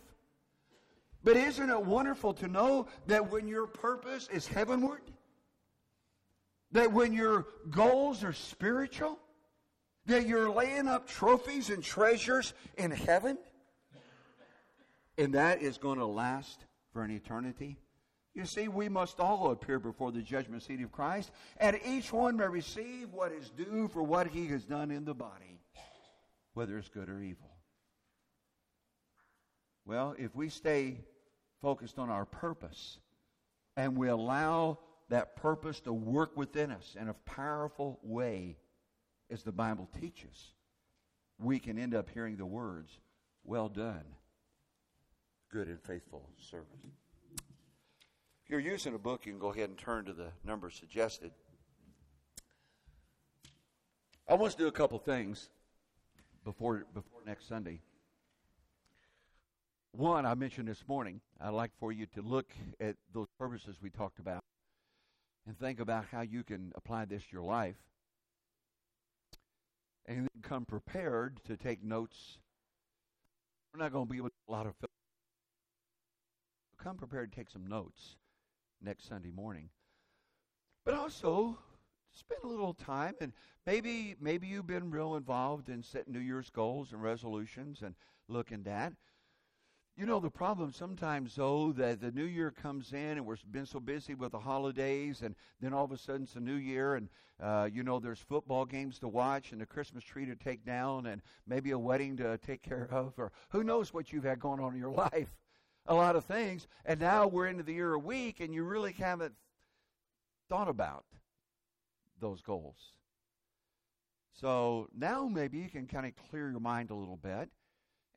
But 1.25 1.37
isn't 1.37 1.71
it 1.71 1.85
wonderful 1.85 2.35
to 2.35 2.49
know 2.49 2.89
that 3.07 3.31
when 3.31 3.47
your 3.47 3.67
purpose 3.67 4.29
is 4.33 4.47
heavenward, 4.47 5.03
that 6.73 6.93
when 6.93 7.13
your 7.13 7.47
goals 7.71 8.25
are 8.25 8.33
spiritual, 8.33 9.19
that 10.07 10.27
you're 10.27 10.51
laying 10.51 10.89
up 10.89 11.07
trophies 11.07 11.71
and 11.71 11.83
treasures 11.83 12.55
in 12.77 12.91
heaven, 12.91 13.39
and 15.17 15.35
that 15.35 15.63
is 15.63 15.79
going 15.79 15.99
to 15.99 16.07
last 16.07 16.65
for 16.93 17.03
an 17.05 17.11
eternity. 17.11 17.79
You 18.35 18.47
see, 18.47 18.67
we 18.67 18.89
must 18.89 19.21
all 19.21 19.53
appear 19.53 19.79
before 19.79 20.11
the 20.11 20.23
judgment 20.23 20.63
seat 20.63 20.81
of 20.81 20.91
Christ, 20.91 21.31
and 21.59 21.79
each 21.87 22.13
one 22.13 22.37
may 22.37 22.49
receive 22.49 23.13
what 23.13 23.31
is 23.31 23.51
due 23.51 23.89
for 23.93 24.03
what 24.03 24.27
he 24.27 24.47
has 24.49 24.65
done 24.65 24.91
in 24.91 25.05
the 25.05 25.15
body, 25.15 25.61
whether 26.55 26.79
it's 26.79 26.89
good 26.89 27.09
or 27.09 27.21
evil. 27.21 27.52
Well, 29.85 30.15
if 30.19 30.35
we 30.35 30.49
stay 30.49 31.01
focused 31.61 31.99
on 31.99 32.11
our 32.11 32.25
purpose 32.25 32.99
and 33.77 33.97
we 33.97 34.09
allow 34.09 34.79
that 35.09 35.37
purpose 35.37 35.81
to 35.81 35.93
work 35.93 36.37
within 36.37 36.71
us 36.71 36.97
in 36.99 37.09
a 37.09 37.15
powerful 37.15 37.99
way 38.03 38.57
as 39.31 39.43
the 39.43 39.53
Bible 39.53 39.89
teaches, 40.01 40.55
we 41.39 41.59
can 41.59 41.79
end 41.79 41.95
up 41.95 42.09
hearing 42.11 42.37
the 42.37 42.47
words, 42.47 42.99
Well 43.45 43.69
done, 43.69 44.05
good 45.51 45.69
and 45.69 45.81
faithful 45.83 46.29
servant. 46.39 46.69
If 48.45 48.51
you're 48.51 48.61
using 48.61 48.95
a 48.95 48.99
book, 48.99 49.27
you 49.27 49.33
can 49.33 49.41
go 49.41 49.53
ahead 49.53 49.69
and 49.69 49.79
turn 49.79 50.05
to 50.07 50.13
the 50.13 50.29
number 50.45 50.71
suggested. 50.71 51.33
I 54.29 54.35
want 54.35 54.53
to 54.53 54.59
do 54.59 54.67
a 54.67 54.73
couple 54.73 54.99
things 54.99 55.51
before 56.45 56.87
before 56.95 57.21
next 57.27 57.49
Sunday. 57.49 57.81
One, 59.95 60.25
I 60.25 60.35
mentioned 60.35 60.69
this 60.69 60.89
morning, 60.89 61.21
I'd 61.39 61.51
like 61.51 61.71
for 61.79 61.93
you 61.93 62.07
to 62.15 62.23
look 62.23 62.51
at 62.81 62.97
those 63.13 63.29
purposes 63.39 63.77
we 63.83 63.91
talked 63.91 64.19
about 64.19 64.43
and 65.47 65.59
think 65.59 65.81
about 65.81 66.07
how 66.11 66.23
you 66.23 66.43
can 66.43 66.73
apply 66.75 67.05
this 67.05 67.23
to 67.25 67.29
your 67.31 67.43
life. 67.43 67.77
And 70.07 70.29
come 70.41 70.65
prepared 70.65 71.41
to 71.45 71.59
take 71.59 71.85
notes. 71.85 72.39
We're 73.73 73.83
not 73.83 73.93
going 73.93 74.07
to 74.07 74.13
be 74.13 74.23
with 74.23 74.33
a 74.49 74.53
lot 74.53 74.67
of 74.67 74.73
come 76.83 76.97
prepared 76.97 77.31
to 77.31 77.39
take 77.39 77.51
some 77.51 77.67
notes 77.67 78.17
next 78.83 79.07
Sunday 79.07 79.31
morning. 79.31 79.69
But 80.87 80.95
also 80.95 81.59
spend 82.11 82.41
a 82.45 82.49
little 82.49 82.75
time 82.75 83.15
and 83.21 83.33
maybe 83.67 84.17
maybe 84.21 84.47
you've 84.47 84.67
been 84.67 84.91
real 84.91 85.17
involved 85.17 85.69
in 85.69 85.83
setting 85.83 86.15
New 86.15 86.19
Year's 86.19 86.51
goals 86.51 86.93
and 86.93 87.03
resolutions 87.03 87.83
and 87.83 87.95
looking 88.27 88.67
at. 88.67 88.95
You 89.95 90.07
know 90.07 90.21
the 90.21 90.31
problem 90.31 90.73
sometimes 90.73 91.35
though 91.35 91.71
that 91.73 92.01
the 92.01 92.11
new 92.11 92.25
year 92.25 92.51
comes 92.51 92.95
in 92.95 93.19
and 93.19 93.27
we've 93.27 93.43
been 93.53 93.67
so 93.67 93.79
busy 93.79 94.15
with 94.15 94.33
the 94.33 94.39
holidays 94.39 95.21
and 95.21 95.35
then 95.61 95.75
all 95.75 95.85
of 95.85 95.93
a 95.93 95.99
sudden 95.99 96.23
it's 96.23 96.35
a 96.35 96.41
new 96.41 96.55
year 96.55 96.95
and 96.95 97.11
uh, 97.43 97.69
you 97.71 97.83
know 97.83 98.01
there's 98.01 98.19
football 98.19 98.65
games 98.65 98.99
to 99.01 99.09
watch 99.09 99.53
and 99.53 99.61
a 99.61 99.67
Christmas 99.67 100.03
tree 100.03 100.25
to 100.25 100.35
take 100.35 100.65
down 100.65 101.07
and 101.07 101.21
maybe 101.47 101.73
a 101.73 101.79
wedding 101.79 102.17
to 102.17 102.39
take 102.39 102.63
care 102.63 102.89
of 102.91 103.13
or 103.19 103.33
who 103.51 103.63
knows 103.63 103.93
what 103.93 104.13
you've 104.13 104.25
had 104.25 104.41
going 104.41 104.61
on 104.61 104.73
in 104.73 104.81
your 104.81 104.91
life. 105.13 105.37
A 105.87 105.95
lot 105.95 106.17
of 106.17 106.25
things. 106.25 106.69
And 106.87 106.99
now 106.99 107.27
we're 107.27 107.49
into 107.49 107.63
the 107.63 107.75
year 107.75 107.93
a 107.93 107.99
week 107.99 108.41
and 108.41 108.55
you 108.55 108.65
really 108.65 108.93
haven't 108.93 109.35
thought 110.49 110.69
about 110.69 111.05
those 112.19 112.41
goals. 112.41 112.95
So 114.33 114.89
now 114.97 115.29
maybe 115.29 115.59
you 115.59 115.69
can 115.69 115.87
kind 115.87 116.07
of 116.07 116.13
clear 116.31 116.51
your 116.51 116.61
mind 116.61 116.91
a 116.91 116.95
little 116.95 117.19
bit 117.19 117.51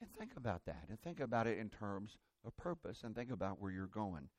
and 0.01 0.09
think 0.17 0.31
about 0.37 0.65
that 0.65 0.85
and 0.89 0.99
think 1.01 1.19
about 1.19 1.47
it 1.47 1.57
in 1.57 1.69
terms 1.69 2.17
of 2.45 2.55
purpose 2.57 3.01
and 3.03 3.15
think 3.15 3.31
about 3.31 3.61
where 3.61 3.71
you're 3.71 3.87
going. 3.87 4.29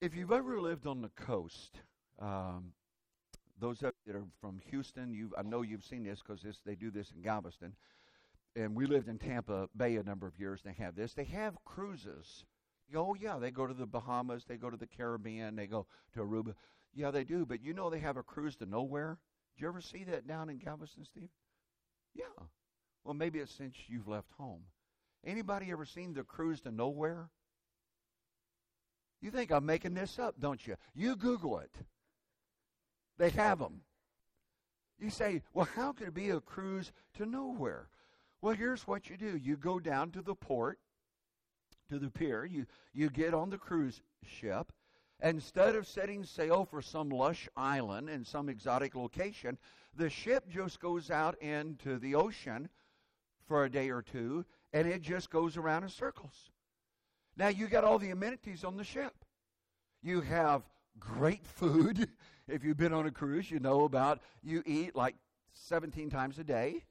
If 0.00 0.14
you've 0.14 0.32
ever 0.32 0.60
lived 0.60 0.86
on 0.86 1.00
the 1.00 1.10
coast, 1.10 1.80
um, 2.18 2.72
those 3.60 3.78
that 3.78 3.94
are 4.08 4.24
from 4.40 4.60
Houston, 4.70 5.14
you 5.14 5.30
I 5.38 5.42
know 5.42 5.62
you've 5.62 5.84
seen 5.84 6.02
this 6.02 6.20
because 6.20 6.44
they 6.66 6.74
do 6.74 6.90
this 6.90 7.12
in 7.14 7.22
Galveston. 7.22 7.74
And 8.54 8.76
we 8.76 8.86
lived 8.86 9.08
in 9.08 9.18
Tampa 9.18 9.68
Bay 9.76 9.96
a 9.96 10.02
number 10.02 10.26
of 10.26 10.38
years. 10.38 10.60
And 10.64 10.74
they 10.74 10.82
have 10.82 10.94
this. 10.94 11.14
They 11.14 11.24
have 11.24 11.56
cruises. 11.64 12.44
Oh 12.94 13.14
yeah, 13.14 13.38
they 13.38 13.50
go 13.50 13.66
to 13.66 13.72
the 13.72 13.86
Bahamas, 13.86 14.44
they 14.44 14.56
go 14.56 14.68
to 14.68 14.76
the 14.76 14.86
Caribbean, 14.86 15.56
they 15.56 15.66
go 15.66 15.86
to 16.14 16.20
Aruba. 16.20 16.54
Yeah, 16.92 17.10
they 17.10 17.24
do. 17.24 17.46
But 17.46 17.62
you 17.62 17.72
know 17.72 17.88
they 17.88 18.00
have 18.00 18.18
a 18.18 18.22
cruise 18.22 18.56
to 18.56 18.66
nowhere. 18.66 19.18
Did 19.54 19.62
you 19.62 19.68
ever 19.68 19.80
see 19.80 20.04
that 20.04 20.26
down 20.26 20.50
in 20.50 20.58
Galveston, 20.58 21.04
Steve? 21.04 21.30
Yeah. 22.14 22.24
Well, 23.04 23.14
maybe 23.14 23.38
it's 23.38 23.52
since 23.52 23.74
you've 23.88 24.08
left 24.08 24.30
home. 24.38 24.62
Anybody 25.24 25.70
ever 25.70 25.84
seen 25.84 26.14
the 26.14 26.22
cruise 26.22 26.60
to 26.62 26.70
nowhere? 26.70 27.30
You 29.20 29.30
think 29.30 29.50
I'm 29.50 29.66
making 29.66 29.94
this 29.94 30.18
up, 30.18 30.40
don't 30.40 30.64
you? 30.66 30.76
You 30.94 31.16
Google 31.16 31.58
it. 31.60 31.74
They 33.18 33.30
have 33.30 33.58
them. 33.58 33.82
You 34.98 35.10
say, 35.10 35.42
well, 35.52 35.68
how 35.76 35.92
could 35.92 36.08
it 36.08 36.14
be 36.14 36.30
a 36.30 36.40
cruise 36.40 36.92
to 37.14 37.26
nowhere? 37.26 37.88
Well, 38.40 38.54
here's 38.54 38.86
what 38.86 39.08
you 39.08 39.16
do 39.16 39.36
you 39.36 39.56
go 39.56 39.78
down 39.78 40.10
to 40.12 40.22
the 40.22 40.34
port, 40.34 40.78
to 41.88 41.98
the 41.98 42.10
pier, 42.10 42.44
you, 42.44 42.66
you 42.92 43.10
get 43.10 43.34
on 43.34 43.50
the 43.50 43.58
cruise 43.58 44.02
ship, 44.24 44.72
Instead 45.22 45.76
of 45.76 45.86
setting 45.86 46.24
sail 46.24 46.64
for 46.64 46.82
some 46.82 47.08
lush 47.08 47.48
island 47.56 48.10
in 48.10 48.24
some 48.24 48.48
exotic 48.48 48.96
location, 48.96 49.56
the 49.94 50.10
ship 50.10 50.48
just 50.48 50.80
goes 50.80 51.12
out 51.12 51.40
into 51.40 51.96
the 51.98 52.16
ocean 52.16 52.68
for 53.46 53.64
a 53.64 53.70
day 53.70 53.90
or 53.90 54.02
two 54.02 54.44
and 54.72 54.88
it 54.88 55.02
just 55.02 55.30
goes 55.30 55.56
around 55.56 55.82
in 55.82 55.88
circles. 55.88 56.50
Now 57.36 57.48
you 57.48 57.66
got 57.66 57.84
all 57.84 57.98
the 57.98 58.10
amenities 58.10 58.64
on 58.64 58.76
the 58.76 58.84
ship. 58.84 59.14
You 60.02 60.20
have 60.22 60.62
great 60.98 61.46
food. 61.46 62.08
if 62.48 62.64
you've 62.64 62.76
been 62.76 62.92
on 62.92 63.06
a 63.06 63.10
cruise, 63.10 63.50
you 63.50 63.58
know 63.58 63.84
about 63.84 64.20
you 64.42 64.62
eat 64.66 64.96
like 64.96 65.16
17 65.54 66.10
times 66.10 66.38
a 66.38 66.44
day. 66.44 66.84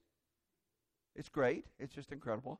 It's 1.15 1.29
great. 1.29 1.65
It's 1.79 1.93
just 1.93 2.11
incredible. 2.11 2.59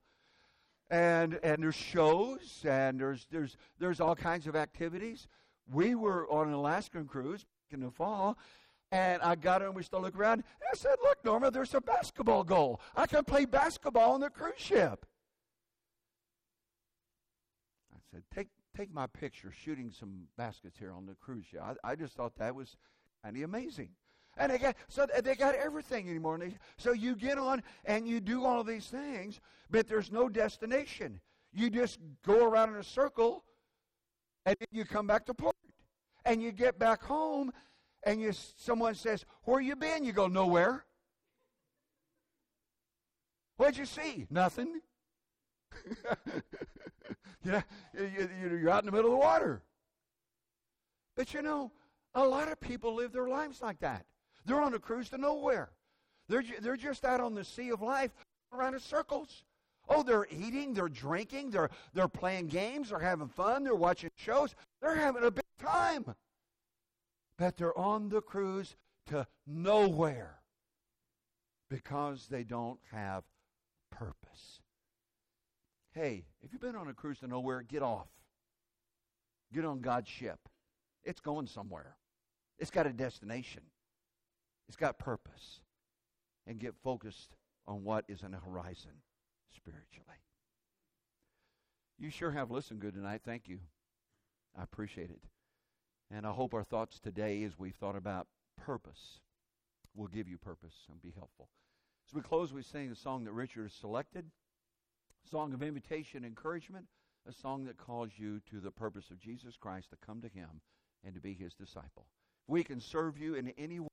And 0.89 1.39
and 1.41 1.63
there's 1.63 1.75
shows 1.75 2.65
and 2.67 2.99
there's 2.99 3.25
there's 3.31 3.55
there's 3.79 4.01
all 4.01 4.15
kinds 4.15 4.45
of 4.45 4.57
activities 4.57 5.27
we 5.71 5.95
were 5.95 6.29
on 6.29 6.47
an 6.47 6.53
Alaskan 6.53 7.05
cruise 7.05 7.45
in 7.69 7.79
the 7.79 7.91
fall, 7.91 8.37
and 8.91 9.21
I 9.21 9.35
got 9.35 9.61
in, 9.61 9.73
we 9.73 9.83
started 9.83 10.05
looking 10.05 10.19
around, 10.19 10.33
and 10.33 10.43
I 10.71 10.75
said, 10.75 10.95
Look, 11.01 11.23
Norma, 11.23 11.49
there's 11.49 11.73
a 11.73 11.81
basketball 11.81 12.43
goal. 12.43 12.81
I 12.95 13.07
can 13.07 13.23
play 13.23 13.45
basketball 13.45 14.13
on 14.13 14.19
the 14.19 14.29
cruise 14.29 14.53
ship. 14.57 15.05
I 17.93 17.99
said, 18.11 18.23
Take, 18.33 18.49
take 18.75 18.93
my 18.93 19.07
picture 19.07 19.51
shooting 19.51 19.91
some 19.91 20.27
baskets 20.37 20.77
here 20.77 20.91
on 20.91 21.05
the 21.05 21.15
cruise 21.15 21.45
ship. 21.45 21.61
I, 21.63 21.91
I 21.91 21.95
just 21.95 22.15
thought 22.15 22.35
that 22.37 22.53
was 22.53 22.75
kind 23.23 23.37
of 23.37 23.43
amazing. 23.43 23.89
And 24.37 24.51
they 24.51 24.57
got 24.57 24.75
so 24.87 25.05
they 25.23 25.35
got 25.35 25.55
everything 25.55 26.09
anymore. 26.09 26.37
They, 26.37 26.55
so 26.77 26.93
you 26.93 27.15
get 27.15 27.37
on 27.37 27.61
and 27.83 28.07
you 28.07 28.21
do 28.21 28.45
all 28.45 28.63
these 28.63 28.87
things, 28.87 29.41
but 29.69 29.89
there's 29.89 30.09
no 30.09 30.29
destination. 30.29 31.19
You 31.53 31.69
just 31.69 31.99
go 32.25 32.45
around 32.45 32.69
in 32.69 32.75
a 32.75 32.83
circle 32.83 33.43
and 34.45 34.55
then 34.57 34.67
you 34.71 34.85
come 34.85 35.05
back 35.05 35.25
to 35.25 35.33
port. 35.33 35.55
And 36.23 36.41
you 36.41 36.51
get 36.51 36.77
back 36.77 37.01
home, 37.01 37.51
and 38.03 38.21
you 38.21 38.31
someone 38.31 38.95
says, 38.95 39.25
"Where 39.43 39.59
you 39.59 39.75
been?" 39.75 40.03
You 40.03 40.13
go, 40.13 40.27
"Nowhere." 40.27 40.85
What'd 43.57 43.77
you 43.77 43.85
see? 43.85 44.25
Nothing. 44.29 44.81
you 47.43 47.61
you're 47.93 48.69
out 48.69 48.81
in 48.81 48.87
the 48.87 48.91
middle 48.91 49.13
of 49.13 49.19
the 49.19 49.25
water. 49.25 49.61
But 51.15 51.33
you 51.33 51.41
know, 51.41 51.71
a 52.15 52.25
lot 52.25 52.51
of 52.51 52.59
people 52.59 52.95
live 52.95 53.11
their 53.11 53.27
lives 53.27 53.61
like 53.61 53.79
that. 53.79 54.05
They're 54.45 54.61
on 54.61 54.73
a 54.73 54.79
cruise 54.79 55.09
to 55.09 55.17
nowhere. 55.17 55.69
They're, 56.27 56.43
they're 56.61 56.77
just 56.77 57.05
out 57.05 57.19
on 57.19 57.35
the 57.35 57.43
sea 57.43 57.69
of 57.69 57.81
life 57.81 58.11
around 58.53 58.73
in 58.73 58.79
circles. 58.79 59.43
Oh, 59.89 60.03
they're 60.03 60.27
eating, 60.31 60.73
they're 60.73 60.87
drinking, 60.87 61.51
they're, 61.51 61.69
they're 61.93 62.07
playing 62.07 62.47
games, 62.47 62.89
they're 62.89 62.99
having 62.99 63.27
fun, 63.27 63.63
they're 63.63 63.75
watching 63.75 64.09
shows, 64.15 64.55
they're 64.81 64.95
having 64.95 65.23
a 65.23 65.31
big 65.31 65.43
time. 65.59 66.05
But 67.41 67.57
they're 67.57 67.75
on 67.75 68.09
the 68.09 68.21
cruise 68.21 68.75
to 69.07 69.25
nowhere 69.47 70.41
because 71.71 72.27
they 72.27 72.43
don't 72.43 72.79
have 72.91 73.23
purpose. 73.89 74.59
Hey, 75.91 76.25
if 76.43 76.53
you've 76.53 76.61
been 76.61 76.75
on 76.75 76.87
a 76.87 76.93
cruise 76.93 77.17
to 77.21 77.27
nowhere, 77.27 77.63
get 77.63 77.81
off. 77.81 78.09
Get 79.51 79.65
on 79.65 79.81
God's 79.81 80.07
ship. 80.07 80.37
It's 81.03 81.19
going 81.19 81.47
somewhere. 81.47 81.95
It's 82.59 82.69
got 82.69 82.85
a 82.85 82.93
destination. 82.93 83.63
It's 84.67 84.77
got 84.77 84.99
purpose. 84.99 85.61
And 86.45 86.59
get 86.59 86.75
focused 86.83 87.33
on 87.65 87.83
what 87.83 88.05
is 88.07 88.23
on 88.23 88.33
the 88.33 88.37
horizon 88.37 88.91
spiritually. 89.55 90.21
You 91.97 92.11
sure 92.11 92.29
have 92.29 92.51
listened 92.51 92.81
good 92.81 92.93
tonight. 92.93 93.21
Thank 93.25 93.47
you. 93.47 93.57
I 94.55 94.61
appreciate 94.61 95.09
it. 95.09 95.21
And 96.13 96.25
I 96.25 96.31
hope 96.31 96.53
our 96.53 96.63
thoughts 96.63 96.99
today, 96.99 97.43
as 97.43 97.57
we've 97.57 97.75
thought 97.75 97.95
about 97.95 98.27
purpose, 98.57 99.19
will 99.95 100.07
give 100.07 100.27
you 100.27 100.37
purpose 100.37 100.75
and 100.89 101.01
be 101.01 101.13
helpful. 101.15 101.47
As 102.09 102.13
we 102.13 102.21
close, 102.21 102.51
we 102.51 102.63
sing 102.63 102.91
a 102.91 102.95
song 102.95 103.23
that 103.23 103.31
Richard 103.31 103.63
has 103.63 103.73
selected, 103.73 104.25
a 105.25 105.29
song 105.29 105.53
of 105.53 105.63
invitation, 105.63 106.17
and 106.17 106.25
encouragement, 106.25 106.85
a 107.27 107.31
song 107.31 107.65
that 107.65 107.77
calls 107.77 108.09
you 108.17 108.41
to 108.49 108.59
the 108.59 108.71
purpose 108.71 109.09
of 109.09 109.19
Jesus 109.19 109.55
Christ 109.55 109.91
to 109.91 110.05
come 110.05 110.21
to 110.21 110.27
Him 110.27 110.61
and 111.05 111.13
to 111.13 111.21
be 111.21 111.33
His 111.33 111.53
disciple. 111.53 112.07
If 112.47 112.49
we 112.49 112.63
can 112.63 112.81
serve 112.81 113.17
you 113.17 113.35
in 113.35 113.53
any 113.57 113.79
way 113.79 113.87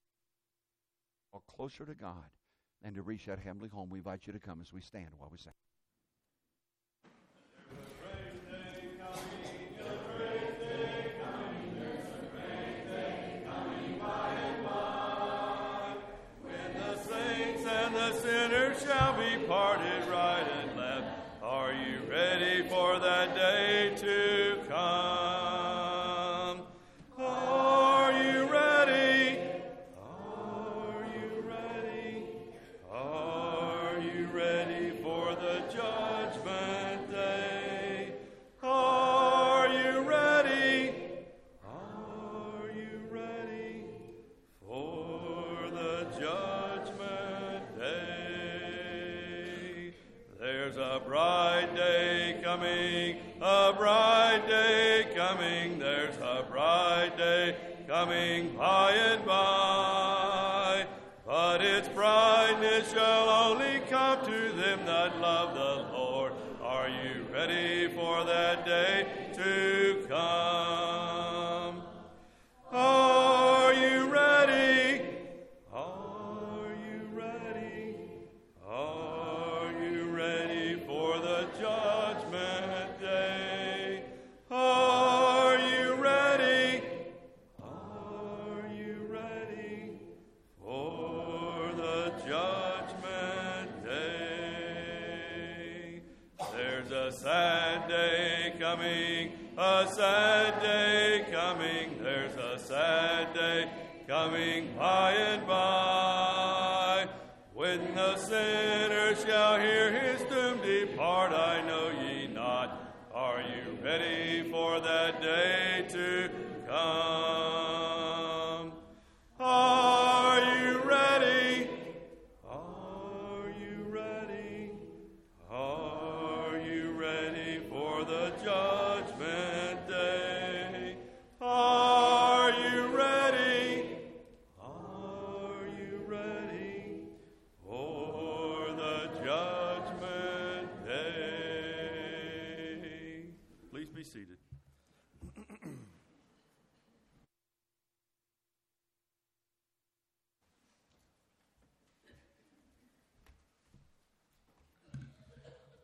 or 1.32 1.40
closer 1.46 1.84
to 1.84 1.94
God, 1.94 2.24
and 2.82 2.94
to 2.94 3.02
reach 3.02 3.26
that 3.26 3.40
heavenly 3.40 3.68
home, 3.68 3.90
we 3.90 3.98
invite 3.98 4.26
you 4.26 4.32
to 4.32 4.38
come 4.38 4.60
as 4.60 4.72
we 4.72 4.80
stand 4.80 5.08
while 5.18 5.28
we 5.30 5.38
sing. 5.38 5.52
judgment 46.18 47.78
day. 47.78 49.18
There's 50.40 50.76
a 50.76 51.00
bright 51.04 51.74
day 51.74 52.40
coming, 52.42 53.18
a 53.40 53.72
bright 53.76 54.44
day 54.48 55.08
coming, 55.14 55.78
there's 55.78 56.16
a 56.16 56.46
bright 56.50 57.16
day 57.16 57.56
coming 57.86 58.56
by 58.56 58.92
and 58.92 59.24
by. 59.24 60.86
But 61.26 61.60
its 61.62 61.88
brightness 61.88 62.92
shall 62.92 63.28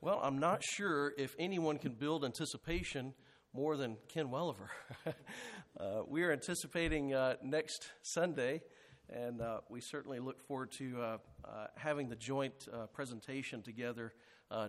Well, 0.04 0.20
I'm 0.22 0.38
not 0.38 0.62
sure 0.62 1.14
if 1.16 1.34
anyone 1.38 1.78
can 1.78 1.92
build 1.92 2.26
anticipation 2.26 3.14
more 3.54 3.78
than 3.78 3.96
Ken 4.08 4.26
Weliever. 4.26 4.68
uh, 5.80 6.02
we 6.06 6.24
are 6.24 6.30
anticipating 6.30 7.14
uh, 7.14 7.36
next 7.42 7.88
Sunday, 8.02 8.60
and 9.08 9.40
uh, 9.40 9.60
we 9.70 9.80
certainly 9.80 10.18
look 10.18 10.46
forward 10.46 10.72
to 10.72 11.00
uh, 11.00 11.16
uh, 11.42 11.66
having 11.76 12.10
the 12.10 12.16
joint 12.16 12.52
uh, 12.70 12.84
presentation 12.88 13.62
together 13.62 14.12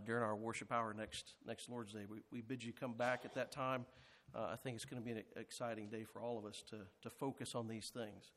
during 0.06 0.24
our 0.24 0.38
worship 0.38 0.72
hour 0.72 0.94
next 0.94 1.34
next 1.46 1.68
Lord's 1.70 1.92
Day. 1.92 2.06
We, 2.10 2.20
we 2.32 2.40
bid 2.40 2.64
you 2.64 2.72
come 2.72 2.94
back 2.94 3.24
at 3.26 3.34
that 3.36 3.52
time. 3.52 3.86
I 4.34 4.56
think 4.56 4.78
it's 4.78 4.86
going 4.86 5.02
to 5.02 5.06
be 5.06 5.12
an 5.12 5.24
exciting 5.36 5.90
day 5.90 6.06
for 6.06 6.22
all 6.22 6.38
of 6.38 6.46
us 6.46 6.64
to, 6.70 6.78
to 7.02 7.10
focus 7.10 7.56
on 7.56 7.68
these 7.68 7.92
things. 7.94 8.32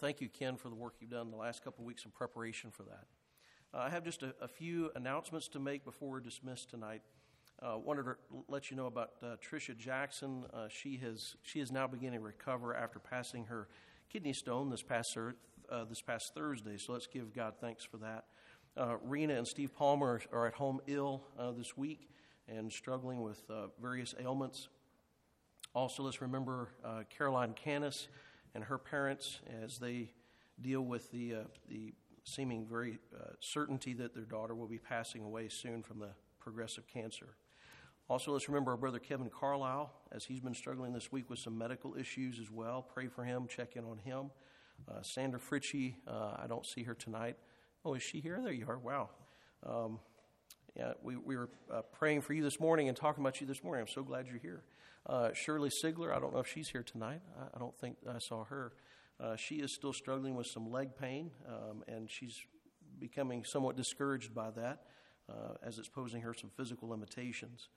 Thank 0.00 0.20
you, 0.20 0.28
Ken, 0.28 0.56
for 0.56 0.68
the 0.68 0.76
work 0.76 0.94
you've 1.00 1.10
done 1.10 1.32
the 1.32 1.36
last 1.36 1.64
couple 1.64 1.82
of 1.82 1.86
weeks 1.86 2.04
in 2.04 2.12
preparation 2.12 2.70
for 2.70 2.84
that. 2.84 3.06
Uh, 3.72 3.78
I 3.80 3.90
have 3.90 4.02
just 4.02 4.22
a, 4.22 4.34
a, 4.40 4.48
few 4.48 4.90
announcements 4.94 5.46
to 5.48 5.58
make 5.58 5.84
before 5.84 6.08
we're 6.08 6.20
dismissed 6.20 6.70
tonight. 6.70 7.02
Uh, 7.60 7.76
wanted 7.76 8.04
to 8.04 8.16
let 8.48 8.70
you 8.70 8.78
know 8.78 8.86
about 8.86 9.10
uh, 9.22 9.36
Tricia 9.36 9.76
Jackson. 9.76 10.44
Uh, 10.54 10.68
she 10.68 10.96
has 10.98 11.36
she 11.42 11.60
is 11.60 11.70
now 11.70 11.86
beginning 11.86 12.20
to 12.20 12.24
recover 12.24 12.74
after 12.74 12.98
passing 12.98 13.44
her 13.44 13.68
kidney 14.10 14.32
stone 14.32 14.70
this 14.70 14.82
past 14.82 15.18
uh, 15.18 15.84
this 15.84 16.00
past 16.00 16.34
Thursday. 16.34 16.78
So 16.78 16.94
let's 16.94 17.06
give 17.06 17.34
God 17.34 17.54
thanks 17.60 17.84
for 17.84 17.98
that. 17.98 18.24
Uh, 18.74 18.96
Rena 19.02 19.34
and 19.34 19.46
Steve 19.46 19.74
Palmer 19.76 20.22
are 20.32 20.46
at 20.46 20.54
home 20.54 20.80
ill 20.86 21.24
this 21.56 21.76
week 21.76 22.08
and 22.48 22.72
struggling 22.72 23.20
with 23.20 23.42
various 23.82 24.14
ailments. 24.18 24.68
Also, 25.74 26.04
let's 26.04 26.22
remember 26.22 26.70
Caroline 27.10 27.52
Canis 27.52 28.08
and 28.54 28.64
her 28.64 28.78
parents 28.78 29.40
as 29.62 29.78
they 29.78 30.12
deal 30.58 30.80
with 30.80 31.10
the 31.10 31.34
the 31.68 31.92
seeming 32.28 32.66
very 32.66 32.98
uh, 33.14 33.30
certainty 33.40 33.94
that 33.94 34.14
their 34.14 34.24
daughter 34.24 34.54
will 34.54 34.66
be 34.68 34.78
passing 34.78 35.22
away 35.22 35.48
soon 35.48 35.82
from 35.82 35.98
the 35.98 36.10
progressive 36.38 36.86
cancer. 36.86 37.36
Also, 38.08 38.32
let's 38.32 38.48
remember 38.48 38.70
our 38.70 38.76
brother 38.76 38.98
Kevin 38.98 39.28
Carlisle, 39.28 39.92
as 40.12 40.24
he's 40.24 40.40
been 40.40 40.54
struggling 40.54 40.92
this 40.92 41.12
week 41.12 41.28
with 41.28 41.38
some 41.38 41.56
medical 41.56 41.96
issues 41.96 42.38
as 42.40 42.50
well. 42.50 42.82
Pray 42.82 43.06
for 43.06 43.24
him, 43.24 43.46
check 43.48 43.76
in 43.76 43.84
on 43.84 43.98
him. 43.98 44.30
Uh, 44.88 45.02
Sandra 45.02 45.38
Fritchie, 45.38 45.96
uh, 46.06 46.36
I 46.42 46.46
don't 46.46 46.64
see 46.64 46.84
her 46.84 46.94
tonight. 46.94 47.36
Oh, 47.84 47.94
is 47.94 48.02
she 48.02 48.20
here? 48.20 48.40
There 48.42 48.52
you 48.52 48.66
are. 48.68 48.78
Wow. 48.78 49.10
Um, 49.66 49.98
yeah, 50.76 50.92
we, 51.02 51.16
we 51.16 51.36
were 51.36 51.50
uh, 51.72 51.82
praying 51.92 52.22
for 52.22 52.32
you 52.32 52.42
this 52.42 52.60
morning 52.60 52.88
and 52.88 52.96
talking 52.96 53.22
about 53.22 53.40
you 53.40 53.46
this 53.46 53.62
morning. 53.62 53.82
I'm 53.82 53.92
so 53.92 54.02
glad 54.02 54.26
you're 54.26 54.38
here. 54.38 54.62
Uh, 55.06 55.32
Shirley 55.32 55.70
Sigler, 55.70 56.14
I 56.14 56.20
don't 56.20 56.32
know 56.32 56.40
if 56.40 56.46
she's 56.46 56.68
here 56.68 56.82
tonight. 56.82 57.20
I, 57.38 57.56
I 57.56 57.58
don't 57.58 57.76
think 57.76 57.96
I 58.08 58.18
saw 58.18 58.44
her. 58.44 58.72
Uh, 59.20 59.34
she 59.34 59.56
is 59.56 59.72
still 59.72 59.92
struggling 59.92 60.36
with 60.36 60.46
some 60.46 60.70
leg 60.70 60.90
pain, 60.96 61.30
um, 61.48 61.82
and 61.88 62.08
she's 62.08 62.40
becoming 63.00 63.44
somewhat 63.44 63.76
discouraged 63.76 64.32
by 64.32 64.50
that 64.50 64.82
uh, 65.28 65.54
as 65.62 65.78
it's 65.78 65.88
posing 65.88 66.22
her 66.22 66.32
some 66.32 66.50
physical 66.56 66.88
limitations. 66.88 67.68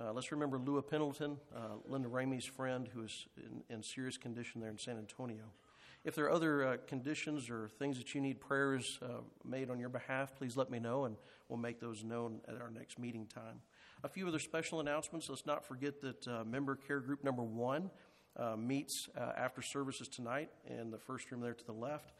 Uh, 0.00 0.12
let's 0.12 0.32
remember 0.32 0.58
Lua 0.58 0.82
Pendleton, 0.82 1.36
uh, 1.54 1.76
Linda 1.86 2.08
Ramey's 2.08 2.44
friend, 2.44 2.88
who 2.92 3.02
is 3.02 3.26
in, 3.36 3.62
in, 3.74 3.82
serious 3.82 4.16
condition 4.16 4.60
there 4.60 4.70
in 4.70 4.78
San 4.78 4.96
Antonio. 4.96 5.44
If 6.04 6.16
there 6.16 6.24
are 6.24 6.32
other 6.32 6.66
uh, 6.66 6.76
conditions 6.88 7.48
or 7.48 7.68
things 7.78 7.98
that 7.98 8.14
you 8.14 8.20
need 8.20 8.40
prayers 8.40 8.98
made 9.44 9.70
on 9.70 9.78
your 9.78 9.90
behalf, 9.90 10.34
please 10.34 10.56
let 10.56 10.68
me 10.68 10.80
know, 10.80 11.04
and 11.04 11.16
we'll 11.48 11.60
make 11.60 11.78
those 11.78 12.02
known 12.02 12.40
at 12.48 12.60
our 12.60 12.70
next 12.70 12.98
meeting 12.98 13.26
time. 13.26 13.60
A 14.02 14.08
few 14.08 14.26
other 14.26 14.40
special 14.40 14.80
announcements. 14.80 15.28
Let's 15.28 15.46
not 15.46 15.64
forget 15.64 16.00
that 16.00 16.44
member 16.44 16.74
care 16.74 16.98
group 16.98 17.22
number 17.22 17.44
one 17.44 17.90
uh, 18.36 18.56
meets 18.56 19.08
uh, 19.16 19.32
after 19.36 19.62
services 19.62 20.08
tonight 20.08 20.50
in 20.66 20.90
the 20.90 20.98
first 20.98 21.30
room 21.30 21.40
there 21.40 21.54
to 21.54 21.64
the 21.64 21.72
left. 21.72 22.12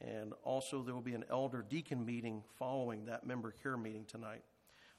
And 0.00 0.32
also, 0.44 0.82
there 0.82 0.94
will 0.94 1.02
be 1.02 1.14
an 1.14 1.24
elder 1.30 1.64
deacon 1.68 2.04
meeting 2.04 2.42
following 2.58 3.04
that 3.04 3.26
member 3.26 3.50
care 3.50 3.76
meeting 3.76 4.04
tonight. 4.06 4.42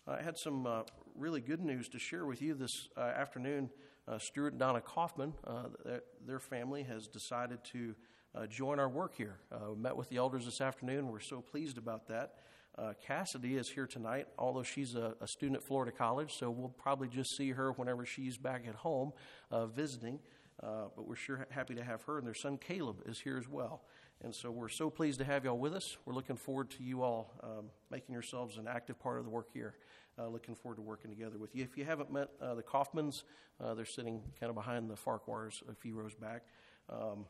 I 0.08 0.22
had 0.22 0.38
some 0.38 0.66
uh, 0.66 0.84
really 1.16 1.42
good 1.42 1.62
news 1.62 1.88
to 1.90 2.00
share 2.00 2.26
with 2.26 2.42
you 2.42 2.54
this 2.54 2.90
uh, 2.98 3.02
afternoon. 3.02 3.70
Uh, 4.08 4.18
Stuart 4.18 4.54
and 4.54 4.60
Donna 4.60 4.82
Kaufman, 4.82 5.34
uh, 5.46 5.66
their, 6.26 6.40
family, 6.40 6.84
has 6.84 7.08
decided 7.08 7.64
to 7.66 7.96
join 8.50 8.80
our 8.80 8.90
work 8.90 9.14
here. 9.16 9.38
we 9.70 9.76
met 9.76 9.96
with 9.96 10.10
the 10.10 10.18
elders 10.18 10.46
this 10.46 10.62
afternoon. 10.62 11.08
We're 11.08 11.20
so 11.20 11.42
pleased 11.42 11.78
about 11.78 12.08
that. 12.08 12.36
Uh, 12.78 12.94
Cassidy 13.06 13.58
is 13.58 13.70
here 13.70 13.86
tonight, 13.86 14.28
although 14.40 14.64
she's 14.64 14.96
a, 14.96 15.14
a, 15.20 15.28
student 15.28 15.58
at 15.58 15.64
Florida 15.64 15.92
College, 15.92 16.34
so 16.34 16.50
we'll 16.50 16.70
probably 16.70 17.10
just 17.10 17.36
see 17.36 17.52
her 17.52 17.74
whenever 17.74 18.06
she's 18.06 18.38
back 18.38 18.66
at 18.66 18.76
home 18.76 19.12
uh, 19.52 19.66
visiting. 19.66 20.20
Uh, 20.64 20.86
but 20.96 21.08
we're 21.08 21.16
sure 21.16 21.48
happy 21.50 21.74
to 21.74 21.84
have 21.84 22.04
her, 22.04 22.18
and 22.18 22.28
their 22.28 22.36
son 22.36 22.58
Caleb 22.58 23.02
is 23.06 23.20
here 23.20 23.38
as 23.38 23.48
well. 23.48 23.82
And 24.24 24.36
so 24.36 24.52
we're 24.52 24.70
so 24.70 24.92
pleased 24.92 25.18
to 25.20 25.26
have 25.26 25.44
y'all 25.44 25.58
with 25.58 25.74
us. 25.74 25.98
We're 26.06 26.14
looking 26.14 26.36
forward 26.36 26.70
to 26.72 26.84
you 26.84 27.02
all 27.02 27.34
um, 27.42 27.66
making 27.90 28.14
yourselves 28.14 28.58
an 28.58 28.68
active 28.68 29.00
part 29.00 29.18
of 29.18 29.26
the 29.26 29.32
work 29.32 29.48
here. 29.52 29.74
Uh, 30.20 30.28
looking 30.28 30.54
forward 30.54 30.76
to 30.76 30.82
working 30.82 31.10
together 31.10 31.40
with 31.40 31.56
you. 31.56 31.64
If 31.64 31.78
you 31.78 31.86
haven't 31.86 32.12
met 32.12 32.30
uh, 32.40 32.54
the 32.54 32.62
Kaufmans, 32.62 33.24
uh, 33.60 33.74
they're 33.74 33.86
sitting 33.86 34.22
kind 34.40 34.50
of 34.50 34.56
behind 34.56 34.90
the 34.90 34.96
Farquhars 34.96 35.64
a 35.68 35.74
few 35.74 35.96
rows 35.96 36.14
back. 36.14 36.44
Um, 36.90 37.26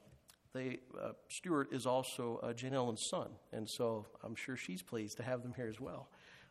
they 0.54 0.80
uh, 1.02 1.12
Stuart 1.30 1.72
is 1.72 1.86
also 1.86 2.42
uh, 2.44 2.52
Jane 2.52 2.74
Ellen's 2.74 3.06
son, 3.06 3.30
and 3.54 3.70
so 3.70 4.08
I'm 4.24 4.36
sure 4.36 4.58
she's 4.58 4.82
pleased 4.82 5.16
to 5.18 5.24
have 5.24 5.44
them 5.44 5.54
here 5.56 5.70
as 5.70 5.80
well. 5.80 6.10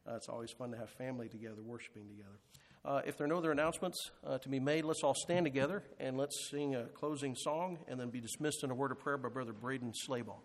it's 0.08 0.28
always 0.28 0.50
fun 0.50 0.70
to 0.70 0.78
have 0.78 0.88
family 0.88 1.28
together, 1.28 1.62
worshiping 1.62 2.08
together. 2.08 2.38
Uh, 2.82 3.02
if 3.04 3.18
there 3.18 3.26
are 3.26 3.28
no 3.28 3.36
other 3.36 3.52
announcements 3.52 4.10
uh, 4.26 4.38
to 4.38 4.48
be 4.48 4.58
made, 4.58 4.86
let's 4.86 5.02
all 5.04 5.14
stand 5.14 5.44
together 5.44 5.82
and 5.98 6.16
let's 6.16 6.48
sing 6.50 6.74
a 6.74 6.84
closing 6.86 7.34
song 7.34 7.78
and 7.86 8.00
then 8.00 8.08
be 8.08 8.20
dismissed 8.20 8.64
in 8.64 8.70
a 8.70 8.74
word 8.74 8.90
of 8.90 8.98
prayer 8.98 9.18
by 9.18 9.28
Brother 9.28 9.52
Braden 9.52 9.92
Slayball. 10.08 10.38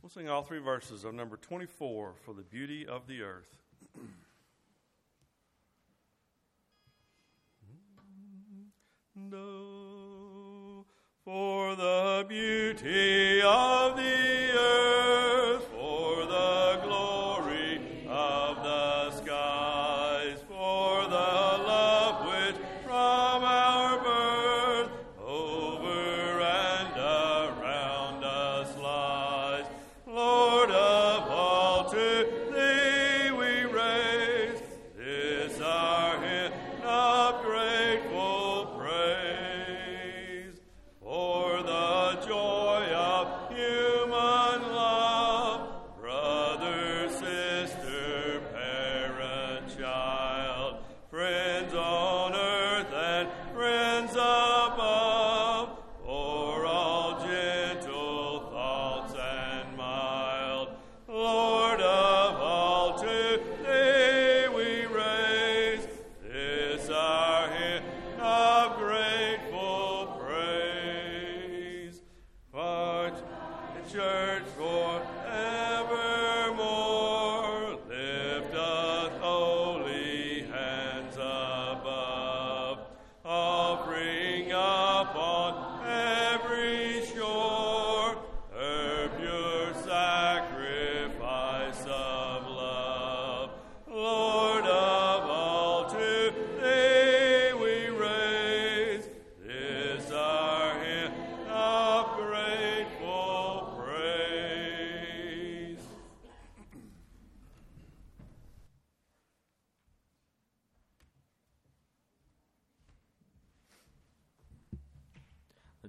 We'll 0.00 0.08
sing 0.10 0.28
all 0.28 0.42
three 0.42 0.58
verses 0.58 1.04
of 1.04 1.14
number 1.14 1.36
24 1.36 2.14
for 2.24 2.34
the 2.34 2.42
beauty 2.42 2.86
of 2.86 3.06
the 3.06 3.22
earth. 3.22 3.58
no, 9.14 10.86
for 11.24 11.74
the 11.76 12.24
beauty 12.26 13.42
of 13.42 13.73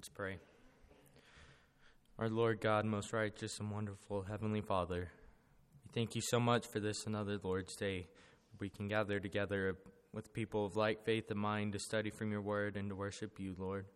Let's 0.05 0.15
pray. 0.15 0.37
Our 2.19 2.29
Lord 2.29 2.61
God, 2.61 2.85
most 2.85 3.11
righteous 3.11 3.59
and 3.59 3.71
wonderful 3.71 4.21
Heavenly 4.21 4.61
Father, 4.61 5.09
we 5.83 5.89
thank 5.95 6.13
you 6.13 6.21
so 6.21 6.39
much 6.39 6.67
for 6.67 6.79
this 6.79 7.07
another 7.07 7.39
Lord's 7.41 7.75
Day. 7.75 8.05
We 8.59 8.69
can 8.69 8.87
gather 8.87 9.19
together 9.19 9.77
with 10.13 10.31
people 10.31 10.63
of 10.63 10.75
like 10.75 11.03
faith 11.05 11.31
and 11.31 11.39
mind 11.39 11.73
to 11.73 11.79
study 11.79 12.11
from 12.11 12.31
your 12.31 12.41
word 12.41 12.77
and 12.77 12.89
to 12.89 12.95
worship 12.95 13.39
you, 13.39 13.55
Lord. 13.57 13.87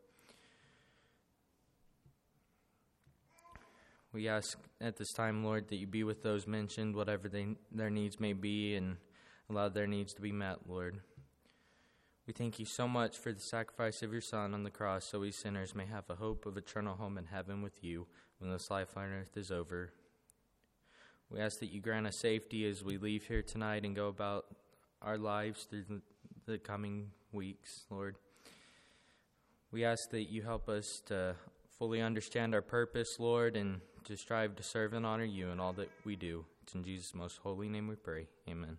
We 4.11 4.27
ask 4.27 4.57
at 4.81 4.97
this 4.97 5.13
time, 5.13 5.43
Lord, 5.43 5.67
that 5.67 5.75
you 5.77 5.85
be 5.85 6.03
with 6.03 6.23
those 6.23 6.47
mentioned, 6.47 6.95
whatever 6.95 7.29
they, 7.29 7.49
their 7.71 7.91
needs 7.91 8.19
may 8.19 8.33
be, 8.33 8.73
and 8.73 8.97
allow 9.47 9.69
their 9.69 9.85
needs 9.85 10.15
to 10.15 10.23
be 10.23 10.31
met, 10.31 10.67
Lord. 10.67 11.01
We 12.29 12.33
thank 12.33 12.59
you 12.59 12.65
so 12.65 12.87
much 12.87 13.17
for 13.17 13.33
the 13.33 13.41
sacrifice 13.41 14.03
of 14.03 14.11
your 14.11 14.21
Son 14.21 14.53
on 14.53 14.61
the 14.61 14.69
cross 14.69 15.03
so 15.03 15.21
we 15.21 15.31
sinners 15.31 15.73
may 15.73 15.87
have 15.87 16.07
a 16.11 16.15
hope 16.15 16.45
of 16.45 16.57
eternal 16.57 16.95
home 16.95 17.17
in 17.17 17.25
heaven 17.25 17.63
with 17.63 17.83
you 17.83 18.05
when 18.37 18.51
this 18.51 18.69
life 18.69 18.95
on 18.95 19.05
earth 19.05 19.35
is 19.35 19.49
over. 19.49 19.93
We 21.31 21.39
ask 21.39 21.57
that 21.57 21.71
you 21.71 21.81
grant 21.81 22.05
us 22.05 22.17
safety 22.17 22.69
as 22.69 22.83
we 22.83 22.99
leave 22.99 23.25
here 23.25 23.41
tonight 23.41 23.83
and 23.83 23.95
go 23.95 24.09
about 24.09 24.45
our 25.01 25.17
lives 25.17 25.63
through 25.63 26.01
the, 26.45 26.59
coming 26.59 27.09
weeks, 27.31 27.85
Lord. 27.89 28.17
We 29.71 29.83
ask 29.83 30.11
that 30.11 30.29
you 30.29 30.43
help 30.43 30.69
us 30.69 31.01
to 31.07 31.33
fully 31.79 31.99
understand 31.99 32.53
our 32.53 32.61
purpose, 32.61 33.15
Lord, 33.17 33.55
and 33.55 33.81
to 34.03 34.15
strive 34.15 34.55
to 34.57 34.61
serve 34.61 34.93
and 34.93 35.03
honor 35.03 35.23
you 35.23 35.49
in 35.49 35.59
all 35.59 35.73
that 35.73 35.89
we 36.05 36.15
do. 36.15 36.45
It's 36.61 36.75
in 36.75 36.83
Jesus' 36.83 37.15
most 37.15 37.39
holy 37.39 37.69
name 37.69 37.87
we 37.87 37.95
pray. 37.95 38.27
Amen. 38.47 38.77